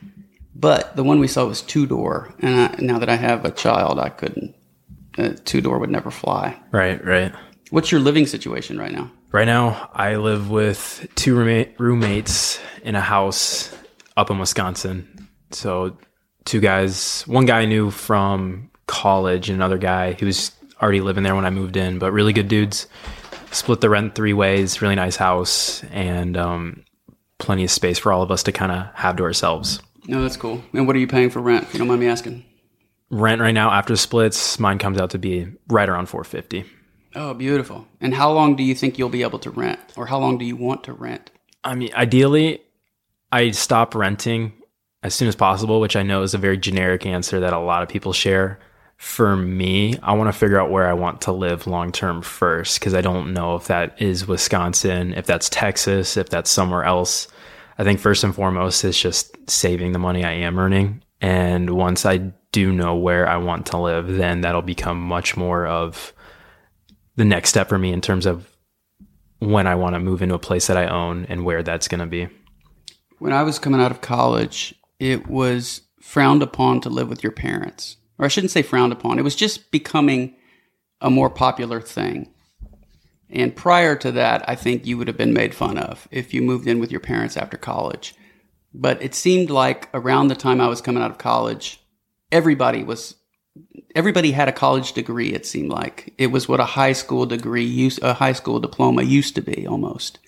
But 0.55 0.97
the 0.97 1.05
one 1.05 1.19
we 1.19 1.29
saw 1.29 1.47
was 1.47 1.61
two 1.63 1.87
door, 1.87 2.35
and 2.41 2.61
I, 2.61 2.77
now 2.81 2.99
that 2.99 3.09
I 3.09 3.17
have 3.17 3.45
a 3.45 3.51
child, 3.51 3.99
I 3.99 4.09
couldn't. 4.09 4.55
Uh, 5.19 5.35
two 5.45 5.61
door 5.61 5.79
would 5.79 5.91
never 5.91 6.11
fly. 6.11 6.59
Right, 6.73 7.03
right. 7.05 7.33
What's 7.71 7.91
your 7.91 8.01
living 8.01 8.27
situation 8.27 8.79
right 8.79 8.93
now? 8.93 9.11
Right 9.33 9.47
now, 9.47 9.91
I 9.93 10.17
live 10.17 10.51
with 10.51 11.07
two 11.15 11.35
roommate, 11.37 11.79
roommates 11.79 12.61
in 12.83 12.95
a 12.95 13.01
house 13.01 13.75
up 14.17 14.31
in 14.31 14.39
Wisconsin. 14.39 15.29
So, 15.51 15.99
two 16.45 16.61
guys. 16.61 17.23
One 17.27 17.45
guy 17.45 17.61
I 17.61 17.65
knew 17.67 17.91
from 17.91 18.71
college, 18.87 19.51
and 19.51 19.57
another 19.57 19.79
guy 19.79 20.13
who 20.13 20.27
was 20.27 20.53
already 20.81 21.01
living 21.01 21.25
there 21.25 21.35
when 21.35 21.47
I 21.47 21.51
moved 21.51 21.77
in, 21.77 21.99
but 21.99 22.13
really 22.13 22.33
good 22.33 22.49
dudes. 22.49 22.87
Split 23.53 23.81
the 23.81 23.89
rent 23.89 24.15
three 24.15 24.33
ways, 24.33 24.83
really 24.83 24.95
nice 24.95 25.17
house, 25.17 25.83
and 25.85 26.37
um, 26.37 26.85
plenty 27.39 27.65
of 27.65 27.71
space 27.71 27.99
for 27.99 28.13
all 28.13 28.23
of 28.23 28.31
us 28.31 28.43
to 28.45 28.53
kind 28.53 28.73
of 28.73 28.87
have 28.95 29.17
to 29.17 29.23
ourselves. 29.23 29.81
No, 30.07 30.23
that's 30.23 30.37
cool. 30.37 30.63
And 30.73 30.87
what 30.87 30.97
are 30.97 30.99
you 30.99 31.07
paying 31.07 31.31
for 31.31 31.41
rent? 31.41 31.65
If 31.65 31.75
you 31.75 31.79
don't 31.79 31.89
mind 31.89 32.01
me 32.01 32.09
asking. 32.09 32.45
Rent 33.11 33.41
right 33.41 33.53
now 33.53 33.71
after 33.71 33.97
splits, 33.97 34.59
mine 34.59 34.79
comes 34.79 34.99
out 34.99 35.11
to 35.11 35.19
be 35.19 35.49
right 35.69 35.89
around 35.89 36.07
450. 36.07 36.65
Oh, 37.15 37.35
beautiful. 37.35 37.87
And 38.01 38.15
how 38.15 38.33
long 38.33 38.57
do 38.57 38.63
you 38.63 38.75
think 38.75 38.99
you'll 38.99 39.09
be 39.09 39.23
able 39.23 39.39
to 39.41 39.51
rent, 39.51 39.81
or 39.97 40.07
how 40.07 40.19
long 40.19 40.39
do 40.39 40.45
you 40.45 40.57
want 40.57 40.85
to 40.85 40.93
rent? 40.93 41.31
I 41.65 41.75
mean, 41.75 41.91
ideally, 41.95 42.61
I 43.33 43.53
stop 43.53 43.95
renting 43.95 44.53
as 45.03 45.15
soon 45.15 45.29
as 45.29 45.37
possible, 45.37 45.81
which 45.81 45.97
I 45.97 46.03
know 46.03 46.23
is 46.23 46.35
a 46.35 46.39
very 46.39 46.59
generic 46.59 47.07
answer 47.07 47.41
that 47.41 47.53
a 47.53 47.59
lot 47.59 47.83
of 47.83 47.89
people 47.89 48.13
share. 48.13 48.59
For 48.97 49.37
me, 49.37 49.99
I 50.03 50.15
want 50.15 50.33
to 50.33 50.39
figure 50.39 50.59
out 50.59 50.71
where 50.71 50.89
I 50.89 50.95
want 50.95 51.21
to 51.23 51.33
live 51.33 51.67
long 51.67 51.93
term 51.93 52.23
first 52.23 52.81
because 52.81 52.95
I 52.95 53.03
don't 53.03 53.35
know 53.35 53.55
if 53.57 53.67
that 53.67 54.01
is 54.01 54.27
Wisconsin, 54.27 55.13
if 55.13 55.27
that's 55.27 55.51
Texas, 55.51 56.17
if 56.17 56.31
that's 56.31 56.51
somewhere 56.51 56.85
else. 56.85 57.29
I 57.79 57.85
think 57.85 58.01
first 58.01 58.25
and 58.25 58.35
foremost 58.35 58.85
is 58.85 58.99
just 58.99 59.37
saving 59.51 59.93
the 59.93 59.99
money 59.99 60.25
I 60.25 60.33
am 60.33 60.59
earning. 60.59 61.03
And 61.21 61.71
once 61.71 62.07
I 62.07 62.33
do 62.53 62.73
know 62.73 62.95
where 62.95 63.29
I 63.29 63.37
want 63.37 63.67
to 63.67 63.79
live, 63.79 64.17
then 64.17 64.41
that'll 64.41 64.63
become 64.63 65.01
much 65.01 65.37
more 65.37 65.67
of 65.67 66.15
the 67.17 67.25
next 67.25 67.51
step 67.51 67.69
for 67.69 67.79
me 67.79 67.93
in 67.93 68.01
terms 68.01 68.25
of 68.25 68.51
when 69.39 69.67
I 69.67 69.75
want 69.75 69.95
to 69.95 70.01
move 70.01 70.23
into 70.23 70.35
a 70.35 70.39
place 70.39 70.67
that 70.69 70.77
I 70.77 70.87
own 70.87 71.27
and 71.27 71.45
where 71.45 71.63
that's 71.63 71.89
going 71.89 72.01
to 72.01 72.07
be. 72.07 72.29
When 73.19 73.33
I 73.33 73.43
was 73.43 73.59
coming 73.59 73.81
out 73.81 73.91
of 73.91 74.01
college, 74.01 74.75
it 74.99 75.27
was 75.27 75.83
frowned 76.01 76.43
upon 76.43 76.81
to 76.83 76.89
live 76.89 77.09
with 77.09 77.23
your 77.23 77.33
parents. 77.33 77.97
Or 78.19 78.25
I 78.25 78.29
shouldn't 78.29 78.51
say 78.51 78.63
frowned 78.63 78.93
upon. 78.93 79.19
It 79.19 79.25
was 79.25 79.37
just 79.37 79.71
becoming 79.71 80.37
a 81.01 81.11
more 81.11 81.31
popular 81.31 81.81
thing. 81.81 82.33
And 83.29 83.55
prior 83.55 83.97
to 83.97 84.13
that, 84.13 84.49
I 84.49 84.55
think 84.55 84.87
you 84.87 84.97
would 84.99 85.09
have 85.09 85.17
been 85.17 85.35
made 85.35 85.55
fun 85.55 85.79
of 85.79 86.09
if 86.11 86.33
you 86.33 86.43
moved 86.43 86.67
in 86.67 86.79
with 86.79 86.91
your 86.91 87.01
parents 87.01 87.37
after 87.37 87.57
college. 87.57 88.15
But 88.73 89.03
it 89.03 89.15
seemed 89.15 89.51
like 89.51 89.89
around 89.93 90.29
the 90.29 90.37
time 90.37 90.61
I 90.61 90.69
was 90.69 90.81
coming 90.81 91.03
out 91.03 91.11
of 91.11 91.19
college, 91.19 91.81
everybody 92.31 92.83
was 92.83 93.17
everybody 93.95 94.33
had 94.33 94.49
a 94.49 94.53
college 94.53 94.93
degree 94.93 95.33
it 95.33 95.47
seemed 95.47 95.71
like 95.71 96.13
it 96.19 96.27
was 96.27 96.49
what 96.49 96.61
a 96.61 96.65
high 96.65 96.93
school 96.93 97.25
degree 97.25 97.65
used 97.65 98.03
a 98.03 98.13
high 98.13 98.33
school 98.33 98.61
diploma 98.61 99.03
used 99.03 99.35
to 99.35 99.41
be 99.41 99.67
almost 99.67 100.19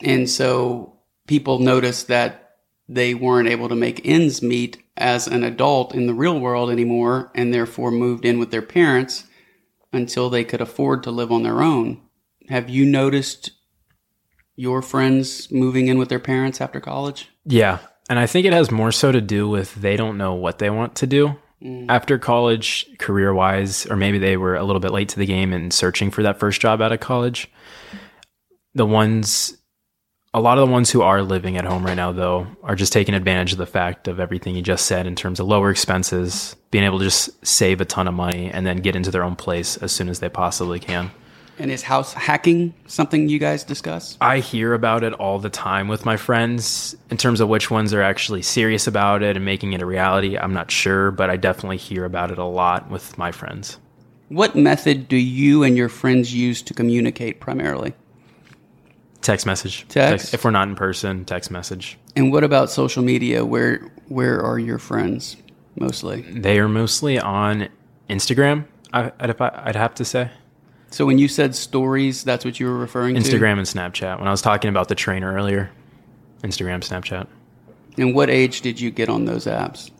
and 0.00 0.28
so 0.28 0.98
people 1.28 1.60
noticed 1.60 2.08
that 2.08 2.43
they 2.88 3.14
weren't 3.14 3.48
able 3.48 3.68
to 3.68 3.74
make 3.74 4.04
ends 4.04 4.42
meet 4.42 4.82
as 4.96 5.26
an 5.26 5.42
adult 5.42 5.94
in 5.94 6.06
the 6.06 6.14
real 6.14 6.38
world 6.38 6.70
anymore 6.70 7.30
and 7.34 7.52
therefore 7.52 7.90
moved 7.90 8.24
in 8.24 8.38
with 8.38 8.50
their 8.50 8.62
parents 8.62 9.24
until 9.92 10.28
they 10.28 10.44
could 10.44 10.60
afford 10.60 11.02
to 11.02 11.10
live 11.10 11.32
on 11.32 11.42
their 11.42 11.62
own 11.62 12.00
have 12.48 12.68
you 12.68 12.84
noticed 12.84 13.52
your 14.56 14.82
friends 14.82 15.50
moving 15.50 15.88
in 15.88 15.98
with 15.98 16.08
their 16.08 16.20
parents 16.20 16.60
after 16.60 16.80
college 16.80 17.28
Yeah. 17.44 17.78
And 18.08 18.18
I 18.18 18.26
think 18.26 18.46
it 18.46 18.52
has 18.52 18.70
more 18.70 18.92
so 18.92 19.12
to 19.12 19.20
do 19.20 19.48
with 19.48 19.74
they 19.76 19.96
don't 19.96 20.18
know 20.18 20.34
what 20.34 20.58
they 20.58 20.70
want 20.70 20.96
to 20.96 21.06
do 21.06 21.36
mm. 21.62 21.86
after 21.88 22.18
college, 22.18 22.86
career 22.98 23.32
wise, 23.32 23.86
or 23.86 23.96
maybe 23.96 24.18
they 24.18 24.36
were 24.36 24.56
a 24.56 24.64
little 24.64 24.80
bit 24.80 24.92
late 24.92 25.08
to 25.10 25.18
the 25.18 25.26
game 25.26 25.52
and 25.52 25.72
searching 25.72 26.10
for 26.10 26.22
that 26.22 26.38
first 26.38 26.60
job 26.60 26.82
out 26.82 26.92
of 26.92 27.00
college. 27.00 27.50
The 28.74 28.86
ones, 28.86 29.56
a 30.34 30.40
lot 30.40 30.58
of 30.58 30.66
the 30.66 30.72
ones 30.72 30.90
who 30.90 31.00
are 31.00 31.22
living 31.22 31.56
at 31.56 31.64
home 31.64 31.86
right 31.86 31.94
now, 31.94 32.10
though, 32.10 32.48
are 32.64 32.74
just 32.74 32.92
taking 32.92 33.14
advantage 33.14 33.52
of 33.52 33.58
the 33.58 33.66
fact 33.66 34.08
of 34.08 34.18
everything 34.18 34.56
you 34.56 34.62
just 34.62 34.86
said 34.86 35.06
in 35.06 35.14
terms 35.14 35.38
of 35.38 35.46
lower 35.46 35.70
expenses, 35.70 36.56
being 36.72 36.82
able 36.82 36.98
to 36.98 37.04
just 37.04 37.46
save 37.46 37.80
a 37.80 37.84
ton 37.84 38.08
of 38.08 38.14
money 38.14 38.50
and 38.50 38.66
then 38.66 38.78
get 38.78 38.96
into 38.96 39.12
their 39.12 39.22
own 39.22 39.36
place 39.36 39.76
as 39.76 39.92
soon 39.92 40.08
as 40.08 40.18
they 40.18 40.28
possibly 40.28 40.80
can. 40.80 41.12
and 41.56 41.70
is 41.70 41.82
house 41.82 42.12
hacking 42.12 42.74
something 42.88 43.28
you 43.28 43.38
guys 43.38 43.62
discuss 43.62 44.18
I 44.20 44.40
hear 44.40 44.74
about 44.74 45.04
it 45.04 45.12
all 45.12 45.38
the 45.38 45.50
time 45.50 45.86
with 45.86 46.04
my 46.04 46.16
friends. 46.16 46.96
In 47.10 47.16
terms 47.16 47.40
of 47.40 47.48
which 47.48 47.70
ones 47.70 47.94
are 47.94 48.02
actually 48.02 48.42
serious 48.42 48.88
about 48.88 49.22
it 49.22 49.36
and 49.36 49.44
making 49.44 49.72
it 49.72 49.80
a 49.80 49.86
reality, 49.86 50.36
I'm 50.36 50.52
not 50.52 50.72
sure, 50.72 51.12
but 51.12 51.30
I 51.30 51.36
definitely 51.36 51.76
hear 51.76 52.04
about 52.04 52.32
it 52.32 52.38
a 52.38 52.44
lot 52.44 52.90
with 52.90 53.16
my 53.16 53.30
friends. 53.30 53.78
What 54.30 54.56
method 54.56 55.06
do 55.06 55.16
you 55.16 55.62
and 55.62 55.76
your 55.76 55.88
friends 55.88 56.34
use 56.34 56.60
to 56.62 56.74
communicate 56.74 57.38
primarily? 57.38 57.94
Text 59.24 59.46
message. 59.46 59.86
Text? 59.88 60.34
If 60.34 60.44
we're 60.44 60.50
not 60.50 60.68
in 60.68 60.76
person, 60.76 61.24
text 61.24 61.50
message. 61.50 61.98
And 62.14 62.30
what 62.30 62.44
about 62.44 62.70
social 62.70 63.02
media? 63.02 63.44
Where 63.44 63.90
where 64.08 64.40
are 64.42 64.58
your 64.58 64.78
friends 64.78 65.36
mostly? 65.76 66.20
They 66.20 66.58
are 66.58 66.68
mostly 66.68 67.18
on 67.18 67.68
Instagram, 68.10 68.66
I- 68.92 69.12
I'd, 69.18 69.40
I'd 69.40 69.76
have 69.76 69.94
to 69.94 70.04
say. 70.04 70.30
So 70.90 71.06
when 71.06 71.18
you 71.18 71.26
said 71.26 71.54
stories, 71.54 72.22
that's 72.22 72.44
what 72.44 72.60
you 72.60 72.66
were 72.66 72.76
referring 72.76 73.14
to? 73.14 73.20
Instagram 73.20 73.52
and 73.58 73.66
Snapchat. 73.66 74.18
When 74.18 74.28
I 74.28 74.30
was 74.30 74.42
talking 74.42 74.68
about 74.68 74.88
the 74.88 74.94
trainer 74.94 75.34
earlier, 75.34 75.70
Instagram, 76.42 76.80
Snapchat. 76.80 77.26
And 77.96 78.14
what 78.14 78.28
age 78.28 78.60
did 78.60 78.78
you 78.78 78.90
get 78.90 79.08
on 79.08 79.24
those 79.24 79.46
apps? 79.46 79.90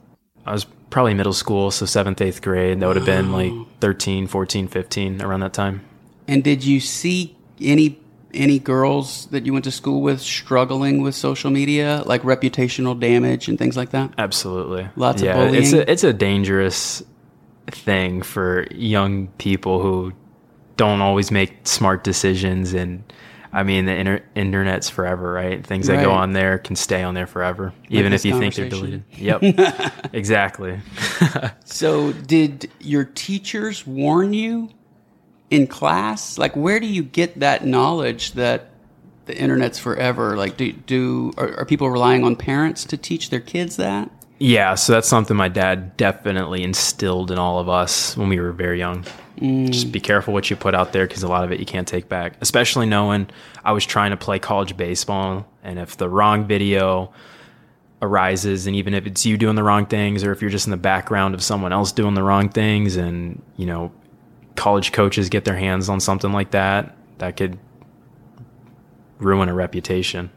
I 0.44 0.52
was 0.52 0.66
probably 0.90 1.14
middle 1.14 1.32
school, 1.32 1.70
so 1.70 1.86
seventh, 1.86 2.20
eighth 2.20 2.42
grade. 2.42 2.78
That 2.80 2.86
would 2.88 2.96
have 2.96 3.06
been 3.06 3.32
like 3.32 3.52
13, 3.80 4.26
14, 4.26 4.68
15, 4.68 5.22
around 5.22 5.40
that 5.40 5.54
time. 5.54 5.80
And 6.28 6.44
did 6.44 6.62
you 6.62 6.78
see 6.78 7.36
any 7.60 7.98
any 8.34 8.58
girls 8.58 9.26
that 9.26 9.46
you 9.46 9.52
went 9.52 9.64
to 9.64 9.70
school 9.70 10.02
with 10.02 10.20
struggling 10.20 11.02
with 11.02 11.14
social 11.14 11.50
media, 11.50 12.02
like 12.06 12.22
reputational 12.22 12.98
damage 12.98 13.48
and 13.48 13.58
things 13.58 13.76
like 13.76 13.90
that? 13.90 14.12
Absolutely. 14.18 14.88
Lots 14.96 15.22
of 15.22 15.26
yeah, 15.26 15.42
It's 15.44 15.70
bullying? 15.70 15.88
a, 15.88 15.90
it's 15.92 16.04
a 16.04 16.12
dangerous 16.12 17.02
thing 17.68 18.22
for 18.22 18.66
young 18.72 19.28
people 19.38 19.80
who 19.82 20.12
don't 20.76 21.00
always 21.00 21.30
make 21.30 21.66
smart 21.66 22.04
decisions. 22.04 22.74
And 22.74 23.04
I 23.52 23.62
mean, 23.62 23.86
the 23.86 23.94
inter- 23.94 24.22
internet's 24.34 24.90
forever, 24.90 25.32
right? 25.32 25.64
Things 25.64 25.86
that 25.86 26.02
go 26.04 26.10
on 26.10 26.32
there 26.32 26.58
can 26.58 26.74
stay 26.76 27.02
on 27.02 27.14
there 27.14 27.26
forever, 27.28 27.72
even 27.88 28.12
if 28.12 28.24
you 28.24 28.38
think 28.38 28.54
they're 28.54 28.68
deleted. 28.68 29.04
Yep. 29.16 29.42
exactly. 30.12 30.80
So 31.64 32.12
did 32.12 32.70
your 32.80 33.04
teachers 33.04 33.86
warn 33.86 34.32
you 34.32 34.70
in 35.54 35.66
class? 35.66 36.38
Like 36.38 36.54
where 36.56 36.80
do 36.80 36.86
you 36.86 37.02
get 37.02 37.40
that 37.40 37.64
knowledge 37.64 38.32
that 38.32 38.70
the 39.26 39.36
internet's 39.36 39.78
forever? 39.78 40.36
Like 40.36 40.56
do 40.56 40.72
do 40.72 41.32
are, 41.36 41.60
are 41.60 41.64
people 41.64 41.90
relying 41.90 42.24
on 42.24 42.36
parents 42.36 42.84
to 42.86 42.96
teach 42.96 43.30
their 43.30 43.40
kids 43.40 43.76
that? 43.76 44.10
Yeah, 44.38 44.74
so 44.74 44.92
that's 44.92 45.08
something 45.08 45.36
my 45.36 45.48
dad 45.48 45.96
definitely 45.96 46.64
instilled 46.64 47.30
in 47.30 47.38
all 47.38 47.60
of 47.60 47.68
us 47.68 48.16
when 48.16 48.28
we 48.28 48.40
were 48.40 48.52
very 48.52 48.78
young. 48.78 49.04
Mm. 49.38 49.70
Just 49.70 49.92
be 49.92 50.00
careful 50.00 50.34
what 50.34 50.50
you 50.50 50.56
put 50.56 50.74
out 50.74 50.92
there 50.92 51.06
because 51.06 51.22
a 51.22 51.28
lot 51.28 51.44
of 51.44 51.52
it 51.52 51.60
you 51.60 51.66
can't 51.66 51.86
take 51.86 52.08
back. 52.08 52.34
Especially 52.40 52.86
knowing 52.86 53.28
I 53.64 53.72
was 53.72 53.86
trying 53.86 54.10
to 54.10 54.16
play 54.16 54.38
college 54.38 54.76
baseball, 54.76 55.46
and 55.62 55.78
if 55.78 55.96
the 55.96 56.08
wrong 56.08 56.46
video 56.46 57.12
arises, 58.02 58.66
and 58.66 58.76
even 58.76 58.92
if 58.92 59.06
it's 59.06 59.24
you 59.24 59.36
doing 59.38 59.56
the 59.56 59.62
wrong 59.62 59.86
things, 59.86 60.24
or 60.24 60.32
if 60.32 60.40
you're 60.40 60.50
just 60.50 60.66
in 60.66 60.72
the 60.72 60.76
background 60.76 61.34
of 61.34 61.42
someone 61.42 61.72
else 61.72 61.92
doing 61.92 62.14
the 62.14 62.22
wrong 62.22 62.48
things, 62.48 62.96
and 62.96 63.40
you 63.56 63.66
know, 63.66 63.92
college 64.56 64.92
coaches 64.92 65.28
get 65.28 65.44
their 65.44 65.56
hands 65.56 65.88
on 65.88 66.00
something 66.00 66.32
like 66.32 66.50
that, 66.52 66.96
that 67.18 67.36
could 67.36 67.58
ruin 69.18 69.48
a 69.48 69.54
reputation. 69.54 70.30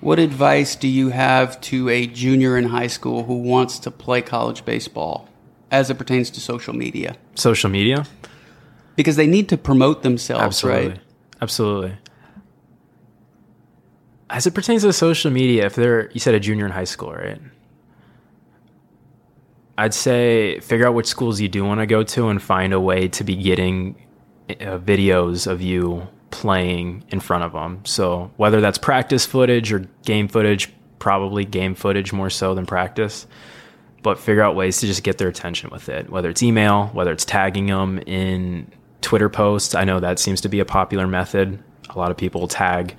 What 0.00 0.18
advice 0.18 0.76
do 0.76 0.86
you 0.88 1.08
have 1.10 1.60
to 1.62 1.88
a 1.88 2.06
junior 2.06 2.58
in 2.58 2.64
high 2.64 2.88
school 2.88 3.24
who 3.24 3.38
wants 3.38 3.78
to 3.80 3.90
play 3.90 4.20
college 4.22 4.64
baseball 4.64 5.28
as 5.70 5.88
it 5.90 5.96
pertains 5.96 6.30
to 6.30 6.40
social 6.40 6.74
media? 6.74 7.16
Social 7.34 7.70
media, 7.70 8.04
Because 8.96 9.16
they 9.16 9.26
need 9.26 9.48
to 9.48 9.56
promote 9.56 10.02
themselves, 10.02 10.44
Absolutely. 10.44 10.88
right? 10.88 11.00
Absolutely. 11.40 11.96
As 14.30 14.46
it 14.46 14.54
pertains 14.54 14.82
to 14.82 14.92
social 14.92 15.30
media, 15.30 15.66
if 15.66 15.74
they're, 15.74 16.10
you 16.10 16.20
said 16.20 16.34
a 16.34 16.40
junior 16.40 16.66
in 16.66 16.72
high 16.72 16.84
school, 16.84 17.12
right? 17.12 17.40
I'd 19.76 19.94
say 19.94 20.60
figure 20.60 20.86
out 20.86 20.94
which 20.94 21.06
schools 21.06 21.40
you 21.40 21.48
do 21.48 21.64
want 21.64 21.80
to 21.80 21.86
go 21.86 22.02
to 22.02 22.28
and 22.28 22.40
find 22.40 22.72
a 22.72 22.80
way 22.80 23.08
to 23.08 23.24
be 23.24 23.36
getting 23.36 23.96
uh, 24.48 24.78
videos 24.78 25.46
of 25.46 25.60
you 25.62 26.06
playing 26.30 27.04
in 27.08 27.20
front 27.20 27.44
of 27.44 27.52
them. 27.52 27.84
So 27.84 28.30
whether 28.36 28.60
that's 28.60 28.78
practice 28.78 29.26
footage 29.26 29.72
or 29.72 29.88
game 30.04 30.28
footage, 30.28 30.72
probably 30.98 31.44
game 31.44 31.74
footage 31.74 32.12
more 32.12 32.30
so 32.30 32.54
than 32.54 32.66
practice. 32.66 33.26
But 34.02 34.18
figure 34.18 34.42
out 34.42 34.54
ways 34.54 34.80
to 34.80 34.86
just 34.86 35.02
get 35.02 35.18
their 35.18 35.28
attention 35.28 35.70
with 35.70 35.88
it, 35.88 36.10
whether 36.10 36.28
it's 36.28 36.42
email, 36.42 36.88
whether 36.88 37.10
it's 37.10 37.24
tagging 37.24 37.66
them 37.66 37.98
in 38.00 38.70
Twitter 39.00 39.28
posts. 39.28 39.74
I 39.74 39.84
know 39.84 40.00
that 40.00 40.18
seems 40.18 40.42
to 40.42 40.48
be 40.48 40.60
a 40.60 40.64
popular 40.64 41.06
method. 41.06 41.62
A 41.90 41.98
lot 41.98 42.10
of 42.10 42.16
people 42.16 42.46
tag 42.46 42.96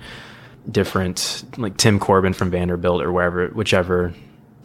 different, 0.70 1.44
like 1.56 1.76
Tim 1.76 2.00
Corbin 2.00 2.32
from 2.32 2.50
Vanderbilt 2.50 3.02
or 3.02 3.12
wherever, 3.12 3.48
whichever 3.48 4.14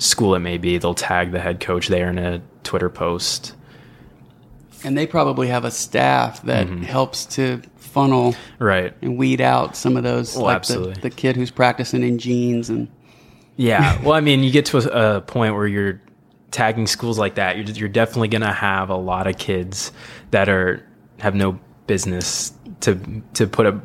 school 0.02 0.34
it 0.36 0.40
may 0.40 0.58
be, 0.58 0.78
they'll 0.78 0.94
tag 0.94 1.32
the 1.32 1.40
head 1.40 1.60
coach 1.60 1.88
there 1.88 2.10
in 2.10 2.18
a 2.18 2.42
Twitter 2.64 2.90
post. 2.90 3.54
And 4.84 4.98
they 4.98 5.06
probably 5.06 5.48
have 5.48 5.64
a 5.64 5.72
staff 5.72 6.42
that 6.44 6.66
Mm-hmm. 6.68 6.84
helps 6.84 7.26
to 7.38 7.62
funnel 7.76 8.36
Right. 8.58 8.94
and 9.02 9.18
weed 9.18 9.42
out 9.42 9.76
some 9.76 9.96
of 9.98 10.04
those, 10.04 10.36
Well, 10.36 10.46
like 10.46 10.56
absolutely. 10.56 10.94
The, 10.96 11.02
the 11.02 11.10
kid 11.12 11.36
who's 11.36 11.52
practicing 11.52 12.02
in 12.04 12.18
jeans 12.18 12.70
and 12.70 12.88
Yeah. 13.58 14.02
Well, 14.04 14.14
I 14.14 14.22
mean, 14.22 14.44
you 14.44 14.52
get 14.52 14.66
to 14.68 14.78
a, 14.80 15.18
a 15.18 15.22
point 15.22 15.54
where 15.56 15.68
you're 15.68 16.02
tagging 16.50 16.88
schools 16.88 17.20
like 17.20 17.36
that. 17.36 17.58
You're, 17.58 17.66
you're 17.76 17.90
definitely 17.90 18.30
going 18.30 18.42
to 18.42 18.52
have 18.54 18.90
a 18.90 18.98
lot 18.98 19.28
of 19.28 19.38
kids 19.38 19.92
that 20.32 20.50
are 20.50 20.84
have 21.20 21.36
no 21.36 21.60
business 21.86 22.54
to 22.80 23.00
to 23.36 23.46
put 23.46 23.68
it 23.68 23.76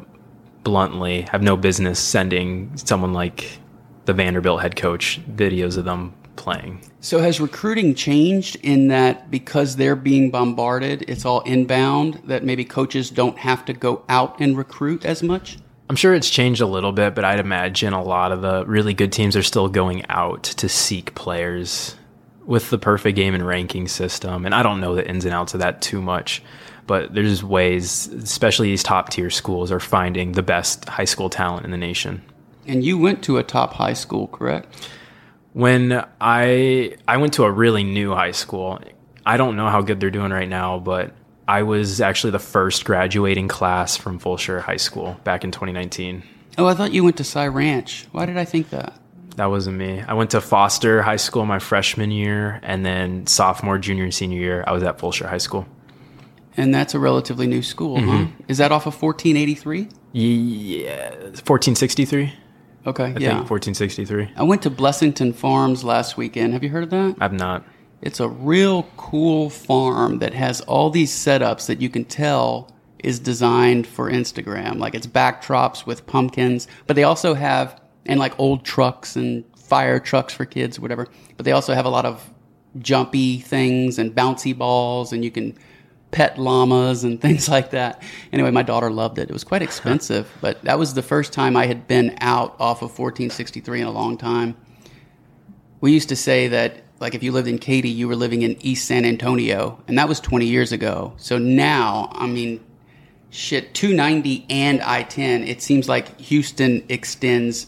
bluntly 0.64 1.22
have 1.30 1.42
no 1.42 1.56
business 1.56 1.98
sending 1.98 2.74
someone 2.76 3.12
like 3.12 3.58
the 4.06 4.14
Vanderbilt 4.14 4.62
head 4.62 4.76
coach 4.76 5.20
videos 5.30 5.76
of 5.76 5.84
them 5.84 6.14
playing. 6.36 6.80
So 7.00 7.20
has 7.20 7.40
recruiting 7.40 7.94
changed 7.94 8.56
in 8.62 8.88
that 8.88 9.30
because 9.30 9.76
they're 9.76 9.96
being 9.96 10.30
bombarded, 10.30 11.04
it's 11.08 11.24
all 11.24 11.40
inbound, 11.40 12.22
that 12.24 12.44
maybe 12.44 12.64
coaches 12.64 13.10
don't 13.10 13.38
have 13.38 13.64
to 13.66 13.72
go 13.72 14.04
out 14.08 14.40
and 14.40 14.56
recruit 14.56 15.04
as 15.04 15.22
much? 15.22 15.58
I'm 15.88 15.96
sure 15.96 16.14
it's 16.14 16.30
changed 16.30 16.60
a 16.60 16.66
little 16.66 16.92
bit, 16.92 17.14
but 17.14 17.24
I'd 17.24 17.38
imagine 17.38 17.92
a 17.92 18.02
lot 18.02 18.32
of 18.32 18.42
the 18.42 18.64
really 18.66 18.92
good 18.92 19.12
teams 19.12 19.36
are 19.36 19.42
still 19.42 19.68
going 19.68 20.04
out 20.08 20.42
to 20.42 20.68
seek 20.68 21.14
players 21.14 21.94
with 22.44 22.70
the 22.70 22.78
perfect 22.78 23.16
game 23.16 23.34
and 23.34 23.46
ranking 23.46 23.88
system. 23.88 24.46
And 24.46 24.54
I 24.54 24.62
don't 24.62 24.80
know 24.80 24.94
the 24.94 25.08
ins 25.08 25.24
and 25.24 25.34
outs 25.34 25.54
of 25.54 25.60
that 25.60 25.82
too 25.82 26.02
much, 26.02 26.42
but 26.86 27.14
there's 27.14 27.42
ways, 27.42 28.08
especially 28.08 28.68
these 28.68 28.82
top 28.82 29.10
tier 29.10 29.30
schools, 29.30 29.70
are 29.70 29.80
finding 29.80 30.32
the 30.32 30.42
best 30.42 30.88
high 30.88 31.04
school 31.04 31.30
talent 31.30 31.64
in 31.64 31.70
the 31.70 31.76
nation. 31.76 32.22
And 32.66 32.84
you 32.84 32.98
went 32.98 33.22
to 33.24 33.38
a 33.38 33.42
top 33.42 33.74
high 33.74 33.92
school, 33.92 34.28
correct? 34.28 34.90
When 35.52 36.04
I 36.20 36.96
I 37.08 37.16
went 37.16 37.34
to 37.34 37.44
a 37.44 37.50
really 37.50 37.84
new 37.84 38.14
high 38.14 38.32
school, 38.32 38.80
I 39.24 39.36
don't 39.36 39.56
know 39.56 39.68
how 39.68 39.82
good 39.82 40.00
they're 40.00 40.10
doing 40.10 40.32
right 40.32 40.48
now, 40.48 40.78
but 40.78 41.14
I 41.48 41.62
was 41.62 42.00
actually 42.00 42.32
the 42.32 42.38
first 42.38 42.84
graduating 42.84 43.48
class 43.48 43.96
from 43.96 44.18
Fulshear 44.18 44.60
High 44.60 44.76
School 44.76 45.18
back 45.24 45.44
in 45.44 45.52
2019. 45.52 46.22
Oh, 46.58 46.66
I 46.66 46.74
thought 46.74 46.92
you 46.92 47.04
went 47.04 47.16
to 47.18 47.24
Cy 47.24 47.46
Ranch. 47.46 48.06
Why 48.12 48.26
did 48.26 48.36
I 48.36 48.44
think 48.44 48.70
that? 48.70 48.98
that 49.36 49.46
wasn't 49.46 49.76
me. 49.76 50.02
I 50.06 50.14
went 50.14 50.30
to 50.30 50.40
Foster 50.40 51.02
High 51.02 51.16
School 51.16 51.44
my 51.46 51.58
freshman 51.58 52.10
year, 52.10 52.58
and 52.62 52.84
then 52.84 53.26
sophomore, 53.26 53.78
junior, 53.78 54.04
and 54.04 54.14
senior 54.14 54.40
year, 54.40 54.64
I 54.66 54.72
was 54.72 54.82
at 54.82 54.98
Fulshear 54.98 55.28
High 55.28 55.38
School. 55.38 55.66
And 56.56 56.74
that's 56.74 56.94
a 56.94 56.98
relatively 56.98 57.46
new 57.46 57.62
school, 57.62 58.00
huh? 58.00 58.06
Mm-hmm. 58.06 58.42
Is 58.48 58.58
that 58.58 58.72
off 58.72 58.86
of 58.86 59.00
1483? 59.00 59.88
Yeah, 60.12 61.10
1463. 61.10 62.32
Okay, 62.86 63.04
I 63.04 63.08
yeah. 63.08 63.38
think 63.38 63.50
1463. 63.50 64.30
I 64.36 64.42
went 64.44 64.62
to 64.62 64.70
Blessington 64.70 65.34
Farms 65.34 65.82
last 65.82 66.16
weekend. 66.16 66.52
Have 66.52 66.62
you 66.62 66.70
heard 66.70 66.84
of 66.84 66.90
that? 66.90 67.16
I've 67.20 67.32
not. 67.32 67.64
It's 68.00 68.20
a 68.20 68.28
real 68.28 68.84
cool 68.96 69.50
farm 69.50 70.20
that 70.20 70.34
has 70.34 70.60
all 70.62 70.90
these 70.90 71.10
setups 71.10 71.66
that 71.66 71.80
you 71.80 71.88
can 71.88 72.04
tell 72.04 72.70
is 73.02 73.18
designed 73.18 73.86
for 73.86 74.10
Instagram. 74.10 74.78
Like 74.78 74.94
it's 74.94 75.06
backdrops 75.06 75.86
with 75.86 76.06
pumpkins, 76.06 76.68
but 76.86 76.94
they 76.94 77.04
also 77.04 77.34
have 77.34 77.80
and 78.04 78.20
like 78.20 78.38
old 78.38 78.64
trucks 78.64 79.16
and 79.16 79.44
fire 79.56 79.98
trucks 79.98 80.32
for 80.32 80.44
kids, 80.44 80.78
whatever. 80.78 81.08
But 81.36 81.44
they 81.44 81.52
also 81.52 81.74
have 81.74 81.86
a 81.86 81.90
lot 81.90 82.06
of 82.06 82.30
jumpy 82.78 83.38
things 83.38 83.98
and 83.98 84.14
bouncy 84.14 84.56
balls, 84.56 85.12
and 85.12 85.24
you 85.24 85.30
can 85.30 85.56
pet 86.16 86.38
llamas 86.38 87.04
and 87.04 87.20
things 87.26 87.46
like 87.46 87.70
that. 87.72 88.02
Anyway, 88.32 88.50
my 88.50 88.62
daughter 88.62 88.90
loved 88.90 89.18
it. 89.18 89.28
It 89.28 89.32
was 89.32 89.44
quite 89.44 89.62
expensive, 89.68 90.32
but 90.40 90.62
that 90.62 90.78
was 90.78 90.94
the 90.94 91.02
first 91.02 91.32
time 91.32 91.56
I 91.56 91.66
had 91.66 91.86
been 91.86 92.16
out 92.20 92.56
off 92.58 92.78
of 92.78 92.98
1463 92.98 93.82
in 93.82 93.86
a 93.86 93.90
long 93.90 94.16
time. 94.16 94.56
We 95.82 95.92
used 95.92 96.08
to 96.08 96.16
say 96.16 96.48
that 96.48 96.82
like 96.98 97.14
if 97.14 97.22
you 97.22 97.32
lived 97.32 97.48
in 97.48 97.58
Katy, 97.58 97.90
you 97.90 98.08
were 98.08 98.16
living 98.16 98.40
in 98.40 98.56
East 98.60 98.86
San 98.86 99.04
Antonio, 99.04 99.82
and 99.86 99.98
that 99.98 100.08
was 100.08 100.18
20 100.18 100.46
years 100.46 100.72
ago. 100.72 101.12
So 101.18 101.36
now, 101.36 102.08
I 102.12 102.26
mean, 102.26 102.64
shit, 103.28 103.74
290 103.74 104.46
and 104.48 104.80
I-10, 104.80 105.46
it 105.46 105.60
seems 105.60 105.90
like 105.90 106.18
Houston 106.22 106.82
extends 106.88 107.66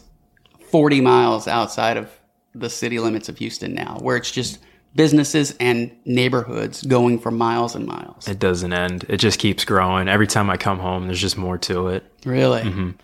40 0.70 1.03
miles 1.03 1.46
outside 1.46 1.99
of 1.99 2.11
the 2.55 2.70
city 2.70 2.99
limits 2.99 3.28
of 3.28 3.36
Houston 3.36 3.74
now, 3.74 3.99
where 4.01 4.16
it's 4.16 4.30
just 4.30 4.61
businesses 4.99 5.55
and 5.61 5.96
neighborhoods 6.05 6.82
going 6.82 7.20
for 7.20 7.30
miles 7.30 7.76
and 7.76 7.86
miles. 7.86 8.26
It 8.26 8.40
doesn't 8.40 8.72
end. 8.72 9.05
It 9.09 9.18
just 9.18 9.38
keeps 9.38 9.64
growing. 9.64 10.09
Every 10.09 10.26
time 10.26 10.51
I 10.51 10.57
come 10.57 10.80
home, 10.80 11.07
there's 11.07 11.20
just 11.20 11.38
more 11.38 11.57
to 11.59 11.86
it. 11.86 12.05
Really? 12.26 12.94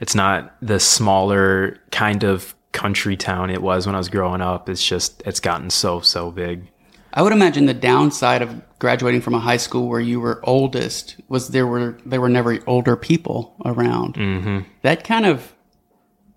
It's 0.00 0.16
not 0.16 0.56
the 0.60 0.80
smaller 0.80 1.78
kind 1.92 2.24
of 2.24 2.56
country 2.72 3.16
town 3.16 3.50
it 3.50 3.62
was 3.62 3.86
when 3.86 3.94
I 3.94 3.98
was 3.98 4.08
growing 4.08 4.40
up. 4.40 4.68
It's 4.68 4.84
just, 4.84 5.22
it's 5.24 5.38
gotten 5.38 5.70
so, 5.70 6.00
so 6.00 6.32
big. 6.32 6.66
I 7.14 7.22
would 7.22 7.32
imagine 7.32 7.66
the 7.66 7.74
downside 7.74 8.42
of 8.42 8.60
graduating 8.80 9.20
from 9.20 9.34
a 9.34 9.38
high 9.38 9.58
school 9.58 9.86
where 9.88 10.00
you 10.00 10.18
were 10.18 10.40
oldest 10.42 11.20
was 11.28 11.48
there 11.48 11.68
were 11.68 11.96
there 12.04 12.20
were 12.20 12.28
never 12.28 12.58
older 12.66 12.96
people 12.96 13.54
around. 13.64 14.14
Mm-hmm. 14.14 14.68
That 14.82 15.04
kind 15.04 15.24
of 15.24 15.54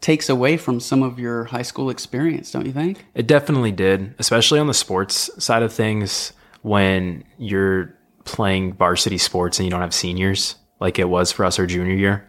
takes 0.01 0.29
away 0.29 0.57
from 0.57 0.79
some 0.79 1.03
of 1.03 1.19
your 1.19 1.45
high 1.45 1.61
school 1.61 1.89
experience, 1.89 2.51
don't 2.51 2.65
you 2.65 2.73
think? 2.73 3.05
It 3.13 3.27
definitely 3.27 3.71
did, 3.71 4.15
especially 4.19 4.59
on 4.59 4.67
the 4.67 4.73
sports 4.73 5.29
side 5.43 5.63
of 5.63 5.71
things 5.71 6.33
when 6.63 7.23
you're 7.37 7.95
playing 8.25 8.73
varsity 8.73 9.17
sports 9.17 9.59
and 9.59 9.65
you 9.65 9.71
don't 9.71 9.81
have 9.81 9.93
seniors 9.93 10.55
like 10.79 10.99
it 10.99 11.09
was 11.09 11.31
for 11.31 11.45
us 11.45 11.59
our 11.59 11.65
junior 11.65 11.95
year. 11.95 12.27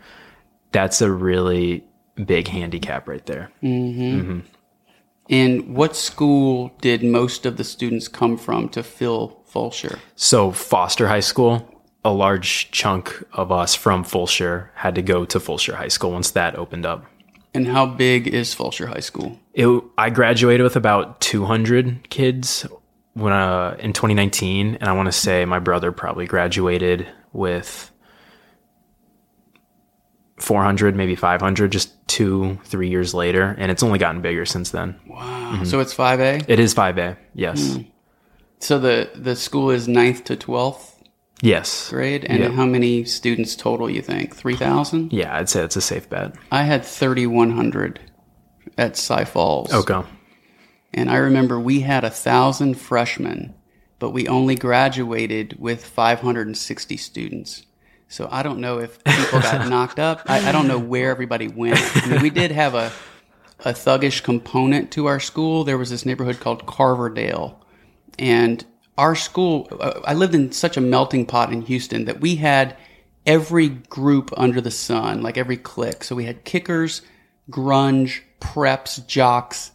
That's 0.70 1.02
a 1.02 1.10
really 1.10 1.84
big 2.24 2.48
handicap 2.48 3.08
right 3.08 3.24
there. 3.26 3.50
Mm-hmm. 3.62 4.20
Mm-hmm. 4.20 4.40
And 5.30 5.74
what 5.74 5.96
school 5.96 6.72
did 6.80 7.02
most 7.02 7.46
of 7.46 7.56
the 7.56 7.64
students 7.64 8.08
come 8.08 8.36
from 8.36 8.68
to 8.70 8.82
fill 8.82 9.42
Fulshear? 9.50 9.98
So 10.16 10.50
Foster 10.50 11.08
High 11.08 11.20
School, 11.20 11.68
a 12.04 12.12
large 12.12 12.70
chunk 12.70 13.22
of 13.32 13.52
us 13.52 13.74
from 13.74 14.04
Fulshear 14.04 14.68
had 14.74 14.94
to 14.96 15.02
go 15.02 15.24
to 15.24 15.38
Fulshear 15.38 15.74
High 15.74 15.88
School 15.88 16.12
once 16.12 16.32
that 16.32 16.56
opened 16.56 16.84
up. 16.84 17.06
And 17.54 17.68
how 17.68 17.86
big 17.86 18.28
is 18.28 18.54
Fulshear 18.54 18.88
High 18.88 19.00
School? 19.00 19.38
It, 19.52 19.68
I 19.98 20.10
graduated 20.10 20.64
with 20.64 20.76
about 20.76 21.20
200 21.20 22.08
kids 22.08 22.66
when 23.14 23.32
uh, 23.32 23.76
in 23.78 23.92
2019, 23.92 24.76
and 24.76 24.88
I 24.88 24.92
want 24.92 25.06
to 25.06 25.12
say 25.12 25.44
my 25.44 25.58
brother 25.58 25.92
probably 25.92 26.26
graduated 26.26 27.06
with 27.32 27.90
400, 30.38 30.96
maybe 30.96 31.14
500, 31.14 31.70
just 31.70 31.92
two, 32.08 32.58
three 32.64 32.88
years 32.88 33.12
later, 33.12 33.54
and 33.58 33.70
it's 33.70 33.82
only 33.82 33.98
gotten 33.98 34.22
bigger 34.22 34.46
since 34.46 34.70
then. 34.70 34.98
Wow. 35.06 35.62
So 35.64 35.80
it's 35.80 35.94
5A? 35.94 36.46
It 36.48 36.58
is 36.58 36.74
5A, 36.74 37.16
yes, 37.34 37.78
So 38.58 38.78
the, 38.78 39.10
the 39.14 39.36
school 39.36 39.70
is 39.70 39.88
9th 39.88 40.24
to 40.24 40.36
12th 40.36 40.91
yes, 41.42 41.90
grade? 41.90 42.24
And 42.24 42.54
how 42.54 42.64
many 42.64 43.04
students 43.04 43.54
total, 43.54 43.90
you 43.90 44.00
think? 44.00 44.34
3,000? 44.34 45.12
yeah. 45.12 45.36
I'd 45.36 45.50
say 45.50 45.62
it's 45.62 45.76
a 45.76 45.82
safe 45.82 46.08
bet. 46.08 46.34
I 46.50 46.62
had 46.62 46.84
3,100 46.84 48.00
at 48.78 48.96
Cy 48.96 49.26
Falls. 49.26 49.70
Okay, 49.72 50.02
And 50.94 51.10
I 51.10 51.16
remember 51.16 51.60
we 51.60 51.80
had 51.80 52.04
a 52.04 52.10
thousand 52.10 52.74
freshmen, 52.74 53.54
but 53.98 54.10
we 54.10 54.26
only 54.28 54.54
graduated 54.54 55.56
with 55.58 55.84
560 55.84 56.96
students. 56.96 57.66
So 58.08 58.28
I 58.30 58.42
don't 58.42 58.60
know 58.60 58.78
if 58.78 59.02
people 59.04 59.40
got 59.40 59.68
knocked 59.70 59.98
up. 59.98 60.22
I, 60.26 60.48
I 60.48 60.52
don't 60.52 60.68
know 60.68 60.78
where 60.78 61.10
everybody 61.10 61.48
went. 61.48 61.78
I 61.96 62.06
mean, 62.08 62.22
we 62.22 62.30
did 62.30 62.50
have 62.50 62.74
a, 62.74 62.92
a 63.60 63.72
thuggish 63.72 64.22
component 64.22 64.90
to 64.92 65.06
our 65.06 65.20
school. 65.20 65.64
There 65.64 65.78
was 65.78 65.90
this 65.90 66.04
neighborhood 66.06 66.40
called 66.40 66.66
Carverdale. 66.66 67.58
And 68.18 68.64
our 68.98 69.14
school, 69.14 69.68
uh, 69.80 70.00
I 70.04 70.14
lived 70.14 70.34
in 70.34 70.52
such 70.52 70.76
a 70.76 70.80
melting 70.80 71.26
pot 71.26 71.52
in 71.52 71.62
Houston 71.62 72.04
that 72.04 72.20
we 72.20 72.36
had 72.36 72.76
every 73.26 73.68
group 73.68 74.30
under 74.36 74.60
the 74.60 74.70
sun, 74.70 75.22
like 75.22 75.38
every 75.38 75.56
clique. 75.56 76.04
So 76.04 76.14
we 76.14 76.24
had 76.24 76.44
kickers, 76.44 77.02
grunge, 77.50 78.20
preps, 78.40 79.06
jocks, 79.06 79.72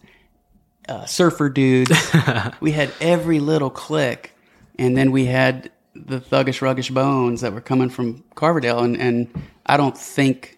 uh, 0.88 1.06
surfer 1.06 1.50
dudes. 1.50 1.92
we 2.60 2.72
had 2.72 2.92
every 3.02 3.40
little 3.40 3.70
clique, 3.70 4.34
and 4.78 4.96
then 4.96 5.12
we 5.12 5.26
had 5.26 5.72
the 5.96 6.20
thuggish, 6.20 6.62
ruggish 6.62 6.94
bones 6.94 7.42
that 7.42 7.54
were 7.54 7.62
coming 7.62 7.90
from 7.90 8.24
Carverdale. 8.36 8.80
And, 8.80 8.98
and 8.98 9.44
I 9.66 9.78
don't 9.78 9.98
think, 9.98 10.58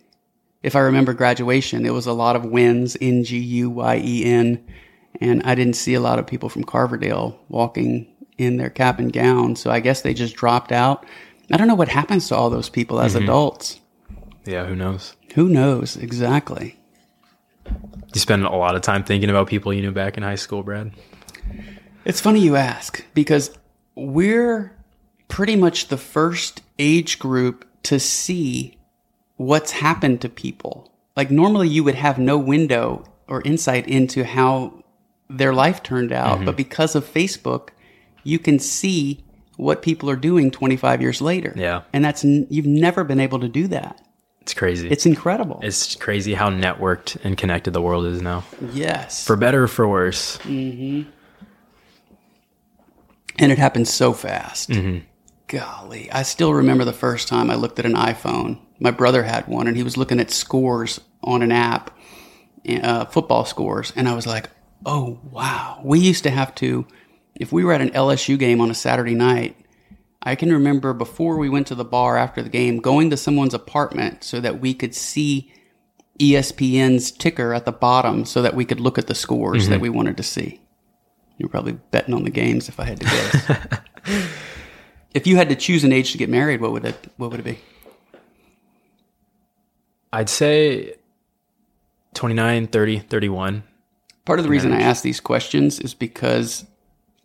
if 0.64 0.76
I 0.76 0.80
remember 0.80 1.14
graduation, 1.14 1.86
it 1.86 1.94
was 1.94 2.08
a 2.08 2.14
lot 2.14 2.36
of 2.36 2.44
Nguyens, 2.44 2.98
N 3.00 3.24
G 3.24 3.38
U 3.38 3.70
Y 3.70 4.02
E 4.04 4.26
N, 4.26 4.64
and 5.22 5.42
I 5.44 5.56
didn't 5.56 5.76
see 5.76 5.94
a 5.94 6.02
lot 6.02 6.20
of 6.20 6.28
people 6.28 6.50
from 6.50 6.64
Carverdale 6.64 7.40
walking 7.48 8.08
in 8.40 8.58
their 8.58 8.70
cap 8.70 9.00
and 9.00 9.12
gown. 9.12 9.56
So 9.56 9.70
I 9.70 9.80
guess 9.80 10.02
they 10.02 10.14
just 10.14 10.36
dropped 10.36 10.72
out. 10.72 11.06
I 11.52 11.58
don't 11.58 11.68
know 11.68 11.76
what 11.76 11.90
happens 11.90 12.28
to 12.30 12.36
all 12.36 12.50
those 12.50 12.70
people 12.70 13.00
as 13.00 13.14
mm-hmm. 13.14 13.24
adults. 13.24 13.80
yeah. 14.46 14.66
Who 14.66 14.76
knows? 14.76 15.16
Who 15.36 15.50
knows 15.50 15.98
exactly? 15.98 16.78
You 17.66 18.20
spend 18.20 18.46
a 18.46 18.50
lot 18.50 18.76
of 18.76 18.82
time 18.82 19.04
thinking 19.04 19.30
about 19.30 19.48
people 19.48 19.74
you 19.74 19.82
knew 19.82 19.92
back 19.92 20.18
in 20.18 20.24
high 20.24 20.36
school, 20.36 20.64
Brad. 20.64 20.92
It's 22.06 22.22
funny 22.22 22.40
you 22.40 22.56
ask 22.56 23.04
because 23.14 23.56
we're 23.96 24.76
pretty 25.28 25.56
much 25.56 25.90
the 25.90 25.98
first 25.98 26.62
age 26.80 27.20
group 27.20 27.66
to 27.84 28.00
see 28.00 28.78
what's 29.36 29.72
happened 29.72 30.22
to 30.22 30.30
people. 30.30 30.92
Like 31.16 31.30
normally 31.30 31.68
you 31.68 31.84
would 31.84 31.96
have 31.96 32.18
no 32.18 32.38
window 32.38 33.06
or 33.28 33.42
insight 33.44 33.88
into 33.88 34.24
how 34.24 34.84
their 35.30 35.54
life 35.54 35.84
turned 35.84 36.12
out, 36.12 36.38
mm-hmm. 36.38 36.46
but 36.46 36.58
because 36.58 36.96
of 36.96 37.06
Facebook, 37.06 37.70
you 38.24 38.40
can 38.40 38.60
see 38.60 39.24
what 39.58 39.82
people 39.82 40.10
are 40.10 40.16
doing 40.16 40.52
25 40.52 41.02
years 41.02 41.22
later. 41.22 41.54
Yeah. 41.56 41.82
And 41.92 42.04
that's 42.04 42.24
you've 42.24 42.66
never 42.66 43.04
been 43.04 43.20
able 43.20 43.40
to 43.40 43.50
do 43.50 43.68
that. 43.68 44.02
It's 44.42 44.54
crazy. 44.54 44.90
It's 44.90 45.06
incredible. 45.06 45.60
It's 45.62 45.96
crazy 45.96 46.34
how 46.34 46.50
networked 46.50 47.18
and 47.24 47.38
connected 47.38 47.72
the 47.72 47.82
world 47.82 48.06
is 48.06 48.22
now, 48.22 48.46
yes. 48.74 49.26
for 49.26 49.36
better 49.36 49.66
or 49.66 49.68
for 49.68 49.88
worse. 49.88 50.40
and 50.46 51.06
it 53.38 53.58
happened 53.58 53.88
so 53.88 54.14
fast. 54.14 54.72
Golly, 55.48 56.12
I 56.12 56.24
still 56.24 56.54
remember 56.54 56.86
the 56.86 56.94
first 56.94 57.28
time 57.28 57.50
I 57.50 57.56
looked 57.56 57.80
at 57.80 57.86
an 57.86 57.94
iPhone. 57.94 58.60
My 58.80 58.92
brother 58.92 59.24
had 59.24 59.48
one, 59.48 59.68
and 59.68 59.76
he 59.76 59.84
was 59.84 59.98
looking 59.98 60.20
at 60.20 60.32
scores 60.32 61.02
on 61.24 61.42
an 61.42 61.52
app, 61.52 61.98
uh, 62.68 63.06
football 63.06 63.46
scores, 63.46 63.92
and 63.96 64.08
I 64.08 64.14
was 64.14 64.28
like, 64.28 64.50
"Oh 64.86 65.20
wow!" 65.32 65.82
We 65.84 66.00
used 66.00 66.24
to 66.24 66.30
have 66.30 66.54
to, 66.56 66.86
if 67.40 67.52
we 67.52 67.64
were 67.64 67.74
at 67.74 67.82
an 67.82 67.90
LSU 67.92 68.38
game 68.38 68.62
on 68.62 68.70
a 68.70 68.76
Saturday 68.76 69.16
night. 69.16 69.56
I 70.22 70.36
can 70.36 70.52
remember 70.52 70.94
before 70.94 71.38
we 71.38 71.48
went 71.48 71.68
to 71.68 71.76
the 71.76 71.86
bar 71.86 72.18
after 72.18 72.44
the 72.44 72.50
game, 72.50 72.80
going 72.82 73.10
to 73.10 73.18
someone's 73.18 73.54
apartment 73.54 74.24
so 74.26 74.42
that 74.42 74.60
we 74.60 74.74
could 74.74 74.94
see 74.94 75.52
ESPN's 76.20 77.12
ticker 77.12 77.54
at 77.54 77.64
the 77.64 77.72
bottom, 77.72 78.26
so 78.26 78.42
that 78.42 78.54
we 78.54 78.66
could 78.66 78.82
look 78.82 78.98
at 78.98 79.08
the 79.08 79.16
scores 79.16 79.70
that 79.70 79.76
mm-hmm. 79.76 79.84
we 79.84 79.90
wanted 79.90 80.18
to 80.18 80.24
see. 80.24 80.60
You're 81.38 81.48
probably 81.48 81.80
betting 81.92 82.14
on 82.14 82.26
the 82.26 82.30
games 82.30 82.68
if 82.68 82.82
I 82.82 82.84
had 82.84 83.00
to 83.00 83.06
guess. 83.06 83.80
if 85.14 85.26
you 85.26 85.38
had 85.38 85.48
to 85.48 85.56
choose 85.56 85.86
an 85.86 85.94
age 85.94 86.12
to 86.12 86.18
get 86.18 86.30
married, 86.30 86.60
what 86.60 86.74
would 86.74 86.84
it 86.84 87.08
what 87.16 87.32
would 87.32 87.40
it 87.40 87.44
be? 87.44 87.60
I'd 90.12 90.30
say 90.30 90.96
29, 92.16 92.68
30, 92.68 93.00
31. 93.00 93.64
Part 94.26 94.40
of 94.40 94.44
the 94.44 94.52
reason 94.52 94.74
I 94.74 94.82
ask 94.82 95.02
these 95.02 95.22
questions 95.22 95.80
is 95.80 95.94
because 95.94 96.66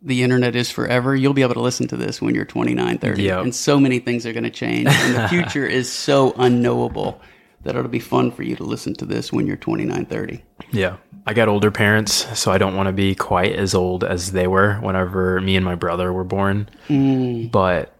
the 0.05 0.23
internet 0.23 0.55
is 0.55 0.71
forever. 0.71 1.17
You'll 1.17 1.33
be 1.33 1.43
able 1.43 1.55
to 1.55 1.61
listen 1.61 1.89
to 1.89 1.97
this 1.97 2.21
when 2.21 2.35
you're 2.35 2.45
29, 2.45 2.99
30. 2.99 3.23
Yep. 3.23 3.43
And 3.43 3.55
so 3.55 3.81
many 3.81 3.99
things 3.99 4.27
are 4.27 4.33
going 4.33 4.45
to 4.45 4.51
change. 4.51 4.89
And 4.89 5.15
the 5.17 5.29
future 5.29 5.67
is 5.67 5.91
so 5.91 6.35
unknowable. 6.37 7.21
that 7.65 7.75
it'll 7.77 7.91
be 7.91 7.99
fun 7.99 8.31
for 8.31 8.43
you 8.43 8.57
to 8.57 8.63
listen 8.63 8.95
to 8.95 9.05
this 9.05 9.33
when 9.33 9.47
you're 9.47 9.57
29, 9.57 10.07
30. 10.07 10.45
Yeah. 10.71 10.97
I 11.27 11.33
got 11.33 11.49
older 11.49 11.71
parents, 11.71 12.39
so 12.39 12.53
I 12.53 12.59
don't 12.59 12.77
want 12.77 12.89
to 12.89 12.93
be 12.93 13.15
quite 13.15 13.55
as 13.55 13.75
old 13.75 14.05
as 14.05 14.33
they 14.33 14.47
were 14.47 14.75
whenever 14.77 15.41
me 15.41 15.57
and 15.57 15.65
my 15.65 15.75
brother 15.75 16.13
were 16.13 16.25
born. 16.25 16.69
Mm. 16.89 17.51
But 17.51 17.95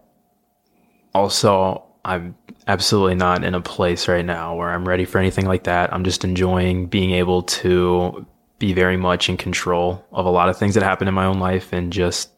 also, 1.13 1.83
I'm 2.03 2.35
absolutely 2.67 3.15
not 3.15 3.43
in 3.43 3.55
a 3.55 3.61
place 3.61 4.07
right 4.07 4.25
now 4.25 4.55
where 4.55 4.69
I'm 4.69 4.87
ready 4.87 5.05
for 5.05 5.17
anything 5.17 5.47
like 5.47 5.63
that. 5.63 5.91
I'm 5.91 6.03
just 6.03 6.23
enjoying 6.23 6.85
being 6.85 7.11
able 7.11 7.43
to 7.43 8.27
be 8.59 8.73
very 8.73 8.97
much 8.97 9.29
in 9.29 9.37
control 9.37 10.05
of 10.11 10.25
a 10.25 10.29
lot 10.29 10.49
of 10.49 10.57
things 10.57 10.75
that 10.75 10.83
happen 10.83 11.07
in 11.07 11.13
my 11.13 11.25
own 11.25 11.39
life 11.39 11.73
and 11.73 11.91
just 11.91 12.29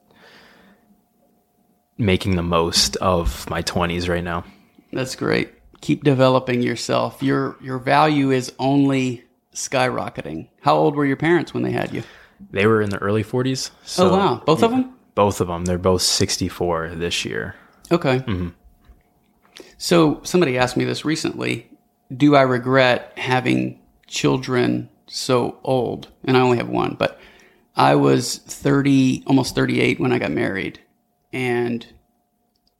making 1.97 2.35
the 2.35 2.43
most 2.43 2.95
of 2.97 3.49
my 3.49 3.61
20s 3.61 4.09
right 4.09 4.23
now. 4.23 4.43
That's 4.91 5.15
great. 5.15 5.53
Keep 5.81 6.03
developing 6.03 6.61
yourself. 6.61 7.21
Your 7.21 7.55
your 7.61 7.77
value 7.77 8.31
is 8.31 8.51
only 8.57 9.23
skyrocketing. 9.53 10.47
How 10.61 10.75
old 10.75 10.95
were 10.95 11.05
your 11.05 11.17
parents 11.17 11.53
when 11.53 11.63
they 11.63 11.71
had 11.71 11.93
you? 11.93 12.03
They 12.51 12.65
were 12.65 12.81
in 12.81 12.89
the 12.89 12.97
early 12.97 13.23
40s. 13.23 13.71
So 13.83 14.09
oh 14.09 14.17
wow, 14.17 14.43
both 14.45 14.63
of 14.63 14.71
them? 14.71 14.93
Both 15.13 15.41
of 15.41 15.47
them. 15.47 15.65
They're 15.65 15.77
both 15.77 16.01
64 16.01 16.95
this 16.95 17.25
year. 17.25 17.55
Okay. 17.91 18.19
Mm-hmm. 18.19 18.49
So 19.77 20.21
somebody 20.23 20.57
asked 20.57 20.77
me 20.77 20.85
this 20.85 21.05
recently. 21.05 21.69
Do 22.15 22.35
I 22.35 22.41
regret 22.41 23.13
having 23.17 23.79
children 24.07 24.89
so 25.07 25.59
old? 25.63 26.09
And 26.23 26.37
I 26.37 26.41
only 26.41 26.57
have 26.57 26.69
one, 26.69 26.95
but 26.97 27.19
I 27.75 27.95
was 27.95 28.37
30, 28.37 29.23
almost 29.27 29.55
38 29.55 29.99
when 29.99 30.11
I 30.11 30.19
got 30.19 30.31
married. 30.31 30.79
And 31.31 31.85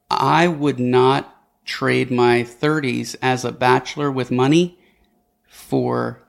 I 0.10 0.48
would 0.48 0.80
not 0.80 1.34
trade 1.66 2.10
my 2.10 2.44
30s 2.44 3.16
as 3.22 3.44
a 3.44 3.52
bachelor 3.52 4.12
with 4.12 4.32
money 4.32 4.80
for 5.48 6.24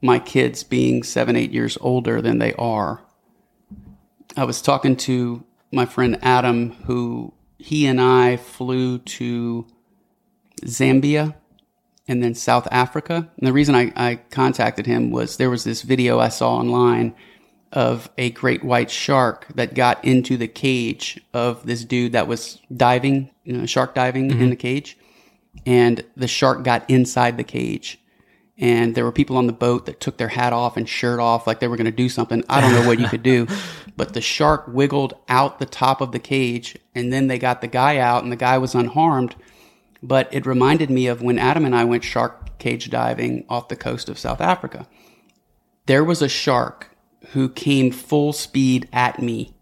my 0.00 0.18
kids 0.18 0.64
being 0.64 1.02
seven, 1.02 1.36
eight 1.36 1.52
years 1.52 1.78
older 1.80 2.20
than 2.20 2.38
they 2.38 2.52
are. 2.54 3.02
I 4.36 4.44
was 4.44 4.60
talking 4.60 4.96
to 4.96 5.44
my 5.70 5.86
friend 5.86 6.18
Adam, 6.22 6.72
who 6.86 7.32
he 7.58 7.86
and 7.86 8.00
I 8.00 8.36
flew 8.36 8.98
to 8.98 9.66
Zambia 10.64 11.34
and 12.08 12.22
then 12.22 12.34
South 12.34 12.66
Africa. 12.70 13.30
And 13.38 13.46
the 13.46 13.52
reason 13.52 13.74
I, 13.74 13.92
I 13.96 14.16
contacted 14.30 14.86
him 14.86 15.10
was 15.10 15.36
there 15.36 15.50
was 15.50 15.64
this 15.64 15.82
video 15.82 16.18
I 16.18 16.28
saw 16.28 16.56
online 16.56 17.14
of 17.72 18.10
a 18.18 18.30
great 18.30 18.62
white 18.62 18.90
shark 18.90 19.46
that 19.54 19.74
got 19.74 20.04
into 20.04 20.36
the 20.36 20.48
cage 20.48 21.20
of 21.32 21.64
this 21.64 21.84
dude 21.84 22.12
that 22.12 22.28
was 22.28 22.60
diving, 22.76 23.30
you 23.44 23.56
know, 23.56 23.66
shark 23.66 23.94
diving 23.94 24.30
in 24.30 24.36
mm-hmm. 24.36 24.50
the 24.50 24.56
cage. 24.56 24.98
And 25.64 26.04
the 26.16 26.28
shark 26.28 26.64
got 26.64 26.88
inside 26.90 27.36
the 27.36 27.44
cage. 27.44 27.98
And 28.58 28.94
there 28.94 29.04
were 29.04 29.12
people 29.12 29.38
on 29.38 29.46
the 29.46 29.52
boat 29.52 29.86
that 29.86 30.00
took 30.00 30.18
their 30.18 30.28
hat 30.28 30.52
off 30.52 30.76
and 30.76 30.88
shirt 30.88 31.18
off 31.18 31.46
like 31.46 31.60
they 31.60 31.68
were 31.68 31.76
going 31.76 31.86
to 31.86 31.90
do 31.90 32.08
something. 32.08 32.44
I 32.48 32.60
don't 32.60 32.72
know 32.72 32.86
what 32.86 33.00
you 33.00 33.08
could 33.08 33.22
do. 33.22 33.46
But 33.94 34.14
the 34.14 34.22
shark 34.22 34.64
wiggled 34.68 35.12
out 35.28 35.58
the 35.58 35.66
top 35.66 36.00
of 36.00 36.12
the 36.12 36.18
cage. 36.18 36.78
And 36.94 37.12
then 37.12 37.26
they 37.26 37.38
got 37.38 37.60
the 37.60 37.66
guy 37.68 37.98
out, 37.98 38.22
and 38.22 38.32
the 38.32 38.36
guy 38.36 38.56
was 38.56 38.74
unharmed. 38.74 39.36
But 40.02 40.32
it 40.32 40.46
reminded 40.46 40.90
me 40.90 41.06
of 41.06 41.22
when 41.22 41.38
Adam 41.38 41.64
and 41.64 41.74
I 41.74 41.84
went 41.84 42.04
shark 42.04 42.58
cage 42.58 42.90
diving 42.90 43.44
off 43.48 43.68
the 43.68 43.76
coast 43.76 44.08
of 44.08 44.18
South 44.18 44.40
Africa. 44.40 44.86
There 45.86 46.04
was 46.04 46.22
a 46.22 46.28
shark 46.28 46.96
who 47.30 47.48
came 47.48 47.90
full 47.90 48.32
speed 48.32 48.88
at 48.92 49.20
me. 49.20 49.54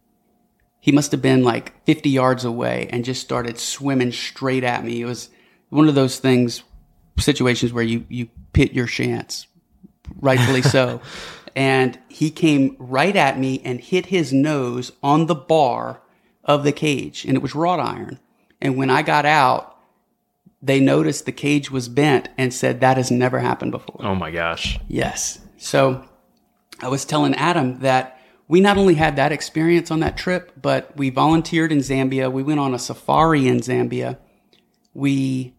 He 0.80 0.92
must 0.92 1.12
have 1.12 1.20
been 1.20 1.44
like 1.44 1.84
50 1.84 2.08
yards 2.08 2.44
away 2.44 2.88
and 2.90 3.04
just 3.04 3.20
started 3.20 3.58
swimming 3.58 4.12
straight 4.12 4.64
at 4.64 4.84
me. 4.84 5.02
It 5.02 5.06
was 5.06 5.28
one 5.68 5.88
of 5.88 5.94
those 5.94 6.18
things, 6.18 6.62
situations 7.18 7.72
where 7.72 7.84
you, 7.84 8.06
you 8.08 8.28
pit 8.52 8.72
your 8.72 8.86
chance, 8.86 9.46
rightfully 10.20 10.62
so. 10.62 11.00
and 11.56 11.98
he 12.08 12.30
came 12.30 12.76
right 12.78 13.16
at 13.16 13.38
me 13.38 13.60
and 13.64 13.80
hit 13.80 14.06
his 14.06 14.32
nose 14.32 14.92
on 15.02 15.26
the 15.26 15.34
bar 15.34 16.00
of 16.44 16.64
the 16.64 16.72
cage, 16.72 17.24
and 17.24 17.36
it 17.36 17.42
was 17.42 17.54
wrought 17.54 17.80
iron. 17.80 18.18
And 18.60 18.76
when 18.76 18.90
I 18.90 19.02
got 19.02 19.26
out, 19.26 19.76
they 20.62 20.80
noticed 20.80 21.24
the 21.26 21.32
cage 21.32 21.70
was 21.70 21.88
bent 21.88 22.28
and 22.36 22.52
said 22.52 22.80
that 22.80 22.96
has 22.96 23.10
never 23.10 23.38
happened 23.38 23.72
before. 23.72 24.00
Oh 24.00 24.14
my 24.14 24.30
gosh. 24.30 24.78
Yes. 24.88 25.40
So 25.56 26.04
I 26.80 26.88
was 26.88 27.04
telling 27.04 27.34
Adam 27.34 27.80
that 27.80 28.18
we 28.48 28.60
not 28.60 28.76
only 28.76 28.94
had 28.94 29.16
that 29.16 29.32
experience 29.32 29.90
on 29.90 30.00
that 30.00 30.16
trip, 30.16 30.52
but 30.60 30.96
we 30.96 31.10
volunteered 31.10 31.72
in 31.72 31.78
Zambia. 31.78 32.30
We 32.30 32.42
went 32.42 32.60
on 32.60 32.74
a 32.74 32.78
safari 32.78 33.46
in 33.46 33.60
Zambia. 33.60 34.18
We 34.92 35.54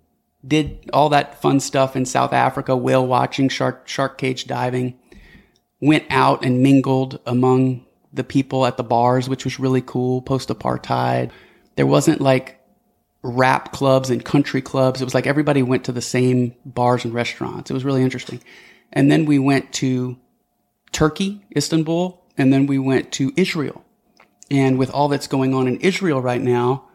did 0.46 0.90
all 0.92 1.10
that 1.10 1.42
fun 1.42 1.60
stuff 1.60 1.96
in 1.96 2.06
South 2.06 2.34
Africa, 2.34 2.76
whale 2.76 3.08
watching, 3.08 3.50
shark 3.50 3.88
shark 3.88 4.18
cage 4.18 4.46
diving. 4.46 5.00
Went 5.80 6.06
out 6.10 6.44
and 6.44 6.62
mingled 6.62 7.20
among 7.26 7.86
the 8.14 8.24
people 8.24 8.66
at 8.66 8.78
the 8.78 8.84
bars, 8.84 9.30
which 9.30 9.46
was 9.46 9.60
really 9.60 9.82
cool. 9.82 10.22
Post 10.22 10.50
apartheid. 10.50 11.32
There 11.76 11.88
wasn't 11.88 12.22
like 12.22 12.61
rap 13.24 13.72
clubs 13.72 14.10
and 14.10 14.24
country 14.26 14.62
clubs. 14.62 15.02
It 15.02 15.06
was 15.06 15.14
like 15.14 15.28
everybody 15.28 15.62
went 15.62 15.86
to 15.86 15.92
the 15.92 16.02
same 16.02 16.56
bars 16.66 17.06
and 17.06 17.14
restaurants. 17.14 17.70
It 17.70 17.74
was 17.74 17.86
really 17.86 18.02
interesting. 18.02 18.42
And 18.92 19.12
then 19.12 19.26
we 19.26 19.40
went 19.40 19.72
to 19.74 20.18
Turkey, 20.92 21.46
Istanbul, 21.56 22.24
and 22.38 22.52
then 22.52 22.66
we 22.66 22.80
went 22.80 23.12
to 23.14 23.32
Israel. 23.38 23.84
And 24.50 24.78
with 24.78 24.90
all 24.90 25.08
that's 25.08 25.28
going 25.28 25.54
on 25.54 25.68
in 25.68 25.78
Israel 25.78 26.22
right 26.22 26.42
now, 26.42 26.90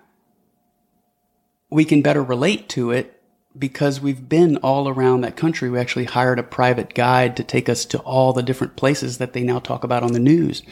we 1.70 1.84
can 1.84 2.02
better 2.02 2.22
relate 2.22 2.68
to 2.70 2.90
it 2.90 3.22
because 3.58 4.00
we've 4.00 4.28
been 4.28 4.58
all 4.58 4.88
around 4.88 5.22
that 5.22 5.36
country. 5.36 5.70
We 5.70 5.78
actually 5.78 6.04
hired 6.04 6.38
a 6.38 6.42
private 6.42 6.92
guide 6.92 7.36
to 7.36 7.44
take 7.44 7.68
us 7.68 7.84
to 7.86 7.98
all 8.00 8.32
the 8.32 8.42
different 8.42 8.76
places 8.76 9.18
that 9.18 9.32
they 9.32 9.42
now 9.42 9.58
talk 9.58 9.84
about 9.84 10.02
on 10.02 10.12
the 10.12 10.18
news. 10.18 10.62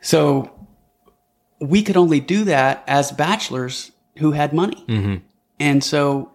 So 0.00 0.66
we 1.60 1.82
could 1.82 1.96
only 1.96 2.20
do 2.20 2.44
that 2.44 2.84
as 2.86 3.12
bachelors 3.12 3.91
who 4.18 4.32
had 4.32 4.52
money. 4.52 4.84
Mm-hmm. 4.88 5.16
And 5.58 5.82
so 5.82 6.32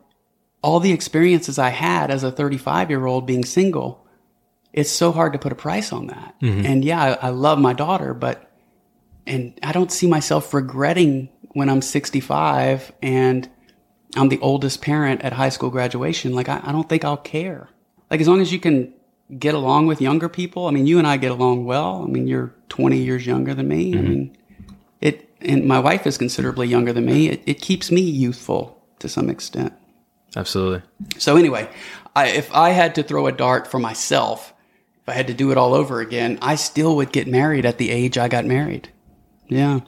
all 0.62 0.80
the 0.80 0.92
experiences 0.92 1.60
I 1.60 1.70
had 1.70 2.12
as 2.12 2.24
a 2.24 2.32
35 2.32 2.90
year 2.90 3.06
old 3.06 3.26
being 3.26 3.46
single, 3.46 4.06
it's 4.74 4.90
so 4.90 5.12
hard 5.12 5.34
to 5.34 5.40
put 5.40 5.52
a 5.52 5.56
price 5.56 5.92
on 5.92 6.08
that. 6.08 6.36
Mm-hmm. 6.42 6.66
And 6.66 6.86
yeah, 6.86 7.02
I, 7.02 7.28
I 7.28 7.30
love 7.30 7.60
my 7.60 7.74
daughter, 7.74 8.14
but, 8.14 8.52
and 9.26 9.58
I 9.64 9.72
don't 9.72 9.92
see 9.92 10.08
myself 10.08 10.54
regretting 10.54 11.30
when 11.50 11.70
I'm 11.70 11.82
65 11.82 12.92
and 13.02 13.50
I'm 14.16 14.30
the 14.30 14.40
oldest 14.40 14.82
parent 14.82 15.22
at 15.22 15.34
high 15.34 15.50
school 15.50 15.70
graduation. 15.70 16.34
Like, 16.34 16.50
I, 16.50 16.62
I 16.64 16.72
don't 16.72 16.88
think 16.88 17.04
I'll 17.04 17.18
care. 17.18 17.70
Like, 18.10 18.22
as 18.22 18.28
long 18.28 18.42
as 18.42 18.54
you 18.54 18.60
can 18.60 18.94
get 19.38 19.54
along 19.54 19.88
with 19.88 20.02
younger 20.02 20.30
people, 20.30 20.68
I 20.68 20.72
mean, 20.72 20.88
you 20.88 20.98
and 20.98 21.08
I 21.08 21.18
get 21.18 21.32
along 21.32 21.66
well. 21.66 22.04
I 22.04 22.08
mean, 22.08 22.28
you're 22.28 22.54
20 22.70 22.98
years 22.98 23.26
younger 23.26 23.54
than 23.54 23.68
me. 23.68 23.94
I 23.94 23.98
mm-hmm. 23.98 24.10
mean, 24.10 24.38
and 25.42 25.66
my 25.66 25.80
wife 25.80 26.08
is 26.08 26.18
considerably 26.18 26.68
younger 26.68 26.94
than 26.94 27.06
me. 27.06 27.30
It, 27.30 27.44
it 27.46 27.62
keeps 27.62 27.92
me 27.92 28.02
youthful 28.02 28.82
to 29.00 29.10
some 29.10 29.30
extent. 29.30 29.74
Absolutely. 30.36 30.82
So 31.18 31.38
anyway, 31.38 31.70
I, 32.16 32.28
if 32.28 32.54
I 32.54 32.70
had 32.70 32.96
to 32.96 33.04
throw 33.04 33.28
a 33.28 33.32
dart 33.32 33.68
for 33.68 33.80
myself, 33.80 34.54
if 35.02 35.10
I 35.10 35.14
had 35.14 35.28
to 35.28 35.34
do 35.34 35.52
it 35.52 35.58
all 35.58 35.74
over 35.74 36.02
again, 36.02 36.38
I 36.42 36.56
still 36.56 36.96
would 36.98 37.12
get 37.12 37.28
married 37.28 37.66
at 37.66 37.78
the 37.78 37.92
age 37.92 38.18
I 38.18 38.28
got 38.28 38.46
married. 38.46 38.90
Yeah. 39.48 39.82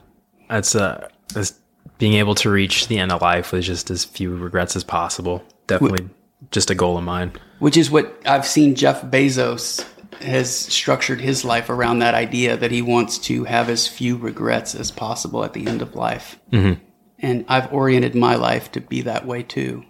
That's 0.48 0.74
uh 0.74 1.08
that's 1.34 1.54
being 1.98 2.14
able 2.14 2.34
to 2.36 2.50
reach 2.50 2.88
the 2.88 2.98
end 2.98 3.12
of 3.12 3.20
life 3.20 3.52
with 3.52 3.64
just 3.64 3.90
as 3.90 4.04
few 4.04 4.34
regrets 4.34 4.74
as 4.74 4.82
possible. 4.82 5.44
Definitely 5.66 6.08
just 6.50 6.70
a 6.70 6.74
goal 6.74 6.96
of 6.96 7.04
mine. 7.04 7.32
Which 7.58 7.76
is 7.76 7.90
what 7.90 8.20
I've 8.24 8.46
seen 8.46 8.74
Jeff 8.74 9.02
Bezos 9.02 9.84
has 10.22 10.54
structured 10.54 11.20
his 11.20 11.44
life 11.44 11.70
around 11.70 11.98
that 11.98 12.14
idea 12.14 12.56
that 12.56 12.70
he 12.70 12.82
wants 12.82 13.18
to 13.18 13.44
have 13.44 13.68
as 13.68 13.86
few 13.86 14.16
regrets 14.16 14.74
as 14.74 14.90
possible 14.90 15.44
at 15.44 15.52
the 15.52 15.66
end 15.66 15.82
of 15.82 15.94
life. 15.94 16.38
Mm-hmm. 16.52 16.82
And 17.18 17.44
I've 17.48 17.72
oriented 17.72 18.14
my 18.14 18.34
life 18.36 18.72
to 18.72 18.80
be 18.80 19.02
that 19.02 19.26
way 19.26 19.42
too. 19.42 19.84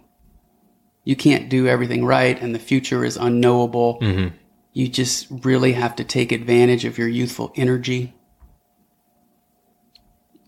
You 1.04 1.16
can't 1.16 1.48
do 1.48 1.66
everything 1.66 2.04
right, 2.04 2.40
and 2.40 2.54
the 2.54 2.58
future 2.58 3.04
is 3.04 3.16
unknowable. 3.16 3.98
Mm-hmm. 4.00 4.36
You 4.72 4.88
just 4.88 5.26
really 5.30 5.72
have 5.72 5.96
to 5.96 6.04
take 6.04 6.32
advantage 6.32 6.84
of 6.84 6.98
your 6.98 7.08
youthful 7.08 7.52
energy. 7.56 8.14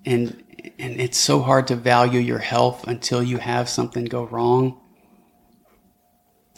And 0.05 0.45
and 0.78 1.01
it's 1.01 1.18
so 1.18 1.43
hard 1.43 1.66
to 1.68 1.76
value 1.76 2.20
your 2.20 2.39
health 2.39 2.87
until 2.87 3.22
you 3.22 3.39
have 3.39 3.68
something 3.68 4.05
go 4.05 4.24
wrong. 4.24 4.80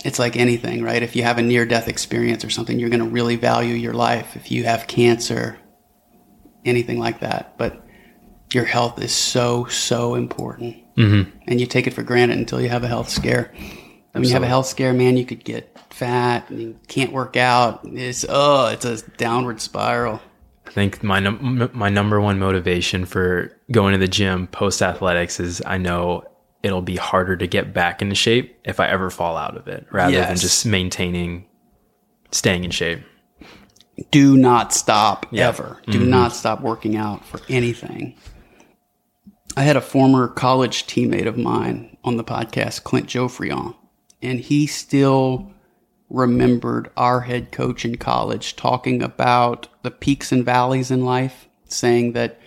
It's 0.04 0.18
like 0.18 0.36
anything, 0.36 0.82
right? 0.82 1.02
If 1.02 1.14
you 1.14 1.22
have 1.22 1.38
a 1.38 1.42
near 1.42 1.64
death 1.64 1.88
experience 1.88 2.44
or 2.44 2.50
something, 2.50 2.78
you're 2.78 2.90
going 2.90 3.00
to 3.00 3.08
really 3.08 3.36
value 3.36 3.74
your 3.74 3.94
life. 3.94 4.36
If 4.36 4.50
you 4.50 4.64
have 4.64 4.86
cancer, 4.86 5.58
anything 6.64 6.98
like 6.98 7.20
that. 7.20 7.56
But 7.58 7.80
your 8.52 8.64
health 8.64 9.00
is 9.00 9.14
so, 9.14 9.66
so 9.66 10.14
important. 10.14 10.76
Mm-hmm. 10.96 11.38
And 11.46 11.60
you 11.60 11.66
take 11.66 11.86
it 11.86 11.92
for 11.92 12.02
granted 12.02 12.38
until 12.38 12.60
you 12.60 12.68
have 12.68 12.84
a 12.84 12.88
health 12.88 13.08
scare. 13.08 13.54
When 14.12 14.24
you 14.24 14.30
have 14.30 14.44
a 14.44 14.48
health 14.48 14.66
scare, 14.66 14.92
man, 14.92 15.16
you 15.16 15.26
could 15.26 15.44
get 15.44 15.76
fat 15.90 16.48
and 16.48 16.60
you 16.60 16.78
can't 16.86 17.12
work 17.12 17.36
out. 17.36 17.80
It's, 17.84 18.24
oh, 18.28 18.68
it's 18.68 18.84
a 18.84 19.02
downward 19.16 19.60
spiral. 19.60 20.20
I 20.66 20.70
think 20.70 21.02
my 21.02 21.20
num- 21.20 21.70
my 21.74 21.88
number 21.88 22.20
one 22.20 22.38
motivation 22.38 23.04
for 23.04 23.56
going 23.70 23.92
to 23.92 23.98
the 23.98 24.08
gym 24.08 24.46
post 24.46 24.82
athletics 24.82 25.38
is 25.38 25.62
I 25.66 25.78
know 25.78 26.24
it'll 26.64 26.82
be 26.82 26.96
harder 26.96 27.36
to 27.36 27.46
get 27.46 27.74
back 27.74 28.00
into 28.00 28.14
shape 28.14 28.58
if 28.64 28.80
I 28.80 28.88
ever 28.88 29.10
fall 29.10 29.36
out 29.36 29.56
of 29.56 29.68
it 29.68 29.86
rather 29.92 30.18
than 30.18 30.36
just 30.36 30.64
maintaining 30.64 31.46
staying 32.30 32.64
in 32.64 32.70
shape. 32.70 33.00
do 34.10 34.36
not 34.36 34.72
stop 34.72 35.26
Yeah. 35.30 35.48
ever. 35.48 35.80
Do 35.86 36.00
mm-hmm. 36.00 36.10
not 36.10 36.34
stop 36.34 36.60
working 36.62 36.96
out 36.96 37.24
for 37.24 37.40
anything. 37.48 38.16
I 39.56 39.62
had 39.62 39.76
a 39.76 39.80
former 39.80 40.26
college 40.26 40.86
teammate 40.86 41.28
of 41.28 41.38
mine 41.38 41.96
on 42.02 42.16
the 42.16 42.24
podcast, 42.24 42.82
Clint 42.82 43.06
Joffrion, 43.06 43.76
and 44.20 44.40
he 44.40 44.66
still 44.66 45.52
remembered 46.10 46.90
our 46.96 47.20
head 47.20 47.52
coach 47.52 47.84
in 47.84 47.96
college 47.96 48.56
talking 48.56 49.00
about 49.00 49.68
the 49.82 49.92
peaks 49.92 50.32
and 50.32 50.44
valleys 50.44 50.90
in 50.90 51.04
life, 51.04 51.48
saying 51.68 52.14
that 52.14 52.40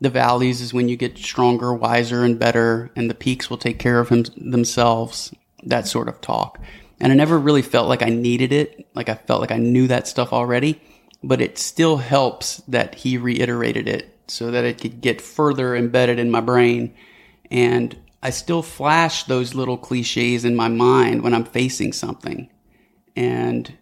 the 0.00 0.10
valleys 0.10 0.60
is 0.60 0.74
when 0.74 0.88
you 0.88 0.96
get 0.96 1.18
stronger, 1.18 1.72
wiser, 1.74 2.24
and 2.24 2.38
better, 2.38 2.90
and 2.96 3.08
the 3.08 3.14
peaks 3.14 3.48
will 3.48 3.58
take 3.58 3.78
care 3.78 3.98
of 3.98 4.08
him, 4.08 4.24
themselves. 4.36 5.34
That 5.64 5.88
sort 5.88 6.08
of 6.08 6.20
talk. 6.20 6.60
And 7.00 7.12
I 7.12 7.16
never 7.16 7.38
really 7.38 7.62
felt 7.62 7.88
like 7.88 8.02
I 8.02 8.10
needed 8.10 8.52
it. 8.52 8.86
Like 8.94 9.08
I 9.08 9.14
felt 9.14 9.40
like 9.40 9.50
I 9.50 9.58
knew 9.58 9.88
that 9.88 10.06
stuff 10.06 10.32
already, 10.32 10.80
but 11.22 11.40
it 11.40 11.58
still 11.58 11.96
helps 11.96 12.58
that 12.68 12.94
he 12.94 13.18
reiterated 13.18 13.88
it 13.88 14.16
so 14.28 14.50
that 14.50 14.64
it 14.64 14.80
could 14.80 15.00
get 15.00 15.20
further 15.20 15.74
embedded 15.74 16.18
in 16.18 16.30
my 16.30 16.40
brain. 16.40 16.94
And 17.50 17.98
I 18.22 18.30
still 18.30 18.62
flash 18.62 19.24
those 19.24 19.54
little 19.54 19.76
cliches 19.76 20.44
in 20.44 20.56
my 20.56 20.68
mind 20.68 21.22
when 21.22 21.34
I'm 21.34 21.44
facing 21.44 21.92
something. 21.92 22.48
And 23.14 23.76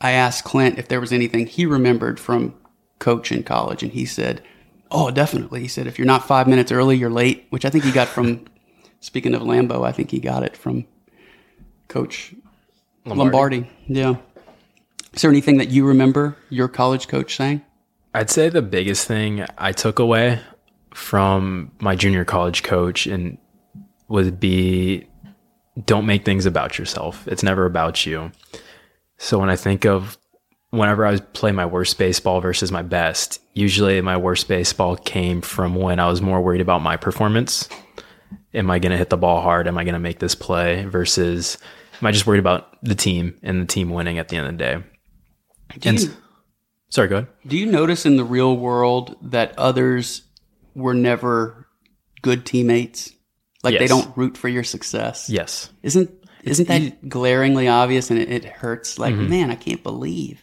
I 0.00 0.12
asked 0.12 0.44
Clint 0.44 0.78
if 0.78 0.88
there 0.88 1.00
was 1.00 1.12
anything 1.12 1.46
he 1.46 1.66
remembered 1.66 2.20
from 2.20 2.54
coach 2.98 3.32
in 3.32 3.42
college, 3.42 3.82
and 3.82 3.92
he 3.92 4.06
said, 4.06 4.42
"Oh, 4.94 5.10
definitely." 5.10 5.60
He 5.60 5.68
said, 5.68 5.86
"If 5.86 5.98
you're 5.98 6.06
not 6.06 6.26
five 6.26 6.48
minutes 6.48 6.72
early, 6.72 6.96
you're 6.96 7.10
late," 7.10 7.46
which 7.50 7.66
I 7.66 7.70
think 7.70 7.84
he 7.84 7.92
got 7.92 8.08
from. 8.08 8.46
speaking 9.00 9.34
of 9.34 9.42
Lambo, 9.42 9.86
I 9.86 9.92
think 9.92 10.10
he 10.10 10.18
got 10.18 10.42
it 10.42 10.56
from 10.56 10.86
Coach 11.88 12.34
Lombardi. 13.04 13.68
Yeah. 13.86 14.14
Is 15.12 15.22
there 15.22 15.30
anything 15.30 15.58
that 15.58 15.68
you 15.68 15.86
remember 15.86 16.36
your 16.48 16.68
college 16.68 17.06
coach 17.06 17.36
saying? 17.36 17.62
I'd 18.14 18.30
say 18.30 18.48
the 18.48 18.62
biggest 18.62 19.06
thing 19.06 19.44
I 19.58 19.72
took 19.72 19.98
away 19.98 20.40
from 20.94 21.70
my 21.80 21.94
junior 21.94 22.24
college 22.24 22.62
coach 22.62 23.06
and 23.06 23.38
would 24.08 24.40
be 24.40 25.06
don't 25.84 26.06
make 26.06 26.24
things 26.24 26.46
about 26.46 26.78
yourself. 26.78 27.26
It's 27.28 27.42
never 27.42 27.66
about 27.66 28.06
you. 28.06 28.32
So 29.18 29.38
when 29.38 29.50
I 29.50 29.56
think 29.56 29.84
of 29.84 30.16
whenever 30.76 31.06
I 31.06 31.12
was 31.12 31.20
play 31.32 31.52
my 31.52 31.66
worst 31.66 31.98
baseball 31.98 32.40
versus 32.40 32.70
my 32.72 32.82
best, 32.82 33.40
usually 33.54 34.00
my 34.00 34.16
worst 34.16 34.48
baseball 34.48 34.96
came 34.96 35.40
from 35.40 35.74
when 35.74 35.98
I 35.98 36.08
was 36.08 36.20
more 36.20 36.40
worried 36.40 36.60
about 36.60 36.82
my 36.82 36.96
performance. 36.96 37.68
Am 38.52 38.70
I 38.70 38.78
going 38.78 38.92
to 38.92 38.98
hit 38.98 39.10
the 39.10 39.16
ball 39.16 39.40
hard? 39.40 39.66
Am 39.66 39.78
I 39.78 39.84
going 39.84 39.94
to 39.94 40.00
make 40.00 40.18
this 40.18 40.34
play 40.34 40.84
versus 40.84 41.58
am 42.00 42.06
I 42.06 42.12
just 42.12 42.26
worried 42.26 42.38
about 42.38 42.78
the 42.82 42.94
team 42.94 43.38
and 43.42 43.60
the 43.60 43.66
team 43.66 43.90
winning 43.90 44.18
at 44.18 44.28
the 44.28 44.36
end 44.36 44.46
of 44.46 44.52
the 44.52 44.58
day? 44.58 44.82
Do 45.78 45.88
And 45.88 46.00
you, 46.00 46.10
sorry, 46.90 47.08
go 47.08 47.16
ahead. 47.16 47.28
do 47.46 47.56
you 47.56 47.66
notice 47.66 48.06
in 48.06 48.16
the 48.16 48.24
real 48.24 48.56
world 48.56 49.16
that 49.22 49.58
others 49.58 50.22
were 50.74 50.94
never 50.94 51.66
good 52.22 52.46
teammates? 52.46 53.12
Like 53.62 53.78
they 53.78 53.86
don't 53.86 54.16
root 54.16 54.36
for 54.36 54.48
your 54.48 54.62
success? 54.64 55.30
Yes. 55.30 55.70
Isn't 55.82 56.10
isn't 56.42 56.68
that 56.68 57.08
glaringly 57.08 57.66
obvious 57.66 58.10
and 58.10 58.20
it, 58.20 58.28
it 58.28 58.44
hurts? 58.44 58.98
Like, 58.98 59.14
mm-hmm. 59.14 59.30
man, 59.30 59.50
I 59.50 59.54
can't 59.54 59.82
believe. 59.82 60.42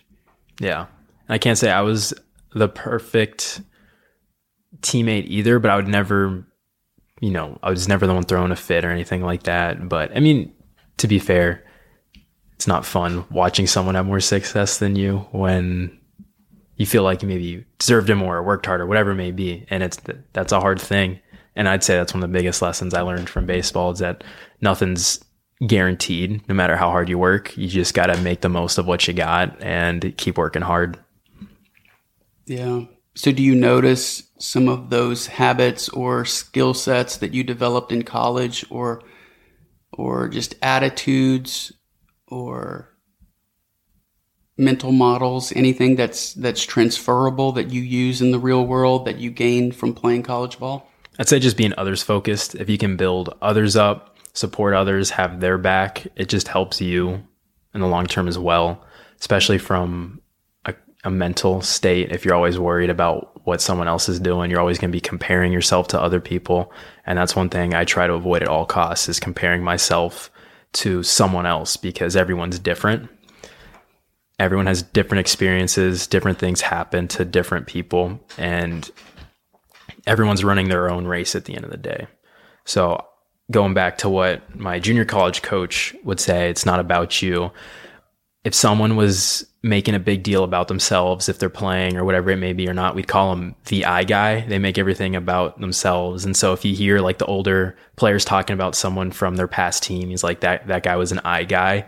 Yeah. 0.61 0.85
I 1.27 1.39
can't 1.39 1.57
say 1.57 1.71
I 1.71 1.81
was 1.81 2.13
the 2.53 2.69
perfect 2.69 3.61
teammate 4.81 5.25
either, 5.25 5.59
but 5.59 5.71
I 5.71 5.75
would 5.75 5.87
never, 5.87 6.45
you 7.19 7.31
know, 7.31 7.57
I 7.63 7.71
was 7.71 7.87
never 7.87 8.05
the 8.05 8.13
one 8.13 8.23
throwing 8.23 8.51
a 8.51 8.55
fit 8.55 8.85
or 8.85 8.91
anything 8.91 9.23
like 9.23 9.43
that. 9.43 9.89
But 9.89 10.15
I 10.15 10.19
mean, 10.19 10.53
to 10.97 11.07
be 11.07 11.17
fair, 11.17 11.63
it's 12.53 12.67
not 12.67 12.85
fun 12.85 13.25
watching 13.31 13.65
someone 13.65 13.95
have 13.95 14.05
more 14.05 14.19
success 14.19 14.77
than 14.77 14.95
you 14.95 15.25
when 15.31 15.97
you 16.75 16.85
feel 16.85 17.01
like 17.01 17.23
you 17.23 17.27
maybe 17.27 17.43
you 17.43 17.65
deserved 17.79 18.11
it 18.11 18.15
more 18.15 18.37
or 18.37 18.43
worked 18.43 18.67
harder, 18.67 18.85
whatever 18.85 19.11
it 19.11 19.15
may 19.15 19.31
be. 19.31 19.65
And 19.71 19.81
it's, 19.81 19.99
that's 20.33 20.51
a 20.51 20.59
hard 20.59 20.79
thing. 20.79 21.19
And 21.55 21.67
I'd 21.67 21.83
say 21.83 21.95
that's 21.95 22.13
one 22.13 22.23
of 22.23 22.29
the 22.29 22.37
biggest 22.37 22.61
lessons 22.61 22.93
I 22.93 23.01
learned 23.01 23.29
from 23.29 23.47
baseball 23.47 23.91
is 23.91 23.99
that 23.99 24.23
nothing's 24.61 25.23
guaranteed 25.65 26.47
no 26.47 26.55
matter 26.55 26.75
how 26.75 26.89
hard 26.89 27.09
you 27.09 27.17
work. 27.17 27.55
You 27.57 27.67
just 27.67 27.93
got 27.93 28.07
to 28.07 28.19
make 28.21 28.41
the 28.41 28.49
most 28.49 28.77
of 28.77 28.87
what 28.87 29.07
you 29.07 29.13
got 29.13 29.61
and 29.61 30.13
keep 30.17 30.37
working 30.37 30.61
hard. 30.61 30.99
Yeah. 32.45 32.85
So, 33.13 33.31
do 33.31 33.43
you 33.43 33.55
notice 33.55 34.23
some 34.39 34.67
of 34.67 34.89
those 34.89 35.27
habits 35.27 35.89
or 35.89 36.25
skill 36.25 36.73
sets 36.73 37.17
that 37.17 37.33
you 37.33 37.43
developed 37.43 37.91
in 37.91 38.03
college, 38.03 38.65
or 38.69 39.03
or 39.91 40.29
just 40.29 40.55
attitudes, 40.61 41.73
or 42.27 42.89
mental 44.57 44.91
models, 44.91 45.51
anything 45.53 45.95
that's 45.95 46.33
that's 46.33 46.63
transferable 46.63 47.51
that 47.51 47.69
you 47.71 47.81
use 47.81 48.21
in 48.21 48.31
the 48.31 48.39
real 48.39 48.65
world 48.65 49.05
that 49.05 49.17
you 49.17 49.29
gained 49.29 49.75
from 49.75 49.93
playing 49.93 50.23
college 50.23 50.57
ball? 50.57 50.89
I'd 51.19 51.27
say 51.27 51.39
just 51.39 51.57
being 51.57 51.73
others 51.77 52.01
focused. 52.01 52.55
If 52.55 52.69
you 52.69 52.77
can 52.77 52.95
build 52.95 53.35
others 53.41 53.75
up, 53.75 54.10
support 54.33 54.73
others, 54.73 55.09
have 55.11 55.39
their 55.39 55.57
back, 55.57 56.07
it 56.15 56.29
just 56.29 56.47
helps 56.47 56.81
you 56.81 57.23
in 57.73 57.81
the 57.81 57.87
long 57.87 58.05
term 58.05 58.27
as 58.27 58.37
well, 58.37 58.83
especially 59.19 59.57
from 59.57 60.21
a, 60.65 60.73
a 61.03 61.09
mental 61.09 61.61
state. 61.61 62.11
If 62.11 62.25
you're 62.25 62.35
always 62.35 62.59
worried 62.59 62.89
about 62.89 63.45
what 63.45 63.61
someone 63.61 63.87
else 63.87 64.07
is 64.07 64.19
doing, 64.19 64.51
you're 64.51 64.59
always 64.59 64.77
going 64.77 64.91
to 64.91 64.95
be 64.95 65.01
comparing 65.01 65.51
yourself 65.51 65.87
to 65.89 66.01
other 66.01 66.19
people. 66.19 66.71
And 67.05 67.17
that's 67.17 67.35
one 67.35 67.49
thing 67.49 67.73
I 67.73 67.85
try 67.85 68.07
to 68.07 68.13
avoid 68.13 68.43
at 68.43 68.47
all 68.47 68.65
costs 68.65 69.09
is 69.09 69.19
comparing 69.19 69.63
myself 69.63 70.29
to 70.73 71.03
someone 71.03 71.45
else 71.45 71.75
because 71.77 72.15
everyone's 72.15 72.59
different. 72.59 73.09
Everyone 74.39 74.67
has 74.67 74.81
different 74.81 75.19
experiences, 75.19 76.07
different 76.07 76.39
things 76.39 76.61
happen 76.61 77.07
to 77.09 77.25
different 77.25 77.67
people. 77.67 78.19
And 78.37 78.89
everyone's 80.07 80.43
running 80.43 80.69
their 80.69 80.89
own 80.89 81.05
race 81.05 81.35
at 81.35 81.45
the 81.45 81.55
end 81.55 81.65
of 81.65 81.71
the 81.71 81.77
day. 81.77 82.07
So 82.65 83.05
going 83.51 83.73
back 83.73 83.97
to 83.99 84.09
what 84.09 84.55
my 84.57 84.79
junior 84.79 85.05
college 85.05 85.41
coach 85.41 85.93
would 86.03 86.19
say, 86.19 86.49
it's 86.49 86.65
not 86.65 86.79
about 86.79 87.21
you. 87.21 87.51
If 88.43 88.55
someone 88.55 88.95
was 88.95 89.45
making 89.63 89.93
a 89.93 89.99
big 89.99 90.23
deal 90.23 90.43
about 90.43 90.67
themselves, 90.67 91.29
if 91.29 91.37
they're 91.37 91.49
playing 91.49 91.95
or 91.95 92.03
whatever 92.03 92.31
it 92.31 92.37
may 92.37 92.53
be 92.53 92.67
or 92.67 92.73
not, 92.73 92.95
we'd 92.95 93.07
call 93.07 93.35
them 93.35 93.55
the 93.65 93.85
I 93.85 94.03
guy. 94.03 94.41
They 94.47 94.57
make 94.57 94.79
everything 94.79 95.15
about 95.15 95.59
themselves. 95.59 96.25
And 96.25 96.35
so 96.35 96.53
if 96.53 96.65
you 96.65 96.75
hear 96.75 96.99
like 96.99 97.19
the 97.19 97.27
older 97.27 97.77
players 97.95 98.25
talking 98.25 98.55
about 98.55 98.73
someone 98.73 99.11
from 99.11 99.35
their 99.35 99.47
past 99.47 99.83
team, 99.83 100.09
he's 100.09 100.23
like 100.23 100.39
that 100.39 100.67
that 100.67 100.81
guy 100.83 100.95
was 100.95 101.11
an 101.11 101.19
I 101.23 101.43
guy. 101.43 101.85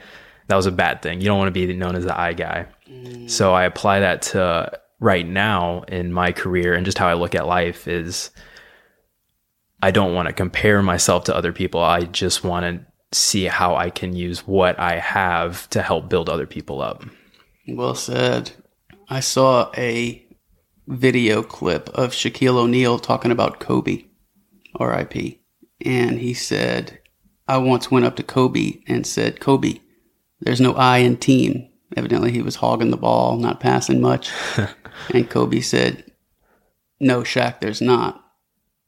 That 0.47 0.55
was 0.55 0.67
a 0.67 0.71
bad 0.71 1.01
thing. 1.01 1.21
You 1.21 1.27
don't 1.27 1.39
want 1.39 1.47
to 1.53 1.67
be 1.67 1.73
known 1.73 1.95
as 1.95 2.05
the 2.05 2.19
I 2.19 2.33
guy. 2.33 2.67
Mm. 2.87 3.29
So 3.29 3.53
I 3.53 3.63
apply 3.63 4.01
that 4.01 4.21
to 4.23 4.79
right 4.99 5.27
now 5.27 5.81
in 5.87 6.13
my 6.13 6.31
career 6.31 6.73
and 6.73 6.85
just 6.85 6.97
how 6.97 7.07
I 7.07 7.13
look 7.13 7.33
at 7.33 7.47
life 7.47 7.87
is 7.87 8.29
I 9.83 9.91
don't 9.91 10.13
want 10.13 10.29
to 10.29 10.33
compare 10.33 10.81
myself 10.81 11.25
to 11.25 11.35
other 11.35 11.51
people. 11.51 11.83
I 11.83 12.03
just 12.03 12.41
want 12.41 12.63
to 12.63 12.85
see 13.11 13.43
how 13.43 13.75
I 13.75 13.89
can 13.89 14.15
use 14.15 14.47
what 14.47 14.79
I 14.79 14.97
have 14.97 15.69
to 15.71 15.81
help 15.81 16.07
build 16.07 16.29
other 16.29 16.47
people 16.47 16.81
up. 16.81 17.03
Well 17.67 17.93
said. 17.93 18.51
I 19.09 19.19
saw 19.19 19.71
a 19.75 20.25
video 20.87 21.43
clip 21.43 21.89
of 21.89 22.11
Shaquille 22.11 22.55
O'Neal 22.55 22.97
talking 22.97 23.29
about 23.29 23.59
Kobe, 23.59 24.05
RIP. 24.79 25.41
And 25.85 26.17
he 26.17 26.33
said, 26.33 27.01
I 27.49 27.57
once 27.57 27.91
went 27.91 28.05
up 28.05 28.15
to 28.15 28.23
Kobe 28.23 28.83
and 28.87 29.05
said, 29.05 29.41
Kobe, 29.41 29.81
there's 30.39 30.61
no 30.61 30.75
I 30.75 30.99
in 30.99 31.17
team. 31.17 31.69
Evidently, 31.97 32.31
he 32.31 32.41
was 32.41 32.55
hogging 32.55 32.91
the 32.91 32.95
ball, 32.95 33.35
not 33.35 33.59
passing 33.59 33.99
much. 33.99 34.31
and 35.13 35.29
Kobe 35.29 35.59
said, 35.59 36.09
No, 37.01 37.23
Shaq, 37.23 37.59
there's 37.59 37.81
not. 37.81 38.22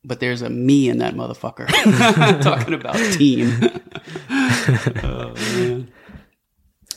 But 0.05 0.19
there's 0.19 0.41
a 0.41 0.49
me 0.49 0.87
in 0.87 0.99
that 0.99 1.15
motherfucker. 1.15 1.67
talking 2.41 2.73
about 2.75 2.95
team. 3.13 3.51
oh, 5.03 5.33
man. 5.33 5.91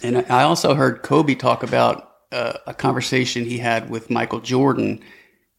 And 0.02 0.26
I 0.28 0.42
also 0.42 0.74
heard 0.74 1.02
Kobe 1.02 1.34
talk 1.34 1.62
about 1.62 2.12
uh, 2.30 2.54
a 2.66 2.74
conversation 2.74 3.44
he 3.44 3.58
had 3.58 3.88
with 3.90 4.10
Michael 4.10 4.40
Jordan, 4.40 5.00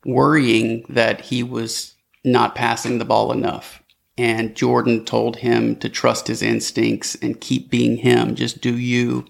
worrying 0.05 0.85
that 0.89 1.21
he 1.21 1.43
was 1.43 1.95
not 2.23 2.55
passing 2.55 2.99
the 2.99 3.05
ball 3.05 3.31
enough. 3.31 3.81
And 4.17 4.55
Jordan 4.55 5.05
told 5.05 5.37
him 5.37 5.75
to 5.77 5.89
trust 5.89 6.27
his 6.27 6.41
instincts 6.41 7.15
and 7.15 7.39
keep 7.39 7.69
being 7.69 7.97
him. 7.97 8.35
Just 8.35 8.61
do 8.61 8.77
you, 8.77 9.25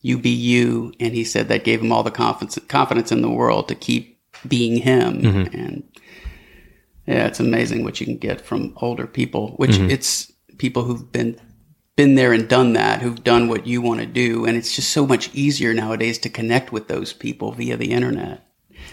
you 0.00 0.18
be 0.18 0.30
you. 0.30 0.92
And 1.00 1.14
he 1.14 1.24
said 1.24 1.48
that 1.48 1.64
gave 1.64 1.80
him 1.80 1.90
all 1.90 2.02
the 2.02 2.10
confidence, 2.10 2.58
confidence 2.68 3.10
in 3.10 3.22
the 3.22 3.30
world 3.30 3.68
to 3.68 3.74
keep 3.74 4.20
being 4.46 4.76
him. 4.76 5.24
And 5.52 5.82
yeah, 7.06 7.26
it's 7.26 7.40
amazing 7.40 7.84
what 7.84 8.00
you 8.00 8.06
can 8.06 8.16
get 8.16 8.40
from 8.40 8.72
older 8.76 9.06
people, 9.06 9.54
which 9.56 9.72
mm-hmm. 9.72 9.90
it's 9.90 10.32
people 10.58 10.84
who've 10.84 11.10
been 11.12 11.38
been 11.96 12.14
there 12.16 12.32
and 12.32 12.48
done 12.48 12.72
that, 12.72 13.02
who've 13.02 13.22
done 13.22 13.48
what 13.48 13.66
you 13.66 13.80
want 13.80 14.00
to 14.00 14.06
do, 14.06 14.44
and 14.44 14.56
it's 14.56 14.74
just 14.74 14.90
so 14.90 15.06
much 15.06 15.32
easier 15.34 15.72
nowadays 15.72 16.18
to 16.18 16.28
connect 16.28 16.72
with 16.72 16.88
those 16.88 17.12
people 17.12 17.52
via 17.52 17.76
the 17.76 17.92
internet. 17.92 18.44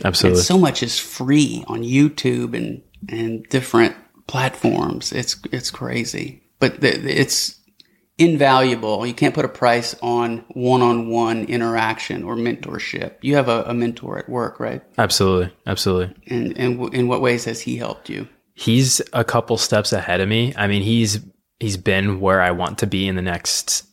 Absolutely. 0.04 0.40
And 0.40 0.46
so 0.46 0.58
much 0.58 0.84
is 0.84 1.00
free 1.00 1.64
on 1.68 1.84
YouTube 1.84 2.56
and 2.56 2.82
and 3.10 3.44
different 3.50 3.96
platforms. 4.28 5.12
It's 5.12 5.38
it's 5.52 5.72
crazy, 5.72 6.44
but 6.60 6.82
th- 6.82 6.96
it's 6.96 7.61
invaluable. 8.22 9.06
You 9.06 9.14
can't 9.14 9.34
put 9.34 9.46
a 9.46 9.50
price 9.50 9.96
on 10.02 10.46
one-on-one 10.50 11.46
interaction 11.46 12.24
or 12.24 12.36
mentorship. 12.36 13.16
You 13.22 13.36
have 13.36 13.50
a, 13.50 13.64
a 13.64 13.74
mentor 13.74 14.20
at 14.20 14.30
work, 14.30 14.60
right? 14.60 14.84
Absolutely, 14.98 15.54
absolutely. 15.66 16.16
And 16.28 16.58
and 16.58 16.78
w- 16.78 16.98
in 16.98 17.08
what 17.08 17.22
ways 17.22 17.46
has 17.46 17.62
he 17.62 17.78
helped 17.78 18.10
you? 18.10 18.28
He's 18.54 19.02
a 19.14 19.24
couple 19.24 19.58
steps 19.58 19.92
ahead 19.92 20.22
of 20.22 20.30
me. 20.30 20.54
I 20.56 20.68
mean, 20.68 20.84
he's 20.84 21.20
he's 21.60 21.78
been 21.78 22.20
where 22.20 22.42
I 22.42 22.52
want 22.52 22.78
to 22.80 22.88
be 22.88 23.08
in 23.08 23.16
the 23.16 23.22
next 23.22 23.86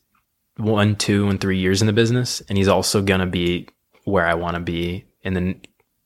one, 0.56 0.96
two, 0.96 1.28
and 1.28 1.40
three 1.40 1.58
years 1.58 1.80
in 1.80 1.86
the 1.86 1.92
business, 1.92 2.42
and 2.48 2.58
he's 2.58 2.68
also 2.68 3.00
gonna 3.00 3.26
be 3.26 3.68
where 4.04 4.26
I 4.26 4.34
want 4.34 4.56
to 4.56 4.60
be 4.60 5.06
in 5.22 5.34
the 5.34 5.56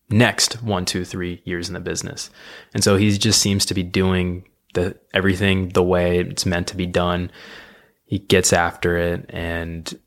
next 0.09 0.63
one, 0.63 0.85
two, 0.85 1.05
three 1.05 1.43
years 1.45 1.69
in 1.69 1.75
the 1.75 1.81
business. 1.81 2.31
And 2.75 2.85
so 2.85 2.97
he 2.97 3.17
just 3.17 3.41
seems 3.41 3.65
to 3.67 3.75
be 3.75 3.83
doing 3.83 4.45
the 4.75 4.97
everything 5.13 5.71
the 5.71 5.83
way 5.83 6.21
it's 6.21 6.47
meant 6.47 6.69
to 6.69 6.77
be 6.77 6.87
done. 6.87 7.31
He 8.13 8.19
gets 8.19 8.53
after 8.53 8.99
it 8.99 9.25
and 9.31 9.99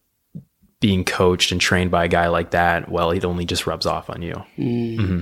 being 0.79 1.03
coached 1.03 1.51
and 1.51 1.59
trained 1.59 1.89
by 1.89 2.05
a 2.05 2.07
guy 2.07 2.27
like 2.27 2.51
that, 2.51 2.87
well, 2.87 3.09
it 3.09 3.25
only 3.25 3.45
just 3.45 3.65
rubs 3.65 3.87
off 3.87 4.11
on 4.11 4.21
you. 4.21 4.35
Mm-hmm. 4.59 5.21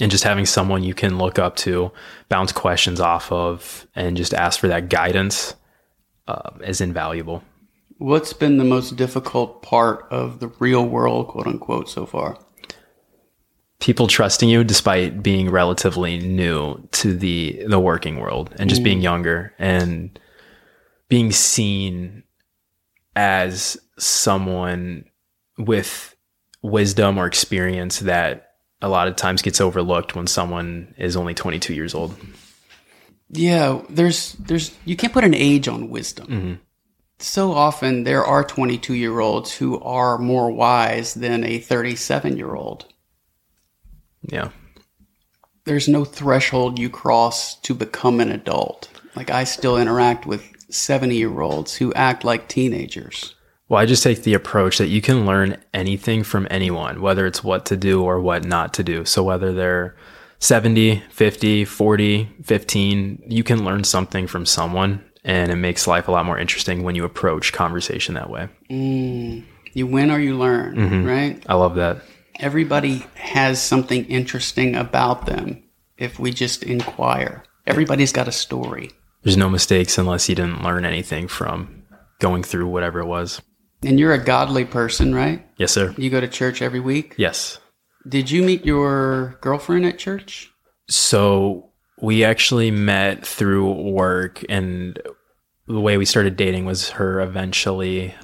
And 0.00 0.10
just 0.12 0.22
having 0.22 0.46
someone 0.46 0.84
you 0.84 0.94
can 0.94 1.18
look 1.18 1.40
up 1.40 1.56
to, 1.56 1.90
bounce 2.28 2.52
questions 2.52 3.00
off 3.00 3.32
of, 3.32 3.88
and 3.96 4.16
just 4.16 4.32
ask 4.32 4.60
for 4.60 4.68
that 4.68 4.88
guidance 4.88 5.56
uh, 6.28 6.50
is 6.62 6.80
invaluable. 6.80 7.42
What's 7.98 8.32
been 8.32 8.58
the 8.58 8.62
most 8.62 8.94
difficult 8.94 9.60
part 9.62 10.06
of 10.12 10.38
the 10.38 10.52
real 10.60 10.86
world, 10.86 11.26
quote 11.26 11.48
unquote, 11.48 11.88
so 11.88 12.06
far? 12.06 12.38
people 13.80 14.06
trusting 14.06 14.48
you 14.48 14.62
despite 14.62 15.24
being 15.24 15.50
relatively 15.50 16.18
new 16.20 16.78
to 16.92 17.14
the 17.14 17.64
the 17.66 17.80
working 17.80 18.20
world 18.20 18.54
and 18.58 18.70
just 18.70 18.80
mm. 18.80 18.84
being 18.84 19.00
younger 19.00 19.52
and 19.58 20.18
being 21.14 21.30
seen 21.30 22.24
as 23.14 23.78
someone 23.96 25.04
with 25.56 26.16
wisdom 26.60 27.18
or 27.18 27.26
experience 27.26 28.00
that 28.00 28.54
a 28.82 28.88
lot 28.88 29.06
of 29.06 29.14
times 29.14 29.40
gets 29.40 29.60
overlooked 29.60 30.16
when 30.16 30.26
someone 30.26 30.92
is 30.98 31.14
only 31.14 31.32
22 31.32 31.72
years 31.72 31.94
old. 31.94 32.16
Yeah, 33.28 33.82
there's 33.88 34.32
there's 34.40 34.74
you 34.84 34.96
can't 34.96 35.12
put 35.12 35.22
an 35.22 35.34
age 35.34 35.68
on 35.68 35.88
wisdom. 35.88 36.26
Mm-hmm. 36.26 36.54
So 37.20 37.52
often 37.52 38.02
there 38.02 38.24
are 38.24 38.42
22 38.42 38.94
year 38.94 39.20
olds 39.20 39.54
who 39.54 39.78
are 39.82 40.18
more 40.18 40.50
wise 40.50 41.14
than 41.14 41.44
a 41.44 41.60
37 41.60 42.36
year 42.36 42.56
old. 42.56 42.92
Yeah. 44.22 44.48
There's 45.64 45.86
no 45.86 46.04
threshold 46.04 46.80
you 46.80 46.90
cross 46.90 47.54
to 47.60 47.72
become 47.72 48.18
an 48.18 48.32
adult. 48.32 48.90
Like 49.14 49.30
I 49.30 49.44
still 49.44 49.78
interact 49.78 50.26
with 50.26 50.53
70 50.74 51.16
year 51.16 51.40
olds 51.40 51.76
who 51.76 51.92
act 51.94 52.24
like 52.24 52.48
teenagers. 52.48 53.34
Well, 53.68 53.80
I 53.80 53.86
just 53.86 54.02
take 54.02 54.22
the 54.22 54.34
approach 54.34 54.78
that 54.78 54.88
you 54.88 55.00
can 55.00 55.24
learn 55.24 55.56
anything 55.72 56.22
from 56.22 56.46
anyone, 56.50 57.00
whether 57.00 57.26
it's 57.26 57.42
what 57.42 57.64
to 57.66 57.76
do 57.76 58.02
or 58.02 58.20
what 58.20 58.44
not 58.44 58.74
to 58.74 58.84
do. 58.84 59.04
So 59.04 59.22
whether 59.22 59.52
they're 59.52 59.96
70, 60.38 61.02
50, 61.10 61.64
40, 61.64 62.30
15, 62.42 63.22
you 63.26 63.42
can 63.42 63.64
learn 63.64 63.84
something 63.84 64.26
from 64.26 64.44
someone 64.44 65.02
and 65.24 65.50
it 65.50 65.56
makes 65.56 65.86
life 65.86 66.08
a 66.08 66.10
lot 66.10 66.26
more 66.26 66.38
interesting 66.38 66.82
when 66.82 66.94
you 66.94 67.04
approach 67.04 67.54
conversation 67.54 68.14
that 68.14 68.28
way. 68.28 68.48
Mm, 68.68 69.44
you 69.72 69.86
win 69.86 70.10
or 70.10 70.18
you 70.18 70.36
learn, 70.36 70.76
mm-hmm. 70.76 71.06
right? 71.06 71.42
I 71.48 71.54
love 71.54 71.76
that 71.76 72.02
everybody 72.40 73.06
has 73.14 73.62
something 73.62 74.04
interesting 74.06 74.74
about 74.74 75.26
them 75.26 75.62
if 75.96 76.18
we 76.18 76.30
just 76.32 76.62
inquire. 76.62 77.44
Everybody's 77.66 78.12
got 78.12 78.28
a 78.28 78.32
story. 78.32 78.90
There's 79.24 79.36
no 79.36 79.48
mistakes 79.48 79.98
unless 79.98 80.28
you 80.28 80.34
didn't 80.34 80.62
learn 80.62 80.84
anything 80.84 81.28
from 81.28 81.82
going 82.18 82.42
through 82.42 82.68
whatever 82.68 83.00
it 83.00 83.06
was. 83.06 83.40
And 83.82 83.98
you're 83.98 84.12
a 84.12 84.22
godly 84.22 84.64
person, 84.64 85.14
right? 85.14 85.46
Yes, 85.56 85.72
sir. 85.72 85.94
You 85.98 86.10
go 86.10 86.20
to 86.20 86.28
church 86.28 86.62
every 86.62 86.80
week? 86.80 87.14
Yes. 87.16 87.58
Did 88.08 88.30
you 88.30 88.42
meet 88.42 88.64
your 88.64 89.38
girlfriend 89.40 89.86
at 89.86 89.98
church? 89.98 90.50
So 90.88 91.70
we 92.00 92.24
actually 92.24 92.70
met 92.70 93.26
through 93.26 93.72
work, 93.90 94.44
and 94.48 94.98
the 95.66 95.80
way 95.80 95.96
we 95.96 96.04
started 96.04 96.36
dating 96.36 96.66
was 96.66 96.90
her 96.90 97.20
eventually 97.20 98.14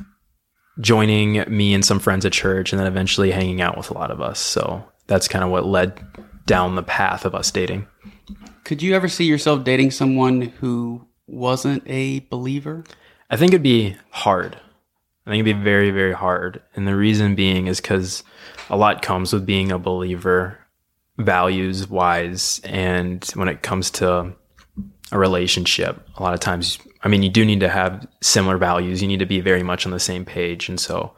joining 0.80 1.44
me 1.48 1.74
and 1.74 1.84
some 1.84 1.98
friends 1.98 2.24
at 2.24 2.32
church 2.32 2.72
and 2.72 2.80
then 2.80 2.86
eventually 2.86 3.30
hanging 3.30 3.61
out 3.61 3.76
with 3.76 3.90
a 3.90 3.94
lot 3.94 4.11
of 4.11 4.20
us. 4.20 4.38
So 4.38 4.84
that's 5.07 5.28
kind 5.28 5.44
of 5.44 5.51
what 5.51 5.66
led 5.66 6.03
down 6.46 6.74
the 6.74 6.82
path 6.82 7.24
of 7.24 7.34
us 7.34 7.51
dating. 7.51 7.86
Could 8.71 8.83
you 8.83 8.95
ever 8.95 9.09
see 9.09 9.25
yourself 9.25 9.64
dating 9.64 9.91
someone 9.91 10.43
who 10.43 11.05
wasn't 11.27 11.83
a 11.89 12.21
believer? 12.31 12.85
I 13.29 13.37
think 13.37 13.51
it'd 13.51 13.64
be 13.64 13.97
hard. 14.11 14.55
I 15.27 15.31
think 15.31 15.45
it'd 15.45 15.57
be 15.57 15.64
very, 15.64 15.91
very 15.91 16.12
hard. 16.12 16.62
And 16.77 16.87
the 16.87 16.95
reason 16.95 17.35
being 17.35 17.66
is 17.66 17.81
because 17.81 18.23
a 18.68 18.77
lot 18.77 19.03
comes 19.03 19.33
with 19.33 19.45
being 19.45 19.73
a 19.73 19.79
believer, 19.81 20.57
values 21.18 21.89
wise. 21.89 22.61
And 22.62 23.29
when 23.35 23.49
it 23.49 23.62
comes 23.62 23.91
to 23.91 24.37
a 25.11 25.18
relationship, 25.18 26.07
a 26.16 26.23
lot 26.23 26.35
of 26.35 26.39
times 26.39 26.79
I 27.03 27.09
mean, 27.09 27.25
you 27.25 27.29
do 27.29 27.45
need 27.45 27.59
to 27.59 27.68
have 27.68 28.07
similar 28.21 28.57
values. 28.57 29.03
You 29.03 29.09
need 29.09 29.18
to 29.18 29.27
be 29.27 29.41
very 29.41 29.64
much 29.64 29.85
on 29.85 29.91
the 29.91 29.99
same 29.99 30.25
page. 30.25 30.68
And 30.68 30.79
so 30.79 31.12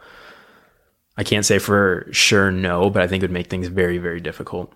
I 1.18 1.22
can't 1.22 1.44
say 1.44 1.58
for 1.58 2.08
sure 2.12 2.50
no, 2.50 2.88
but 2.88 3.02
I 3.02 3.08
think 3.08 3.22
it 3.22 3.26
would 3.26 3.30
make 3.34 3.50
things 3.50 3.68
very, 3.68 3.98
very 3.98 4.20
difficult. 4.22 4.72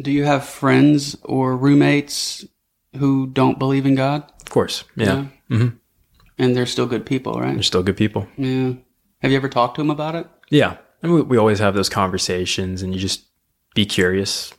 Do 0.00 0.10
you 0.10 0.24
have 0.24 0.44
friends 0.44 1.16
or 1.22 1.56
roommates 1.56 2.46
who 2.96 3.26
don't 3.26 3.58
believe 3.58 3.86
in 3.86 3.94
God? 3.94 4.24
Of 4.40 4.50
course. 4.50 4.84
Yeah. 4.96 5.06
yeah. 5.06 5.56
Mm-hmm. 5.56 5.76
And 6.38 6.56
they're 6.56 6.66
still 6.66 6.86
good 6.86 7.04
people, 7.04 7.34
right? 7.34 7.54
They're 7.54 7.62
still 7.62 7.82
good 7.82 7.96
people. 7.96 8.26
Yeah. 8.36 8.72
Have 9.20 9.30
you 9.30 9.36
ever 9.36 9.48
talked 9.48 9.76
to 9.76 9.80
them 9.80 9.90
about 9.90 10.14
it? 10.14 10.26
Yeah. 10.50 10.76
And 11.02 11.12
we, 11.12 11.22
we 11.22 11.36
always 11.36 11.58
have 11.58 11.74
those 11.74 11.88
conversations 11.88 12.82
and 12.82 12.94
you 12.94 13.00
just 13.00 13.26
be 13.74 13.84
curious 13.86 14.52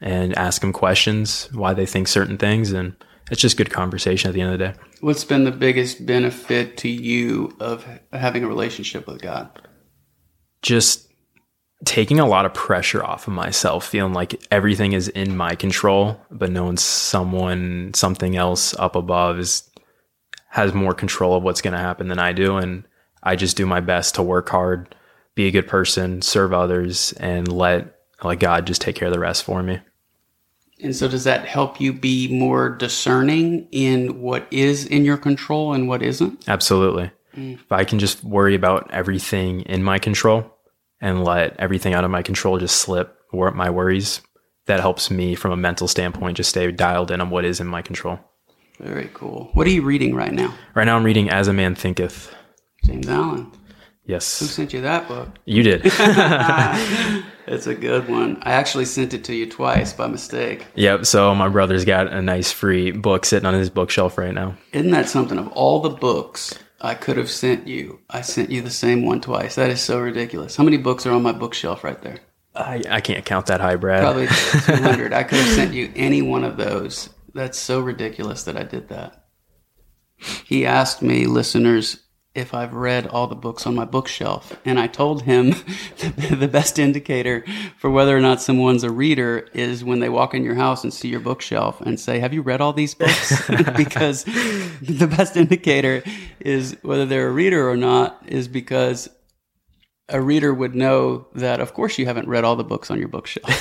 and 0.00 0.36
ask 0.38 0.60
them 0.60 0.72
questions, 0.72 1.48
why 1.52 1.74
they 1.74 1.86
think 1.86 2.06
certain 2.06 2.38
things. 2.38 2.72
And 2.72 2.94
it's 3.30 3.40
just 3.40 3.56
good 3.56 3.70
conversation 3.70 4.28
at 4.28 4.34
the 4.34 4.40
end 4.40 4.52
of 4.52 4.58
the 4.58 4.66
day. 4.68 4.74
What's 5.00 5.24
been 5.24 5.44
the 5.44 5.50
biggest 5.50 6.06
benefit 6.06 6.76
to 6.78 6.88
you 6.88 7.56
of 7.60 7.86
having 8.12 8.44
a 8.44 8.48
relationship 8.48 9.06
with 9.06 9.20
God? 9.20 9.50
Just 10.62 11.07
taking 11.84 12.18
a 12.18 12.26
lot 12.26 12.44
of 12.44 12.54
pressure 12.54 13.04
off 13.04 13.28
of 13.28 13.34
myself, 13.34 13.86
feeling 13.86 14.12
like 14.12 14.42
everything 14.50 14.92
is 14.92 15.08
in 15.08 15.36
my 15.36 15.54
control, 15.54 16.20
but 16.30 16.50
knowing 16.50 16.76
someone, 16.76 17.92
something 17.94 18.36
else 18.36 18.74
up 18.78 18.96
above 18.96 19.38
is 19.38 19.68
has 20.50 20.72
more 20.72 20.94
control 20.94 21.36
of 21.36 21.42
what's 21.42 21.60
going 21.60 21.72
to 21.74 21.78
happen 21.78 22.08
than 22.08 22.18
I 22.18 22.32
do, 22.32 22.56
and 22.56 22.84
I 23.22 23.36
just 23.36 23.56
do 23.56 23.66
my 23.66 23.80
best 23.80 24.14
to 24.14 24.22
work 24.22 24.48
hard, 24.48 24.94
be 25.34 25.46
a 25.46 25.50
good 25.50 25.68
person, 25.68 26.22
serve 26.22 26.52
others, 26.52 27.12
and 27.14 27.46
let 27.52 27.98
like 28.24 28.40
God 28.40 28.66
just 28.66 28.80
take 28.80 28.96
care 28.96 29.08
of 29.08 29.14
the 29.14 29.20
rest 29.20 29.44
for 29.44 29.62
me. 29.62 29.80
And 30.80 30.94
so, 30.94 31.06
does 31.06 31.24
that 31.24 31.46
help 31.46 31.80
you 31.80 31.92
be 31.92 32.28
more 32.28 32.70
discerning 32.70 33.68
in 33.70 34.20
what 34.20 34.46
is 34.50 34.86
in 34.86 35.04
your 35.04 35.16
control 35.16 35.74
and 35.74 35.88
what 35.88 36.02
isn't? 36.02 36.48
Absolutely. 36.48 37.10
Mm. 37.36 37.54
If 37.54 37.70
I 37.70 37.84
can 37.84 37.98
just 37.98 38.24
worry 38.24 38.54
about 38.54 38.90
everything 38.90 39.60
in 39.62 39.82
my 39.82 39.98
control 39.98 40.57
and 41.00 41.24
let 41.24 41.56
everything 41.58 41.94
out 41.94 42.04
of 42.04 42.10
my 42.10 42.22
control 42.22 42.58
just 42.58 42.76
slip 42.76 43.14
my 43.32 43.70
worries, 43.70 44.20
that 44.66 44.80
helps 44.80 45.10
me 45.10 45.34
from 45.34 45.52
a 45.52 45.56
mental 45.56 45.88
standpoint 45.88 46.36
just 46.36 46.50
stay 46.50 46.70
dialed 46.70 47.10
in 47.10 47.20
on 47.20 47.30
what 47.30 47.44
is 47.44 47.60
in 47.60 47.66
my 47.66 47.82
control. 47.82 48.18
Very 48.78 49.10
cool. 49.12 49.50
What 49.54 49.66
are 49.66 49.70
you 49.70 49.82
reading 49.82 50.14
right 50.14 50.32
now? 50.32 50.54
Right 50.74 50.84
now, 50.84 50.96
I'm 50.96 51.04
reading 51.04 51.30
As 51.30 51.48
a 51.48 51.52
Man 51.52 51.74
Thinketh. 51.74 52.32
James 52.84 53.08
Allen. 53.08 53.50
Yes. 54.04 54.38
Who 54.38 54.46
sent 54.46 54.72
you 54.72 54.80
that 54.82 55.08
book? 55.08 55.28
You 55.44 55.62
did. 55.62 55.82
it's 57.46 57.66
a 57.66 57.74
good 57.74 58.08
one. 58.08 58.38
I 58.42 58.52
actually 58.52 58.86
sent 58.86 59.12
it 59.12 59.24
to 59.24 59.34
you 59.34 59.50
twice 59.50 59.92
by 59.92 60.06
mistake. 60.06 60.66
Yep. 60.76 61.04
So 61.06 61.34
my 61.34 61.48
brother's 61.48 61.84
got 61.84 62.12
a 62.12 62.22
nice 62.22 62.52
free 62.52 62.90
book 62.90 63.26
sitting 63.26 63.46
on 63.46 63.54
his 63.54 63.68
bookshelf 63.68 64.16
right 64.16 64.32
now. 64.32 64.56
Isn't 64.72 64.92
that 64.92 65.08
something? 65.08 65.38
Of 65.38 65.48
all 65.48 65.80
the 65.80 65.90
books 65.90 66.54
I 66.80 66.94
could 66.94 67.16
have 67.16 67.30
sent 67.30 67.66
you, 67.66 68.00
I 68.08 68.20
sent 68.20 68.50
you 68.50 68.62
the 68.62 68.70
same 68.70 69.04
one 69.04 69.20
twice. 69.20 69.56
That 69.56 69.70
is 69.70 69.80
so 69.80 69.98
ridiculous. 69.98 70.56
How 70.56 70.64
many 70.64 70.76
books 70.76 71.06
are 71.06 71.12
on 71.12 71.22
my 71.22 71.32
bookshelf 71.32 71.82
right 71.82 72.00
there? 72.02 72.18
I, 72.54 72.82
I 72.88 73.00
can't 73.00 73.24
count 73.24 73.46
that 73.46 73.60
high, 73.60 73.76
Brad. 73.76 74.02
Probably 74.02 74.26
200. 74.26 75.12
I 75.12 75.22
could 75.22 75.38
have 75.38 75.54
sent 75.54 75.74
you 75.74 75.92
any 75.96 76.22
one 76.22 76.44
of 76.44 76.56
those. 76.56 77.10
That's 77.34 77.58
so 77.58 77.80
ridiculous 77.80 78.44
that 78.44 78.56
I 78.56 78.62
did 78.62 78.88
that. 78.88 79.24
He 80.44 80.66
asked 80.66 81.02
me, 81.02 81.26
listeners, 81.26 82.07
if 82.38 82.54
I've 82.54 82.72
read 82.72 83.06
all 83.08 83.26
the 83.26 83.34
books 83.34 83.66
on 83.66 83.74
my 83.74 83.84
bookshelf. 83.84 84.56
And 84.64 84.78
I 84.78 84.86
told 84.86 85.22
him 85.22 85.50
the 85.98 86.48
best 86.50 86.78
indicator 86.78 87.44
for 87.76 87.90
whether 87.90 88.16
or 88.16 88.20
not 88.20 88.40
someone's 88.40 88.84
a 88.84 88.90
reader 88.90 89.48
is 89.52 89.84
when 89.84 89.98
they 89.98 90.08
walk 90.08 90.34
in 90.34 90.44
your 90.44 90.54
house 90.54 90.84
and 90.84 90.94
see 90.94 91.08
your 91.08 91.20
bookshelf 91.20 91.80
and 91.80 91.98
say, 91.98 92.20
Have 92.20 92.32
you 92.32 92.42
read 92.42 92.60
all 92.60 92.72
these 92.72 92.94
books? 92.94 93.46
because 93.76 94.24
the 94.24 95.12
best 95.16 95.36
indicator 95.36 96.02
is 96.40 96.76
whether 96.82 97.04
they're 97.04 97.28
a 97.28 97.32
reader 97.32 97.68
or 97.68 97.76
not 97.76 98.22
is 98.26 98.46
because 98.46 99.08
a 100.08 100.20
reader 100.20 100.54
would 100.54 100.74
know 100.74 101.26
that, 101.34 101.60
of 101.60 101.74
course, 101.74 101.98
you 101.98 102.06
haven't 102.06 102.28
read 102.28 102.44
all 102.44 102.56
the 102.56 102.64
books 102.64 102.90
on 102.90 102.98
your 102.98 103.08
bookshelf. 103.08 103.52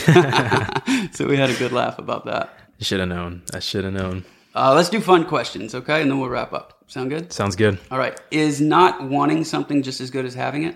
so 1.13 1.27
we 1.27 1.35
had 1.35 1.49
a 1.49 1.55
good 1.57 1.73
laugh 1.73 1.99
about 1.99 2.25
that. 2.25 2.53
Should 2.79 2.99
have 2.99 3.09
known. 3.09 3.41
I 3.53 3.59
should 3.59 3.83
have 3.83 3.93
known. 3.93 4.23
Uh, 4.57 4.73
let's 4.73 4.89
do 4.89 4.99
fun 4.99 5.23
questions, 5.23 5.75
okay? 5.75 6.01
And 6.01 6.09
then 6.09 6.19
we'll 6.19 6.29
wrap 6.29 6.51
up. 6.51 6.83
Sound 6.87 7.11
good? 7.11 7.31
Sounds 7.31 7.55
good. 7.55 7.77
All 7.91 7.99
right. 7.99 8.19
Is 8.31 8.59
not 8.59 9.03
wanting 9.03 9.43
something 9.43 9.83
just 9.83 10.01
as 10.01 10.09
good 10.09 10.25
as 10.25 10.33
having 10.33 10.63
it? 10.63 10.75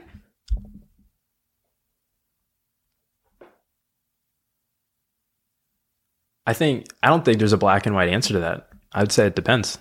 I 6.45 6.53
think 6.53 6.85
I 7.01 7.07
don't 7.07 7.25
think 7.25 7.39
there's 7.39 7.53
a 7.53 7.57
black 7.57 7.87
and 7.87 7.95
white 7.95 8.09
answer 8.09 8.33
to 8.33 8.39
that. 8.41 8.69
I 8.91 9.01
would 9.01 9.11
say 9.11 9.25
it 9.25 9.35
depends. 9.35 9.79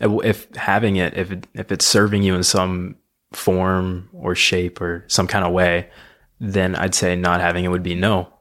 If, 0.00 0.12
if 0.24 0.54
having 0.54 0.94
it, 0.96 1.16
if 1.16 1.32
it, 1.32 1.48
if 1.54 1.72
it's 1.72 1.86
serving 1.86 2.22
you 2.22 2.36
in 2.36 2.44
some 2.44 2.96
form 3.32 4.10
or 4.12 4.36
shape 4.36 4.80
or 4.80 5.04
some 5.08 5.26
kind 5.26 5.44
of 5.44 5.52
way, 5.52 5.88
then 6.38 6.76
I'd 6.76 6.94
say 6.94 7.16
not 7.16 7.40
having 7.40 7.64
it 7.64 7.68
would 7.68 7.82
be 7.82 7.96
no. 7.96 8.32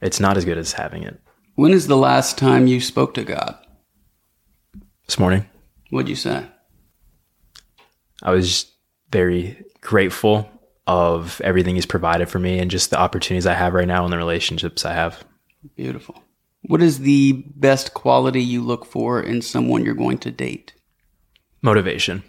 It's 0.00 0.20
not 0.20 0.38
as 0.38 0.46
good 0.46 0.56
as 0.56 0.72
having 0.72 1.02
it. 1.02 1.20
When 1.54 1.72
is 1.72 1.86
the 1.86 1.96
last 1.96 2.38
time 2.38 2.66
you 2.66 2.80
spoke 2.80 3.14
to 3.14 3.24
God? 3.24 3.58
This 5.06 5.18
morning, 5.18 5.46
What'd 5.90 6.08
you 6.08 6.16
say? 6.16 6.46
I 8.22 8.30
was 8.30 8.72
very 9.10 9.62
grateful 9.80 10.48
of 10.86 11.40
everything 11.44 11.74
He's 11.74 11.86
provided 11.86 12.28
for 12.28 12.38
me 12.38 12.58
and 12.58 12.70
just 12.70 12.90
the 12.90 12.98
opportunities 12.98 13.46
I 13.46 13.54
have 13.54 13.74
right 13.74 13.86
now 13.86 14.04
and 14.04 14.12
the 14.12 14.16
relationships 14.16 14.86
I 14.86 14.94
have. 14.94 15.22
Beautiful. 15.76 16.22
What 16.62 16.80
is 16.80 17.00
the 17.00 17.44
best 17.56 17.92
quality 17.92 18.42
you 18.42 18.62
look 18.62 18.86
for 18.86 19.20
in 19.20 19.42
someone 19.42 19.84
you're 19.84 19.94
going 19.94 20.18
to 20.18 20.30
date? 20.30 20.72
motivation. 21.62 22.22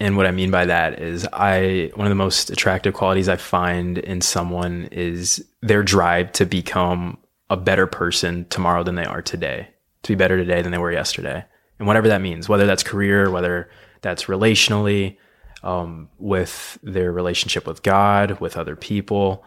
And 0.00 0.16
what 0.16 0.26
I 0.26 0.32
mean 0.32 0.50
by 0.50 0.64
that 0.66 1.00
is 1.00 1.26
I 1.32 1.90
one 1.94 2.06
of 2.06 2.10
the 2.10 2.16
most 2.16 2.50
attractive 2.50 2.94
qualities 2.94 3.28
I 3.28 3.36
find 3.36 3.98
in 3.98 4.20
someone 4.20 4.88
is 4.90 5.44
their 5.62 5.82
drive 5.82 6.32
to 6.32 6.46
become 6.46 7.18
a 7.54 7.56
better 7.56 7.86
person 7.86 8.46
tomorrow 8.50 8.82
than 8.82 8.96
they 8.96 9.04
are 9.04 9.22
today. 9.22 9.68
To 10.02 10.12
be 10.12 10.16
better 10.16 10.36
today 10.36 10.60
than 10.60 10.72
they 10.72 10.78
were 10.78 10.92
yesterday. 10.92 11.44
And 11.78 11.86
whatever 11.86 12.08
that 12.08 12.20
means, 12.20 12.48
whether 12.48 12.66
that's 12.66 12.82
career, 12.82 13.30
whether 13.30 13.70
that's 14.02 14.24
relationally, 14.24 15.16
um, 15.62 16.10
with 16.18 16.78
their 16.82 17.12
relationship 17.12 17.66
with 17.66 17.82
God, 17.82 18.40
with 18.40 18.56
other 18.56 18.76
people, 18.76 19.44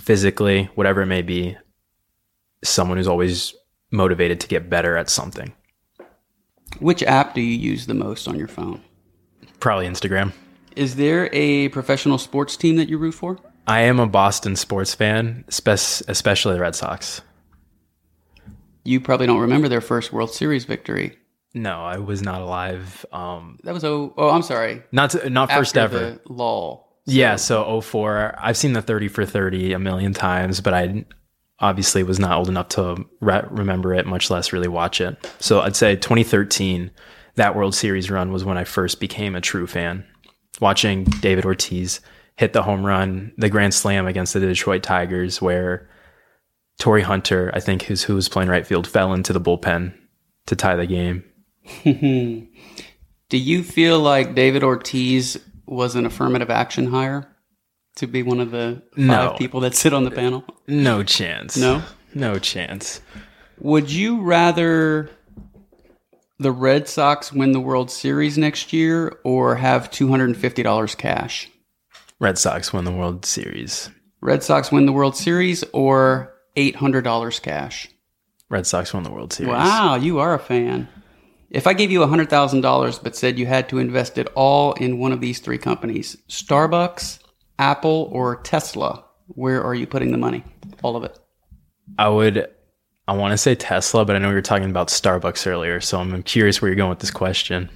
physically, 0.00 0.70
whatever 0.76 1.02
it 1.02 1.06
may 1.06 1.22
be, 1.22 1.56
someone 2.62 2.96
who's 2.96 3.08
always 3.08 3.54
motivated 3.90 4.40
to 4.40 4.48
get 4.48 4.70
better 4.70 4.96
at 4.96 5.10
something. 5.10 5.52
Which 6.78 7.02
app 7.02 7.34
do 7.34 7.40
you 7.40 7.56
use 7.56 7.86
the 7.86 7.94
most 7.94 8.28
on 8.28 8.38
your 8.38 8.48
phone? 8.48 8.82
Probably 9.60 9.86
Instagram. 9.86 10.32
Is 10.76 10.96
there 10.96 11.28
a 11.32 11.68
professional 11.70 12.18
sports 12.18 12.56
team 12.56 12.76
that 12.76 12.88
you 12.88 12.98
root 12.98 13.14
for? 13.14 13.38
I 13.66 13.80
am 13.82 13.98
a 13.98 14.06
Boston 14.06 14.56
sports 14.56 14.94
fan, 14.94 15.44
especially 15.48 16.54
the 16.54 16.60
Red 16.60 16.74
Sox. 16.74 17.22
You 18.84 19.00
probably 19.00 19.26
don't 19.26 19.40
remember 19.40 19.68
their 19.68 19.80
first 19.80 20.12
World 20.12 20.30
Series 20.32 20.64
victory. 20.66 21.16
No, 21.54 21.80
I 21.82 21.98
was 21.98 22.20
not 22.20 22.42
alive. 22.42 23.06
Um, 23.12 23.58
That 23.64 23.72
was 23.72 23.84
oh 23.84 24.12
oh 24.18 24.30
I'm 24.30 24.42
sorry. 24.42 24.82
not 24.92 25.10
to, 25.10 25.30
not 25.30 25.50
first 25.50 25.78
ever. 25.78 26.18
lull. 26.28 26.98
yeah, 27.06 27.36
so 27.36 27.80
04. 27.80 28.34
I've 28.38 28.56
seen 28.56 28.72
the 28.74 28.82
30 28.82 29.08
for 29.08 29.24
30 29.24 29.72
a 29.72 29.78
million 29.78 30.12
times, 30.12 30.60
but 30.60 30.74
I 30.74 31.04
obviously 31.60 32.02
was 32.02 32.18
not 32.18 32.36
old 32.36 32.48
enough 32.48 32.68
to 32.70 33.06
re- 33.20 33.44
remember 33.50 33.94
it, 33.94 34.04
much 34.06 34.28
less 34.30 34.52
really 34.52 34.68
watch 34.68 35.00
it. 35.00 35.16
So 35.38 35.60
I'd 35.60 35.76
say 35.76 35.96
2013, 35.96 36.90
that 37.36 37.56
World 37.56 37.74
Series 37.74 38.10
run 38.10 38.32
was 38.32 38.44
when 38.44 38.58
I 38.58 38.64
first 38.64 39.00
became 39.00 39.34
a 39.34 39.40
true 39.40 39.66
fan. 39.66 40.04
Watching 40.60 41.04
David 41.04 41.44
Ortiz 41.46 42.00
hit 42.36 42.52
the 42.52 42.62
home 42.62 42.84
run, 42.84 43.32
the 43.38 43.48
grand 43.48 43.74
slam 43.74 44.06
against 44.06 44.34
the 44.34 44.40
Detroit 44.40 44.82
Tigers, 44.82 45.40
where 45.40 45.88
Torii 46.78 47.02
Hunter, 47.02 47.50
I 47.54 47.60
think 47.60 47.82
who's 47.82 48.02
who 48.02 48.14
was 48.14 48.28
playing 48.28 48.48
right 48.50 48.66
field, 48.66 48.86
fell 48.86 49.12
into 49.12 49.32
the 49.32 49.40
bullpen 49.40 49.94
to 50.46 50.56
tie 50.56 50.76
the 50.76 50.86
game. 50.86 51.24
Do 53.28 53.38
you 53.38 53.62
feel 53.62 53.98
like 54.00 54.34
David 54.34 54.62
Ortiz 54.62 55.38
was 55.66 55.94
an 55.94 56.04
affirmative 56.06 56.50
action 56.50 56.86
hire 56.88 57.26
to 57.96 58.06
be 58.06 58.22
one 58.22 58.40
of 58.40 58.50
the 58.50 58.82
five 58.96 58.98
No. 58.98 59.34
people 59.38 59.60
that 59.60 59.74
sit 59.74 59.92
on 59.94 60.04
the 60.04 60.10
panel? 60.10 60.44
No 60.66 61.02
chance. 61.02 61.56
No? 61.56 61.82
No 62.14 62.38
chance. 62.38 63.00
Would 63.60 63.90
you 63.90 64.20
rather 64.20 65.10
the 66.38 66.52
Red 66.52 66.88
Sox 66.88 67.32
win 67.32 67.52
the 67.52 67.60
World 67.60 67.90
Series 67.90 68.36
next 68.36 68.72
year 68.72 69.18
or 69.24 69.54
have 69.56 69.90
$250 69.90 70.96
cash? 70.98 71.48
Red 72.20 72.38
Sox 72.38 72.72
win 72.72 72.84
the 72.84 72.92
World 72.92 73.26
Series. 73.26 73.90
Red 74.20 74.42
Sox 74.42 74.72
win 74.72 74.86
the 74.86 74.92
World 74.92 75.16
Series 75.16 75.64
or 75.72 76.34
$800 76.56 77.42
cash? 77.42 77.88
Red 78.48 78.66
Sox 78.66 78.94
won 78.94 79.02
the 79.02 79.10
World 79.10 79.32
Series. 79.32 79.50
Wow, 79.50 79.96
you 79.96 80.18
are 80.18 80.34
a 80.34 80.38
fan. 80.38 80.88
If 81.50 81.66
I 81.66 81.72
gave 81.72 81.90
you 81.90 82.00
$100,000 82.00 83.02
but 83.02 83.16
said 83.16 83.38
you 83.38 83.46
had 83.46 83.68
to 83.68 83.78
invest 83.78 84.18
it 84.18 84.28
all 84.34 84.72
in 84.74 84.98
one 84.98 85.12
of 85.12 85.20
these 85.20 85.40
three 85.40 85.58
companies, 85.58 86.16
Starbucks, 86.28 87.20
Apple, 87.58 88.08
or 88.12 88.36
Tesla, 88.42 89.04
where 89.28 89.62
are 89.62 89.74
you 89.74 89.86
putting 89.86 90.12
the 90.12 90.18
money? 90.18 90.44
All 90.82 90.96
of 90.96 91.04
it. 91.04 91.18
I 91.98 92.08
would. 92.08 92.48
I 93.06 93.12
want 93.14 93.32
to 93.32 93.38
say 93.38 93.54
Tesla, 93.54 94.04
but 94.04 94.16
I 94.16 94.18
know 94.18 94.28
we 94.28 94.34
were 94.34 94.42
talking 94.42 94.70
about 94.70 94.88
Starbucks 94.88 95.46
earlier, 95.46 95.80
so 95.80 95.98
I'm 95.98 96.22
curious 96.22 96.62
where 96.62 96.70
you're 96.70 96.76
going 96.76 96.90
with 96.90 97.00
this 97.00 97.10
question. 97.10 97.68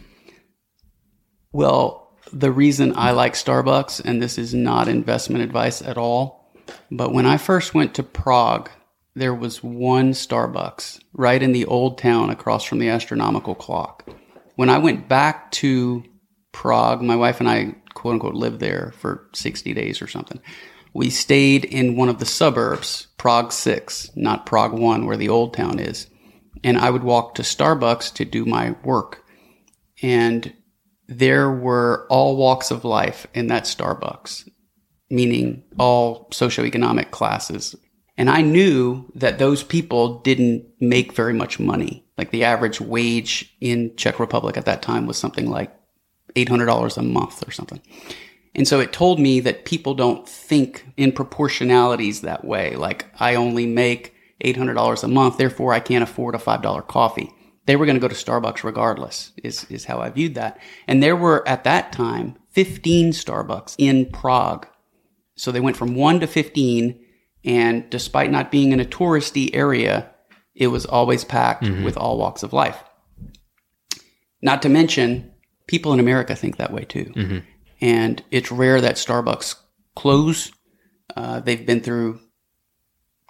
Well, 1.52 2.07
the 2.32 2.52
reason 2.52 2.94
I 2.96 3.12
like 3.12 3.34
Starbucks, 3.34 4.02
and 4.04 4.22
this 4.22 4.38
is 4.38 4.54
not 4.54 4.88
investment 4.88 5.44
advice 5.44 5.82
at 5.82 5.98
all, 5.98 6.52
but 6.90 7.12
when 7.12 7.26
I 7.26 7.36
first 7.36 7.74
went 7.74 7.94
to 7.94 8.02
Prague, 8.02 8.70
there 9.14 9.34
was 9.34 9.62
one 9.62 10.12
Starbucks 10.12 11.00
right 11.12 11.42
in 11.42 11.52
the 11.52 11.66
old 11.66 11.98
town 11.98 12.30
across 12.30 12.64
from 12.64 12.78
the 12.78 12.88
astronomical 12.88 13.54
clock. 13.54 14.08
When 14.56 14.68
I 14.70 14.78
went 14.78 15.08
back 15.08 15.50
to 15.52 16.04
Prague, 16.52 17.02
my 17.02 17.16
wife 17.16 17.40
and 17.40 17.48
I, 17.48 17.74
quote 17.94 18.14
unquote, 18.14 18.34
lived 18.34 18.60
there 18.60 18.92
for 18.96 19.28
60 19.34 19.74
days 19.74 20.02
or 20.02 20.06
something. 20.06 20.40
We 20.94 21.10
stayed 21.10 21.64
in 21.64 21.96
one 21.96 22.08
of 22.08 22.18
the 22.18 22.26
suburbs, 22.26 23.08
Prague 23.18 23.52
6, 23.52 24.10
not 24.16 24.46
Prague 24.46 24.72
1, 24.72 25.06
where 25.06 25.16
the 25.16 25.28
old 25.28 25.54
town 25.54 25.78
is. 25.78 26.08
And 26.64 26.78
I 26.78 26.90
would 26.90 27.04
walk 27.04 27.34
to 27.34 27.42
Starbucks 27.42 28.14
to 28.14 28.24
do 28.24 28.44
my 28.44 28.74
work. 28.82 29.24
And 30.02 30.54
there 31.08 31.50
were 31.50 32.06
all 32.10 32.36
walks 32.36 32.70
of 32.70 32.84
life 32.84 33.26
in 33.34 33.46
that 33.48 33.64
Starbucks, 33.64 34.48
meaning 35.10 35.64
all 35.78 36.28
socioeconomic 36.30 37.10
classes. 37.10 37.74
And 38.18 38.28
I 38.28 38.42
knew 38.42 39.10
that 39.14 39.38
those 39.38 39.62
people 39.62 40.20
didn't 40.20 40.66
make 40.80 41.12
very 41.12 41.32
much 41.32 41.58
money. 41.58 42.04
Like 42.18 42.30
the 42.30 42.44
average 42.44 42.80
wage 42.80 43.54
in 43.60 43.94
Czech 43.96 44.20
Republic 44.20 44.56
at 44.56 44.66
that 44.66 44.82
time 44.82 45.06
was 45.06 45.16
something 45.16 45.48
like 45.48 45.72
$800 46.34 46.98
a 46.98 47.02
month 47.02 47.46
or 47.46 47.52
something. 47.52 47.80
And 48.54 48.66
so 48.66 48.80
it 48.80 48.92
told 48.92 49.20
me 49.20 49.40
that 49.40 49.64
people 49.64 49.94
don't 49.94 50.28
think 50.28 50.84
in 50.96 51.12
proportionalities 51.12 52.22
that 52.22 52.44
way. 52.44 52.74
Like 52.74 53.06
I 53.20 53.36
only 53.36 53.66
make 53.66 54.14
$800 54.44 55.04
a 55.04 55.08
month, 55.08 55.38
therefore 55.38 55.72
I 55.72 55.80
can't 55.80 56.02
afford 56.02 56.34
a 56.34 56.38
$5 56.38 56.86
coffee. 56.88 57.32
They 57.68 57.76
were 57.76 57.84
going 57.84 57.96
to 57.96 58.00
go 58.00 58.08
to 58.08 58.14
Starbucks 58.14 58.64
regardless, 58.64 59.30
is, 59.44 59.64
is 59.68 59.84
how 59.84 60.00
I 60.00 60.08
viewed 60.08 60.36
that. 60.36 60.58
And 60.86 61.02
there 61.02 61.14
were 61.14 61.46
at 61.46 61.64
that 61.64 61.92
time 61.92 62.38
15 62.52 63.12
Starbucks 63.12 63.74
in 63.76 64.06
Prague. 64.06 64.66
So 65.36 65.52
they 65.52 65.60
went 65.60 65.76
from 65.76 65.94
one 65.94 66.18
to 66.20 66.26
15. 66.26 66.98
And 67.44 67.90
despite 67.90 68.30
not 68.30 68.50
being 68.50 68.72
in 68.72 68.80
a 68.80 68.86
touristy 68.86 69.50
area, 69.52 70.10
it 70.54 70.68
was 70.68 70.86
always 70.86 71.26
packed 71.26 71.64
with 71.84 71.98
all 71.98 72.16
walks 72.16 72.42
of 72.42 72.54
life. 72.54 72.82
Not 74.40 74.62
to 74.62 74.70
mention, 74.70 75.30
people 75.66 75.92
in 75.92 76.00
America 76.00 76.34
think 76.34 76.56
that 76.56 76.72
way 76.72 76.84
too. 76.86 77.12
And 77.82 78.22
it's 78.30 78.50
rare 78.50 78.80
that 78.80 78.96
Starbucks 78.96 79.56
close. 79.94 80.50
Uh, 81.14 81.40
they've 81.40 81.66
been 81.66 81.80
through 81.82 82.18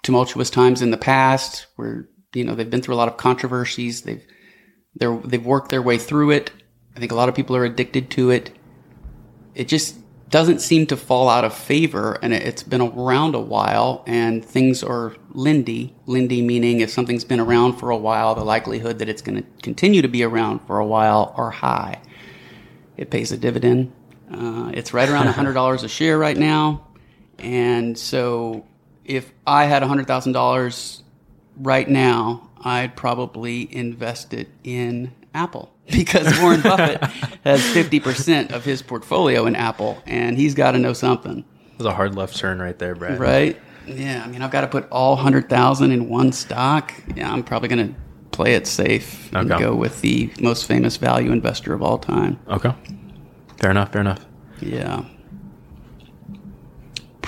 tumultuous 0.01 0.49
times 0.49 0.81
in 0.81 0.91
the 0.91 0.97
past 0.97 1.67
where 1.75 2.07
you 2.33 2.43
know 2.43 2.55
they've 2.55 2.69
been 2.69 2.81
through 2.81 2.95
a 2.95 2.97
lot 2.97 3.07
of 3.07 3.17
controversies. 3.17 4.01
They've 4.01 4.25
they're 4.95 5.17
they've 5.17 5.45
worked 5.45 5.69
their 5.69 5.81
way 5.81 5.97
through 5.97 6.31
it. 6.31 6.51
I 6.95 6.99
think 6.99 7.11
a 7.11 7.15
lot 7.15 7.29
of 7.29 7.35
people 7.35 7.55
are 7.55 7.65
addicted 7.65 8.09
to 8.11 8.31
it. 8.31 8.51
It 9.55 9.67
just 9.67 9.97
doesn't 10.29 10.59
seem 10.59 10.85
to 10.87 10.97
fall 10.97 11.27
out 11.27 11.43
of 11.43 11.53
favor, 11.53 12.17
and 12.21 12.33
it, 12.33 12.43
it's 12.43 12.63
been 12.63 12.81
around 12.81 13.35
a 13.35 13.39
while, 13.39 14.03
and 14.05 14.45
things 14.45 14.83
are 14.83 15.15
lindy. 15.31 15.95
Lindy 16.05 16.41
meaning 16.41 16.81
if 16.81 16.89
something's 16.89 17.23
been 17.23 17.39
around 17.39 17.77
for 17.77 17.89
a 17.89 17.97
while, 17.97 18.35
the 18.35 18.43
likelihood 18.43 18.99
that 18.99 19.09
it's 19.09 19.21
going 19.21 19.41
to 19.41 19.49
continue 19.63 20.01
to 20.01 20.07
be 20.07 20.23
around 20.23 20.59
for 20.59 20.79
a 20.79 20.85
while 20.85 21.33
are 21.35 21.49
high. 21.49 22.01
It 22.95 23.09
pays 23.09 23.31
a 23.31 23.37
dividend. 23.37 23.91
Uh, 24.31 24.71
it's 24.73 24.93
right 24.93 25.09
around 25.09 25.27
$100 25.33 25.83
a 25.83 25.87
share 25.87 26.17
right 26.17 26.37
now. 26.37 26.87
And 27.39 27.97
so 27.97 28.65
if 29.05 29.31
I 29.47 29.65
had 29.65 29.81
$100,000 29.81 31.01
right 31.59 31.87
now, 31.89 32.49
I'd 32.63 32.95
probably 32.95 33.73
invest 33.75 34.33
it 34.33 34.49
in 34.63 35.13
Apple 35.33 35.71
because 35.91 36.39
Warren 36.39 36.61
Buffett 36.61 37.03
has 37.43 37.61
50% 37.61 38.51
of 38.51 38.65
his 38.65 38.81
portfolio 38.81 39.45
in 39.45 39.55
Apple 39.55 40.01
and 40.05 40.37
he's 40.37 40.55
got 40.55 40.71
to 40.71 40.79
know 40.79 40.93
something, 40.93 41.39
It 41.39 41.77
was 41.77 41.85
a 41.85 41.93
hard 41.93 42.15
left 42.15 42.35
turn 42.37 42.59
right 42.59 42.77
there, 42.77 42.95
Brad. 42.95 43.19
right? 43.19 43.59
Yeah, 43.87 44.23
I 44.23 44.27
mean, 44.27 44.41
I've 44.43 44.51
got 44.51 44.61
to 44.61 44.67
put 44.67 44.87
all 44.91 45.15
hundred 45.15 45.49
thousand 45.49 45.91
in 45.91 46.09
one 46.09 46.31
stock. 46.31 46.93
Yeah, 47.15 47.31
I'm 47.31 47.41
probably 47.43 47.69
going 47.69 47.89
to 47.89 47.99
play 48.31 48.53
it 48.53 48.67
safe 48.67 49.33
and 49.33 49.51
Okay. 49.51 49.63
go 49.63 49.73
with 49.75 50.01
the 50.01 50.31
most 50.39 50.67
famous 50.67 50.97
value 50.97 51.31
investor 51.31 51.73
of 51.73 51.81
all 51.81 51.97
time. 51.97 52.39
Okay. 52.49 52.71
Fair 53.57 53.71
enough. 53.71 53.91
Fair 53.91 54.01
enough. 54.01 54.23
Yeah. 54.61 55.05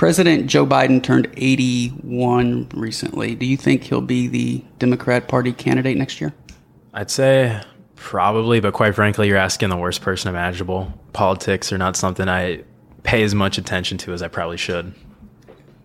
President 0.01 0.47
Joe 0.47 0.65
Biden 0.65 1.03
turned 1.03 1.27
81 1.37 2.69
recently. 2.73 3.35
Do 3.35 3.45
you 3.45 3.55
think 3.55 3.83
he'll 3.83 4.01
be 4.01 4.27
the 4.27 4.65
Democrat 4.79 5.27
Party 5.27 5.53
candidate 5.53 5.95
next 5.95 6.19
year? 6.19 6.33
I'd 6.91 7.11
say 7.11 7.61
probably, 7.97 8.59
but 8.59 8.73
quite 8.73 8.95
frankly, 8.95 9.27
you're 9.27 9.37
asking 9.37 9.69
the 9.69 9.77
worst 9.77 10.01
person 10.01 10.29
imaginable. 10.29 10.91
Politics 11.13 11.71
are 11.71 11.77
not 11.77 11.95
something 11.95 12.27
I 12.27 12.63
pay 13.03 13.21
as 13.21 13.35
much 13.35 13.59
attention 13.59 13.99
to 13.99 14.11
as 14.11 14.23
I 14.23 14.27
probably 14.27 14.57
should. 14.57 14.95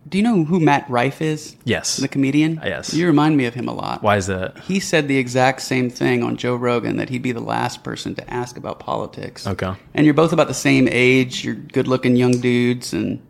Do 0.08 0.16
you 0.16 0.24
know 0.24 0.44
who 0.44 0.60
Matt 0.60 0.88
Rife 0.88 1.20
is? 1.20 1.54
Yes. 1.64 1.98
The 1.98 2.08
comedian? 2.08 2.58
Yes. 2.64 2.94
You 2.94 3.06
remind 3.08 3.36
me 3.36 3.44
of 3.44 3.52
him 3.52 3.68
a 3.68 3.74
lot. 3.74 4.02
Why 4.02 4.16
is 4.16 4.28
that? 4.28 4.58
He 4.60 4.80
said 4.80 5.08
the 5.08 5.18
exact 5.18 5.60
same 5.60 5.90
thing 5.90 6.22
on 6.22 6.38
Joe 6.38 6.56
Rogan 6.56 6.96
that 6.96 7.10
he'd 7.10 7.20
be 7.20 7.32
the 7.32 7.40
last 7.40 7.84
person 7.84 8.14
to 8.14 8.32
ask 8.32 8.56
about 8.56 8.78
politics. 8.78 9.46
Okay. 9.46 9.74
And 9.92 10.06
you're 10.06 10.14
both 10.14 10.32
about 10.32 10.48
the 10.48 10.54
same 10.54 10.88
age. 10.90 11.44
You're 11.44 11.54
good 11.54 11.86
looking 11.86 12.16
young 12.16 12.40
dudes, 12.40 12.94
and 12.94 13.20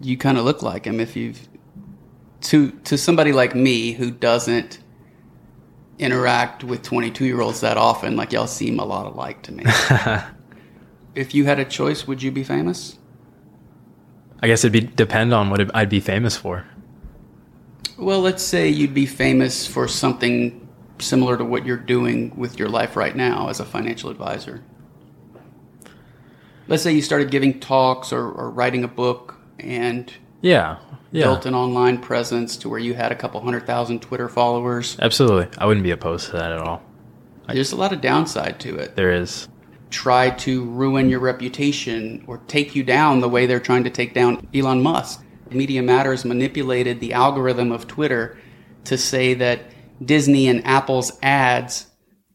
you 0.00 0.16
kind 0.16 0.38
of 0.38 0.44
look 0.44 0.62
like 0.62 0.86
him 0.86 1.00
if 1.00 1.16
you've. 1.16 1.48
To, 2.42 2.70
to 2.70 2.96
somebody 2.96 3.32
like 3.32 3.54
me 3.54 3.92
who 3.92 4.10
doesn't 4.10 4.78
interact 5.98 6.62
with 6.62 6.82
22 6.82 7.24
year 7.24 7.40
olds 7.40 7.60
that 7.60 7.76
often, 7.76 8.16
like 8.16 8.32
y'all 8.32 8.46
seem 8.46 8.78
a 8.78 8.84
lot 8.84 9.06
alike 9.06 9.42
to 9.42 9.52
me. 9.52 9.64
if 11.14 11.34
you 11.34 11.44
had 11.46 11.58
a 11.58 11.64
choice, 11.64 12.06
would 12.06 12.22
you 12.22 12.30
be 12.30 12.44
famous? 12.44 12.98
I 14.42 14.48
guess 14.48 14.64
it'd 14.64 14.72
be 14.72 14.80
depend 14.80 15.32
on 15.32 15.50
what 15.50 15.74
I'd 15.74 15.88
be 15.88 16.00
famous 16.00 16.36
for. 16.36 16.66
Well, 17.96 18.20
let's 18.20 18.42
say 18.42 18.68
you'd 18.68 18.94
be 18.94 19.06
famous 19.06 19.66
for 19.66 19.88
something 19.88 20.68
similar 20.98 21.36
to 21.38 21.44
what 21.44 21.64
you're 21.64 21.76
doing 21.76 22.36
with 22.36 22.58
your 22.58 22.68
life 22.68 22.96
right 22.96 23.16
now 23.16 23.48
as 23.48 23.60
a 23.60 23.64
financial 23.64 24.10
advisor. 24.10 24.62
Let's 26.68 26.82
say 26.82 26.92
you 26.92 27.02
started 27.02 27.30
giving 27.30 27.60
talks 27.60 28.12
or, 28.12 28.30
or 28.30 28.50
writing 28.50 28.84
a 28.84 28.88
book 28.88 29.35
and 29.58 30.12
Yeah. 30.42 30.76
Yeah. 31.12 31.24
built 31.24 31.46
an 31.46 31.54
online 31.54 31.98
presence 31.98 32.56
to 32.58 32.68
where 32.68 32.78
you 32.78 32.94
had 32.94 33.12
a 33.12 33.14
couple 33.14 33.40
hundred 33.40 33.66
thousand 33.66 34.02
Twitter 34.02 34.28
followers. 34.28 34.96
Absolutely. 35.00 35.48
I 35.58 35.66
wouldn't 35.66 35.84
be 35.84 35.90
opposed 35.90 36.26
to 36.26 36.32
that 36.32 36.52
at 36.52 36.58
all. 36.58 36.82
There's 37.48 37.72
a 37.72 37.76
lot 37.76 37.92
of 37.92 38.00
downside 38.00 38.58
to 38.60 38.76
it. 38.76 38.96
There 38.96 39.12
is. 39.12 39.48
Try 39.90 40.30
to 40.30 40.64
ruin 40.64 41.08
your 41.08 41.20
reputation 41.20 42.24
or 42.26 42.38
take 42.48 42.74
you 42.74 42.82
down 42.82 43.20
the 43.20 43.28
way 43.28 43.46
they're 43.46 43.60
trying 43.60 43.84
to 43.84 43.90
take 43.90 44.14
down 44.14 44.46
Elon 44.52 44.82
Musk. 44.82 45.24
Media 45.50 45.80
Matters 45.80 46.24
manipulated 46.24 46.98
the 46.98 47.12
algorithm 47.12 47.70
of 47.70 47.86
Twitter 47.86 48.36
to 48.84 48.98
say 48.98 49.34
that 49.34 49.60
Disney 50.04 50.48
and 50.48 50.66
Apple's 50.66 51.12
ads 51.22 51.86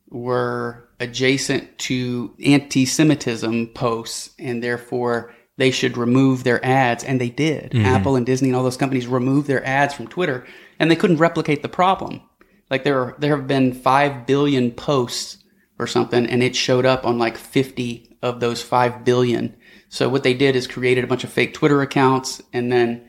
were 0.10 0.88
adjacent 1.02 1.78
to 1.80 2.34
anti 2.44 2.86
Semitism 2.86 3.68
posts 3.74 4.30
and 4.40 4.64
therefore 4.64 5.34
they 5.62 5.70
should 5.70 5.96
remove 5.96 6.44
their 6.44 6.64
ads. 6.66 7.04
And 7.04 7.22
they 7.22 7.30
did. 7.30 7.70
Mm-hmm. 7.72 7.86
Apple 7.86 8.16
and 8.16 8.26
Disney 8.26 8.50
and 8.50 8.56
all 8.56 8.64
those 8.64 8.78
companies 8.78 9.06
removed 9.06 9.48
their 9.48 9.64
ads 9.64 9.94
from 9.94 10.08
Twitter 10.08 10.44
and 10.80 10.90
they 10.90 10.96
couldn't 10.96 11.18
replicate 11.18 11.62
the 11.62 11.70
problem. 11.70 12.22
Like 12.72 12.84
there, 12.84 13.00
are, 13.00 13.16
there 13.20 13.38
have 13.38 13.46
been 13.46 13.72
5 13.72 14.26
billion 14.26 14.72
posts 14.72 15.38
or 15.78 15.86
something 15.86 16.26
and 16.26 16.42
it 16.42 16.56
showed 16.56 16.84
up 16.84 17.06
on 17.06 17.20
like 17.20 17.38
50 17.38 18.18
of 18.24 18.40
those 18.40 18.64
5 18.64 19.06
billion. 19.06 19.56
So 19.90 20.10
what 20.10 20.24
they 20.24 20.34
did 20.34 20.56
is 20.56 20.66
created 20.66 21.04
a 21.04 21.08
bunch 21.08 21.24
of 21.24 21.32
fake 21.32 21.54
Twitter 21.54 21.84
accounts 21.84 22.42
and 22.52 22.72
then 22.72 23.08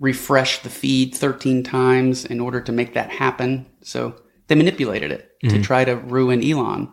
refreshed 0.00 0.64
the 0.64 0.70
feed 0.70 1.14
13 1.14 1.62
times 1.62 2.24
in 2.24 2.40
order 2.40 2.60
to 2.62 2.72
make 2.72 2.94
that 2.94 3.10
happen. 3.10 3.66
So 3.82 4.20
they 4.48 4.56
manipulated 4.56 5.12
it 5.12 5.38
to 5.42 5.46
mm-hmm. 5.46 5.62
try 5.62 5.84
to 5.84 5.94
ruin 5.94 6.42
Elon. 6.42 6.92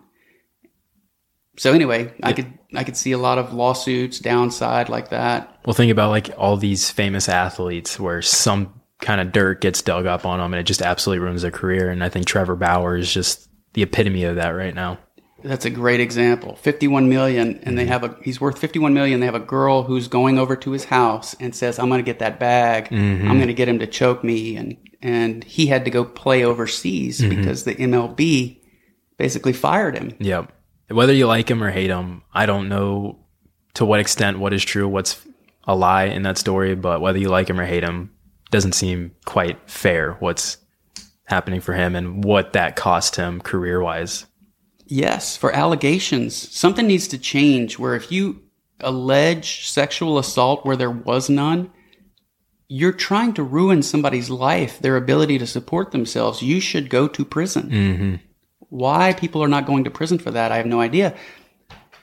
So 1.57 1.73
anyway, 1.73 2.13
I 2.23 2.33
could 2.33 2.57
I 2.75 2.83
could 2.83 2.95
see 2.95 3.11
a 3.11 3.17
lot 3.17 3.37
of 3.37 3.53
lawsuits 3.53 4.19
downside 4.19 4.89
like 4.89 5.09
that. 5.09 5.59
Well, 5.65 5.73
think 5.73 5.91
about 5.91 6.11
like 6.11 6.29
all 6.37 6.55
these 6.55 6.91
famous 6.91 7.27
athletes 7.27 7.99
where 7.99 8.21
some 8.21 8.81
kind 8.99 9.19
of 9.21 9.31
dirt 9.31 9.61
gets 9.61 9.81
dug 9.81 10.05
up 10.05 10.25
on 10.25 10.39
them 10.39 10.53
and 10.53 10.59
it 10.59 10.63
just 10.63 10.81
absolutely 10.81 11.23
ruins 11.23 11.41
their 11.41 11.51
career. 11.51 11.89
And 11.89 12.03
I 12.03 12.09
think 12.09 12.25
Trevor 12.25 12.55
Bauer 12.55 12.95
is 12.95 13.11
just 13.11 13.49
the 13.73 13.83
epitome 13.83 14.23
of 14.23 14.35
that 14.35 14.49
right 14.49 14.73
now. 14.73 14.99
That's 15.43 15.65
a 15.65 15.69
great 15.69 15.99
example. 15.99 16.55
51 16.55 17.09
million 17.09 17.59
and 17.63 17.77
they 17.77 17.83
mm-hmm. 17.83 17.91
have 17.91 18.03
a 18.03 18.17
he's 18.23 18.41
worth 18.41 18.59
51 18.59 18.93
million. 18.93 19.19
They 19.19 19.25
have 19.25 19.35
a 19.35 19.39
girl 19.39 19.83
who's 19.83 20.07
going 20.07 20.37
over 20.37 20.55
to 20.57 20.71
his 20.71 20.85
house 20.85 21.35
and 21.39 21.55
says, 21.55 21.79
"I'm 21.79 21.89
going 21.89 21.99
to 21.99 22.05
get 22.05 22.19
that 22.19 22.39
bag. 22.39 22.89
Mm-hmm. 22.89 23.29
I'm 23.29 23.37
going 23.37 23.47
to 23.47 23.53
get 23.53 23.69
him 23.69 23.79
to 23.79 23.87
choke 23.87 24.23
me." 24.23 24.55
And 24.57 24.77
and 25.01 25.43
he 25.43 25.67
had 25.67 25.85
to 25.85 25.91
go 25.91 26.03
play 26.05 26.43
overseas 26.43 27.19
mm-hmm. 27.19 27.29
because 27.29 27.63
the 27.63 27.75
MLB 27.75 28.61
basically 29.17 29.53
fired 29.53 29.95
him. 29.95 30.15
Yep. 30.19 30.51
Whether 30.89 31.13
you 31.13 31.27
like 31.27 31.49
him 31.49 31.63
or 31.63 31.71
hate 31.71 31.89
him, 31.89 32.23
I 32.33 32.45
don't 32.45 32.69
know 32.69 33.19
to 33.73 33.85
what 33.85 33.99
extent 33.99 34.39
what 34.39 34.53
is 34.53 34.63
true, 34.63 34.87
what's 34.87 35.21
a 35.65 35.75
lie 35.75 36.05
in 36.05 36.23
that 36.23 36.37
story, 36.37 36.75
but 36.75 37.01
whether 37.01 37.19
you 37.19 37.29
like 37.29 37.49
him 37.49 37.59
or 37.59 37.65
hate 37.65 37.83
him 37.83 38.11
doesn't 38.51 38.71
seem 38.73 39.11
quite 39.25 39.69
fair 39.69 40.13
what's 40.19 40.57
happening 41.25 41.59
for 41.59 41.73
him 41.73 41.95
and 41.95 42.23
what 42.23 42.53
that 42.53 42.75
cost 42.75 43.17
him 43.17 43.41
career 43.41 43.81
wise. 43.81 44.25
Yes, 44.85 45.35
for 45.35 45.51
allegations. 45.51 46.35
Something 46.35 46.87
needs 46.87 47.09
to 47.09 47.17
change 47.17 47.77
where 47.77 47.95
if 47.95 48.11
you 48.11 48.41
allege 48.79 49.67
sexual 49.67 50.17
assault 50.17 50.65
where 50.65 50.77
there 50.77 50.91
was 50.91 51.29
none, 51.29 51.71
you're 52.69 52.93
trying 52.93 53.33
to 53.33 53.43
ruin 53.43 53.83
somebody's 53.83 54.29
life, 54.29 54.79
their 54.79 54.95
ability 54.95 55.37
to 55.39 55.47
support 55.47 55.91
themselves. 55.91 56.41
You 56.41 56.59
should 56.61 56.89
go 56.89 57.07
to 57.09 57.25
prison. 57.25 57.69
Mm-hmm. 57.69 58.15
Why 58.69 59.13
people 59.13 59.43
are 59.43 59.47
not 59.47 59.65
going 59.65 59.83
to 59.85 59.91
prison 59.91 60.19
for 60.19 60.31
that, 60.31 60.51
I 60.51 60.57
have 60.57 60.65
no 60.65 60.81
idea. 60.81 61.15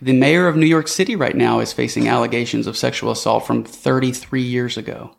The 0.01 0.13
mayor 0.13 0.49
of 0.49 0.57
New 0.57 0.67
York 0.67 0.89
City 0.89 1.17
right 1.17 1.37
now 1.37 1.61
is 1.61 1.73
facing 1.73 2.09
allegations 2.09 2.67
of 2.67 2.77
sexual 2.77 3.11
assault 3.11 3.47
from 3.47 3.65
33 3.65 4.43
years 4.43 4.77
ago. 4.77 5.17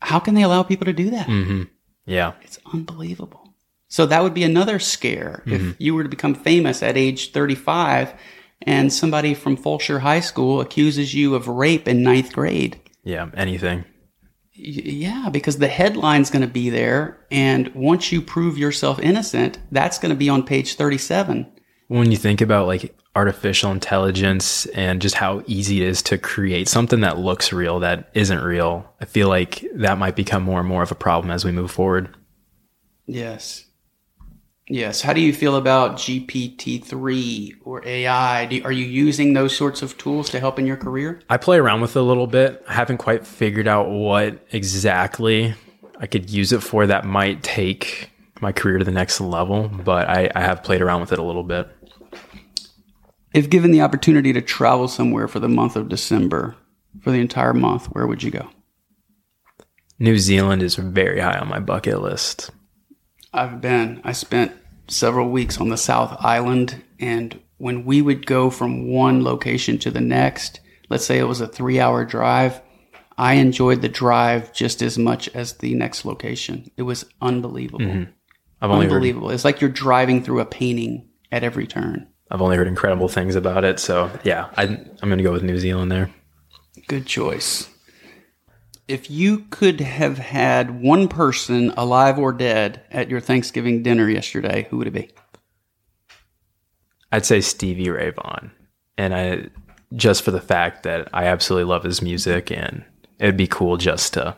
How 0.00 0.18
can 0.18 0.34
they 0.34 0.42
allow 0.42 0.62
people 0.62 0.86
to 0.86 0.92
do 0.92 1.10
that? 1.10 1.26
Mm-hmm. 1.26 1.62
Yeah. 2.06 2.32
It's 2.42 2.58
unbelievable. 2.72 3.54
So 3.88 4.06
that 4.06 4.22
would 4.22 4.34
be 4.34 4.42
another 4.42 4.78
scare 4.78 5.42
if 5.46 5.60
mm-hmm. 5.60 5.70
you 5.78 5.94
were 5.94 6.02
to 6.02 6.08
become 6.08 6.34
famous 6.34 6.82
at 6.82 6.96
age 6.96 7.32
35 7.32 8.14
and 8.62 8.92
somebody 8.92 9.34
from 9.34 9.56
Fulshear 9.56 10.00
High 10.00 10.20
School 10.20 10.60
accuses 10.60 11.14
you 11.14 11.34
of 11.34 11.48
rape 11.48 11.86
in 11.86 12.02
ninth 12.02 12.32
grade. 12.32 12.80
Yeah. 13.04 13.30
Anything. 13.34 13.84
Yeah, 14.54 15.30
because 15.30 15.58
the 15.58 15.68
headline's 15.68 16.30
going 16.30 16.42
to 16.42 16.48
be 16.48 16.70
there. 16.70 17.18
And 17.30 17.74
once 17.74 18.12
you 18.12 18.22
prove 18.22 18.56
yourself 18.56 19.00
innocent, 19.00 19.58
that's 19.72 19.98
going 19.98 20.10
to 20.10 20.16
be 20.16 20.28
on 20.28 20.44
page 20.44 20.76
37. 20.76 21.50
when 21.88 22.10
you 22.10 22.16
think 22.16 22.40
about 22.40 22.66
like 22.66 22.94
artificial 23.16 23.70
intelligence 23.70 24.66
and 24.66 25.00
just 25.00 25.14
how 25.14 25.42
easy 25.46 25.82
it 25.82 25.88
is 25.88 26.02
to 26.02 26.18
create 26.18 26.68
something 26.68 27.00
that 27.00 27.18
looks 27.18 27.52
real 27.52 27.80
that 27.80 28.10
isn't 28.14 28.42
real, 28.42 28.92
I 29.00 29.04
feel 29.04 29.28
like 29.28 29.64
that 29.74 29.98
might 29.98 30.16
become 30.16 30.42
more 30.42 30.60
and 30.60 30.68
more 30.68 30.82
of 30.82 30.90
a 30.90 30.96
problem 30.96 31.30
as 31.30 31.44
we 31.44 31.52
move 31.52 31.70
forward. 31.70 32.16
Yes. 33.06 33.66
Yes. 34.68 35.02
How 35.02 35.12
do 35.12 35.20
you 35.20 35.34
feel 35.34 35.56
about 35.56 35.96
GPT-3 35.96 37.56
or 37.64 37.86
AI? 37.86 38.46
Do, 38.46 38.62
are 38.64 38.72
you 38.72 38.86
using 38.86 39.34
those 39.34 39.54
sorts 39.54 39.82
of 39.82 39.98
tools 39.98 40.30
to 40.30 40.40
help 40.40 40.58
in 40.58 40.66
your 40.66 40.78
career? 40.78 41.20
I 41.28 41.36
play 41.36 41.58
around 41.58 41.82
with 41.82 41.96
it 41.96 42.00
a 42.00 42.02
little 42.02 42.26
bit. 42.26 42.64
I 42.66 42.72
haven't 42.72 42.98
quite 42.98 43.26
figured 43.26 43.68
out 43.68 43.90
what 43.90 44.46
exactly 44.52 45.54
I 45.98 46.06
could 46.06 46.30
use 46.30 46.52
it 46.52 46.62
for 46.62 46.86
that 46.86 47.04
might 47.04 47.42
take 47.42 48.10
my 48.40 48.52
career 48.52 48.78
to 48.78 48.84
the 48.84 48.90
next 48.90 49.20
level, 49.20 49.68
but 49.68 50.08
I, 50.08 50.30
I 50.34 50.40
have 50.40 50.62
played 50.62 50.80
around 50.80 51.02
with 51.02 51.12
it 51.12 51.18
a 51.18 51.22
little 51.22 51.44
bit. 51.44 51.68
If 53.34 53.50
given 53.50 53.70
the 53.70 53.82
opportunity 53.82 54.32
to 54.32 54.40
travel 54.40 54.88
somewhere 54.88 55.28
for 55.28 55.40
the 55.40 55.48
month 55.48 55.76
of 55.76 55.88
December, 55.88 56.56
for 57.02 57.10
the 57.10 57.20
entire 57.20 57.52
month, 57.52 57.86
where 57.86 58.06
would 58.06 58.22
you 58.22 58.30
go? 58.30 58.48
New 59.98 60.18
Zealand 60.18 60.62
is 60.62 60.76
very 60.76 61.20
high 61.20 61.38
on 61.38 61.48
my 61.48 61.60
bucket 61.60 62.00
list. 62.00 62.50
I've 63.34 63.60
been. 63.60 64.00
I 64.04 64.12
spent 64.12 64.52
several 64.88 65.30
weeks 65.30 65.60
on 65.60 65.68
the 65.68 65.76
South 65.76 66.16
Island, 66.20 66.82
and 67.00 67.40
when 67.58 67.84
we 67.84 68.00
would 68.00 68.26
go 68.26 68.50
from 68.50 68.88
one 68.88 69.24
location 69.24 69.78
to 69.80 69.90
the 69.90 70.00
next, 70.00 70.60
let's 70.88 71.04
say 71.04 71.18
it 71.18 71.24
was 71.24 71.40
a 71.40 71.48
three 71.48 71.80
hour 71.80 72.04
drive, 72.04 72.60
I 73.16 73.34
enjoyed 73.34 73.82
the 73.82 73.88
drive 73.88 74.52
just 74.52 74.82
as 74.82 74.98
much 74.98 75.28
as 75.34 75.54
the 75.54 75.74
next 75.74 76.04
location. 76.04 76.70
It 76.76 76.82
was 76.82 77.04
unbelievable. 77.20 77.84
Mm-hmm. 77.84 78.10
I've 78.60 78.70
only 78.70 78.86
heard, 78.86 78.94
Unbelievable. 78.94 79.30
It's 79.30 79.44
like 79.44 79.60
you're 79.60 79.70
driving 79.70 80.22
through 80.22 80.40
a 80.40 80.46
painting 80.46 81.08
at 81.30 81.44
every 81.44 81.66
turn. 81.66 82.08
I've 82.30 82.40
only 82.40 82.56
heard 82.56 82.66
incredible 82.66 83.08
things 83.08 83.36
about 83.36 83.64
it. 83.64 83.78
So 83.78 84.10
yeah, 84.24 84.48
I, 84.56 84.64
I'm 84.64 85.08
going 85.08 85.18
to 85.18 85.24
go 85.24 85.32
with 85.32 85.42
New 85.42 85.58
Zealand 85.58 85.92
there. 85.92 86.10
Good 86.88 87.06
choice. 87.06 87.68
If 88.86 89.10
you 89.10 89.38
could 89.50 89.80
have 89.80 90.18
had 90.18 90.82
one 90.82 91.08
person, 91.08 91.72
alive 91.76 92.18
or 92.18 92.32
dead, 92.32 92.82
at 92.90 93.08
your 93.08 93.20
Thanksgiving 93.20 93.82
dinner 93.82 94.10
yesterday, 94.10 94.66
who 94.68 94.76
would 94.78 94.88
it 94.88 94.92
be? 94.92 95.10
I'd 97.10 97.24
say 97.24 97.40
Stevie 97.40 97.90
Ray 97.90 98.10
Vaughan. 98.10 98.50
And 98.98 99.14
I 99.14 99.48
just 99.94 100.22
for 100.22 100.30
the 100.30 100.40
fact 100.40 100.82
that 100.82 101.08
I 101.12 101.26
absolutely 101.26 101.64
love 101.70 101.84
his 101.84 102.02
music 102.02 102.50
and 102.50 102.84
it'd 103.18 103.36
be 103.36 103.46
cool 103.46 103.76
just 103.76 104.14
to 104.14 104.36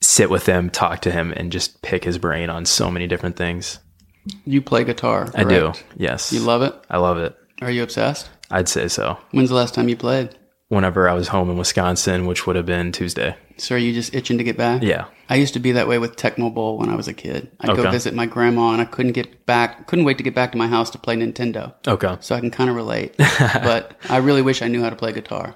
sit 0.00 0.30
with 0.30 0.46
him, 0.46 0.70
talk 0.70 1.00
to 1.00 1.10
him, 1.10 1.32
and 1.32 1.50
just 1.50 1.82
pick 1.82 2.04
his 2.04 2.18
brain 2.18 2.50
on 2.50 2.64
so 2.64 2.90
many 2.90 3.06
different 3.06 3.36
things. 3.36 3.80
You 4.44 4.62
play 4.62 4.84
guitar. 4.84 5.28
I 5.34 5.44
do. 5.44 5.72
Yes. 5.96 6.32
You 6.32 6.40
love 6.40 6.62
it? 6.62 6.74
I 6.88 6.98
love 6.98 7.18
it. 7.18 7.36
Are 7.62 7.70
you 7.70 7.82
obsessed? 7.82 8.30
I'd 8.50 8.68
say 8.68 8.88
so. 8.88 9.18
When's 9.32 9.48
the 9.48 9.56
last 9.56 9.74
time 9.74 9.88
you 9.88 9.96
played? 9.96 10.38
Whenever 10.68 11.08
I 11.08 11.14
was 11.14 11.28
home 11.28 11.48
in 11.50 11.56
Wisconsin, 11.56 12.26
which 12.26 12.46
would 12.46 12.54
have 12.56 12.66
been 12.66 12.92
Tuesday. 12.92 13.34
So 13.56 13.74
are 13.74 13.78
you 13.78 13.94
just 13.94 14.14
itching 14.14 14.36
to 14.36 14.44
get 14.44 14.58
back? 14.58 14.82
Yeah. 14.82 15.06
I 15.30 15.36
used 15.36 15.54
to 15.54 15.60
be 15.60 15.72
that 15.72 15.88
way 15.88 15.98
with 15.98 16.16
Tecmo 16.16 16.52
Bowl 16.52 16.76
when 16.76 16.90
I 16.90 16.94
was 16.94 17.08
a 17.08 17.14
kid. 17.14 17.50
I'd 17.60 17.74
go 17.74 17.90
visit 17.90 18.12
my 18.12 18.26
grandma 18.26 18.72
and 18.72 18.82
I 18.82 18.84
couldn't 18.84 19.12
get 19.12 19.46
back, 19.46 19.86
couldn't 19.86 20.04
wait 20.04 20.18
to 20.18 20.22
get 20.24 20.34
back 20.34 20.52
to 20.52 20.58
my 20.58 20.66
house 20.68 20.90
to 20.90 20.98
play 20.98 21.16
Nintendo. 21.16 21.74
Okay. 21.86 22.16
So 22.20 22.34
I 22.36 22.40
can 22.40 22.50
kind 22.50 22.68
of 22.68 22.76
relate. 22.76 23.16
but 23.18 23.98
I 24.10 24.18
really 24.18 24.42
wish 24.42 24.60
I 24.60 24.68
knew 24.68 24.82
how 24.82 24.90
to 24.90 24.96
play 24.96 25.12
guitar. 25.12 25.54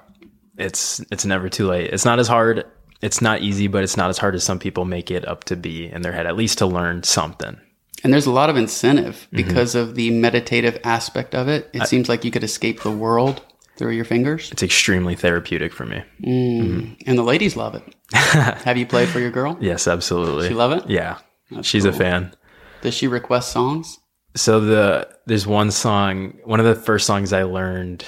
It's 0.57 0.99
it's 1.11 1.25
never 1.25 1.47
too 1.49 1.67
late. 1.67 1.91
It's 1.91 2.05
not 2.05 2.19
as 2.19 2.27
hard. 2.27 2.65
It's 3.01 3.21
not 3.21 3.41
easy, 3.41 3.67
but 3.67 3.83
it's 3.83 3.97
not 3.97 4.09
as 4.09 4.17
hard 4.17 4.33
as 4.35 4.43
some 4.43 4.59
people 4.59 4.85
make 4.85 5.11
it 5.11 5.27
up 5.27 5.43
to 5.45 5.55
be 5.55 5.91
in 5.91 6.01
their 6.01 6.11
head. 6.11 6.25
At 6.25 6.35
least 6.35 6.57
to 6.59 6.65
learn 6.65 7.03
something. 7.03 7.59
And 8.03 8.11
there's 8.13 8.25
a 8.25 8.31
lot 8.31 8.49
of 8.49 8.57
incentive 8.57 9.27
Mm-hmm. 9.31 9.37
because 9.37 9.75
of 9.75 9.95
the 9.95 10.09
meditative 10.11 10.79
aspect 10.83 11.35
of 11.35 11.47
it. 11.47 11.69
It 11.73 11.87
seems 11.87 12.09
like 12.09 12.25
you 12.25 12.31
could 12.31 12.43
escape 12.43 12.81
the 12.81 12.91
world 12.91 13.41
through 13.77 13.91
your 13.91 14.05
fingers. 14.05 14.51
It's 14.51 14.63
extremely 14.63 15.15
therapeutic 15.15 15.73
for 15.73 15.85
me. 15.85 16.03
Mm. 16.23 16.61
Mm-hmm. 16.61 16.93
And 17.07 17.17
the 17.17 17.23
ladies 17.23 17.55
love 17.55 17.75
it. 17.75 17.83
Have 18.13 18.77
you 18.77 18.85
played 18.85 19.09
for 19.09 19.19
your 19.19 19.31
girl? 19.31 19.57
Yes, 19.59 19.87
absolutely. 19.87 20.47
She 20.47 20.53
love 20.53 20.71
it? 20.71 20.89
Yeah. 20.89 21.17
She's 21.61 21.85
a 21.85 21.93
fan. 21.93 22.33
Does 22.81 22.93
she 22.93 23.07
request 23.07 23.51
songs? 23.51 23.99
So 24.35 24.59
the 24.59 25.07
there's 25.25 25.45
one 25.45 25.71
song, 25.71 26.39
one 26.43 26.59
of 26.59 26.65
the 26.65 26.75
first 26.75 27.05
songs 27.05 27.31
I 27.31 27.43
learned. 27.43 28.03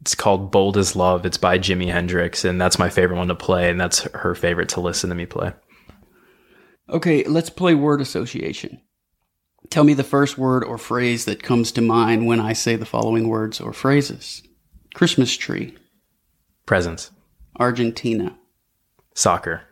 It's 0.00 0.14
called 0.14 0.50
"Bold 0.50 0.76
as 0.76 0.96
Love." 0.96 1.24
It's 1.24 1.36
by 1.36 1.58
Jimi 1.58 1.92
Hendrix, 1.92 2.44
and 2.44 2.60
that's 2.60 2.78
my 2.78 2.88
favorite 2.88 3.16
one 3.16 3.28
to 3.28 3.34
play, 3.34 3.70
and 3.70 3.80
that's 3.80 4.00
her 4.14 4.34
favorite 4.34 4.70
to 4.70 4.80
listen 4.80 5.10
to 5.10 5.14
me 5.14 5.26
play. 5.26 5.52
Okay, 6.88 7.22
let's 7.24 7.50
play 7.50 7.74
word 7.74 8.00
association. 8.00 8.80
Tell 9.68 9.84
me 9.84 9.94
the 9.94 10.02
first 10.02 10.36
word 10.36 10.64
or 10.64 10.78
phrase 10.78 11.26
that 11.26 11.42
comes 11.42 11.70
to 11.72 11.80
mind 11.80 12.26
when 12.26 12.40
I 12.40 12.54
say 12.54 12.74
the 12.74 12.86
following 12.86 13.28
words 13.28 13.60
or 13.60 13.72
phrases 13.72 14.42
Christmas 14.94 15.36
tree, 15.36 15.76
Presents, 16.66 17.10
Argentina, 17.58 18.36
soccer, 19.14 19.62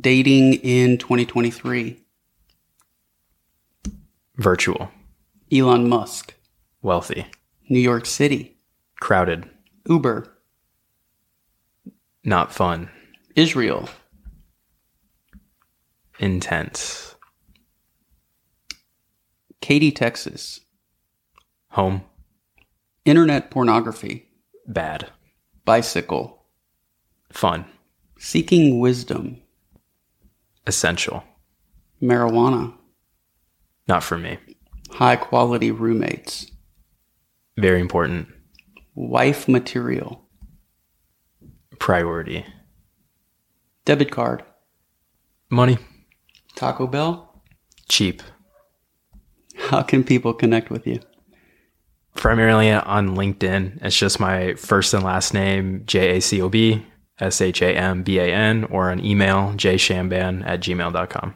dating 0.00 0.54
in 0.54 0.96
2023, 0.96 2.02
virtual, 4.36 4.90
Elon 5.52 5.88
Musk, 5.88 6.34
wealthy, 6.82 7.26
New 7.68 7.80
York 7.80 8.06
City, 8.06 8.58
crowded, 9.00 9.48
Uber, 9.88 10.32
not 12.24 12.52
fun, 12.52 12.90
Israel, 13.34 13.88
intense, 16.20 17.16
Katy, 19.60 19.90
Texas, 19.90 20.60
home, 21.70 22.02
internet 23.04 23.50
pornography, 23.50 24.29
bad, 24.72 25.10
bicycle, 25.64 26.44
fun, 27.32 27.64
seeking 28.18 28.78
wisdom, 28.78 29.42
essential, 30.66 31.24
marijuana, 32.00 32.72
not 33.88 34.02
for 34.02 34.16
me, 34.16 34.38
high 34.92 35.16
quality 35.16 35.70
roommates, 35.70 36.50
very 37.56 37.80
important, 37.80 38.28
wife 38.94 39.48
material, 39.48 40.24
priority, 41.78 42.46
debit 43.84 44.10
card, 44.10 44.44
money, 45.50 45.78
Taco 46.54 46.86
Bell. 46.86 47.42
cheap. 47.88 48.22
How 49.56 49.82
can 49.82 50.04
people 50.04 50.32
connect 50.32 50.70
with 50.70 50.86
you? 50.86 51.00
Primarily 52.14 52.70
on 52.70 53.16
LinkedIn. 53.16 53.82
It's 53.82 53.96
just 53.96 54.20
my 54.20 54.54
first 54.54 54.94
and 54.94 55.04
last 55.04 55.34
name, 55.34 55.84
J 55.86 56.16
A 56.16 56.20
C 56.20 56.40
O 56.42 56.48
B 56.48 56.84
S 57.18 57.40
H 57.40 57.62
A 57.62 57.76
M 57.76 58.02
B 58.02 58.18
A 58.18 58.26
N, 58.26 58.64
or 58.64 58.90
an 58.90 59.04
email, 59.04 59.52
jshamban 59.54 60.46
at 60.46 60.60
gmail.com. 60.60 61.34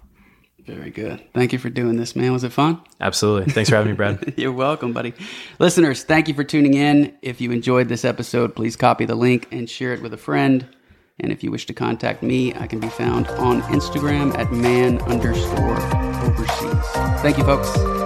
Very 0.67 0.91
good. 0.91 1.23
Thank 1.35 1.53
you 1.53 1.59
for 1.59 1.69
doing 1.69 1.97
this, 1.97 2.17
man. 2.17 2.33
Was 2.33 2.43
it 2.43 2.53
fun? 2.53 2.81
Absolutely. 2.99 3.53
Thanks 3.53 3.69
for 3.69 3.77
having 3.77 3.93
me, 3.93 3.97
Brad. 3.97 4.35
You're 4.39 4.53
welcome, 4.53 4.95
buddy. 4.95 5.13
Listeners, 5.59 6.05
thank 6.05 6.27
you 6.27 6.33
for 6.33 6.43
tuning 6.43 6.73
in. 6.73 7.15
If 7.21 7.41
you 7.41 7.53
enjoyed 7.53 7.89
this 7.89 8.05
episode, 8.05 8.57
please 8.57 8.75
copy 8.75 9.05
the 9.05 9.15
link 9.15 9.47
and 9.53 9.69
share 9.69 9.93
it 9.93 10.01
with 10.01 10.15
a 10.15 10.19
friend. 10.19 10.67
And 11.21 11.31
if 11.31 11.45
you 11.45 11.51
wish 11.51 11.67
to 11.67 11.75
contact 11.75 12.23
me, 12.23 12.55
I 12.55 12.67
can 12.67 12.81
be 12.81 12.89
found 12.89 13.29
on 13.29 13.61
Instagram 13.63 14.37
at 14.39 14.53
man 14.53 15.01
underscore 15.03 15.81
overseas. 16.25 17.21
Thank 17.21 17.37
you, 17.37 17.45
folks. 17.45 18.04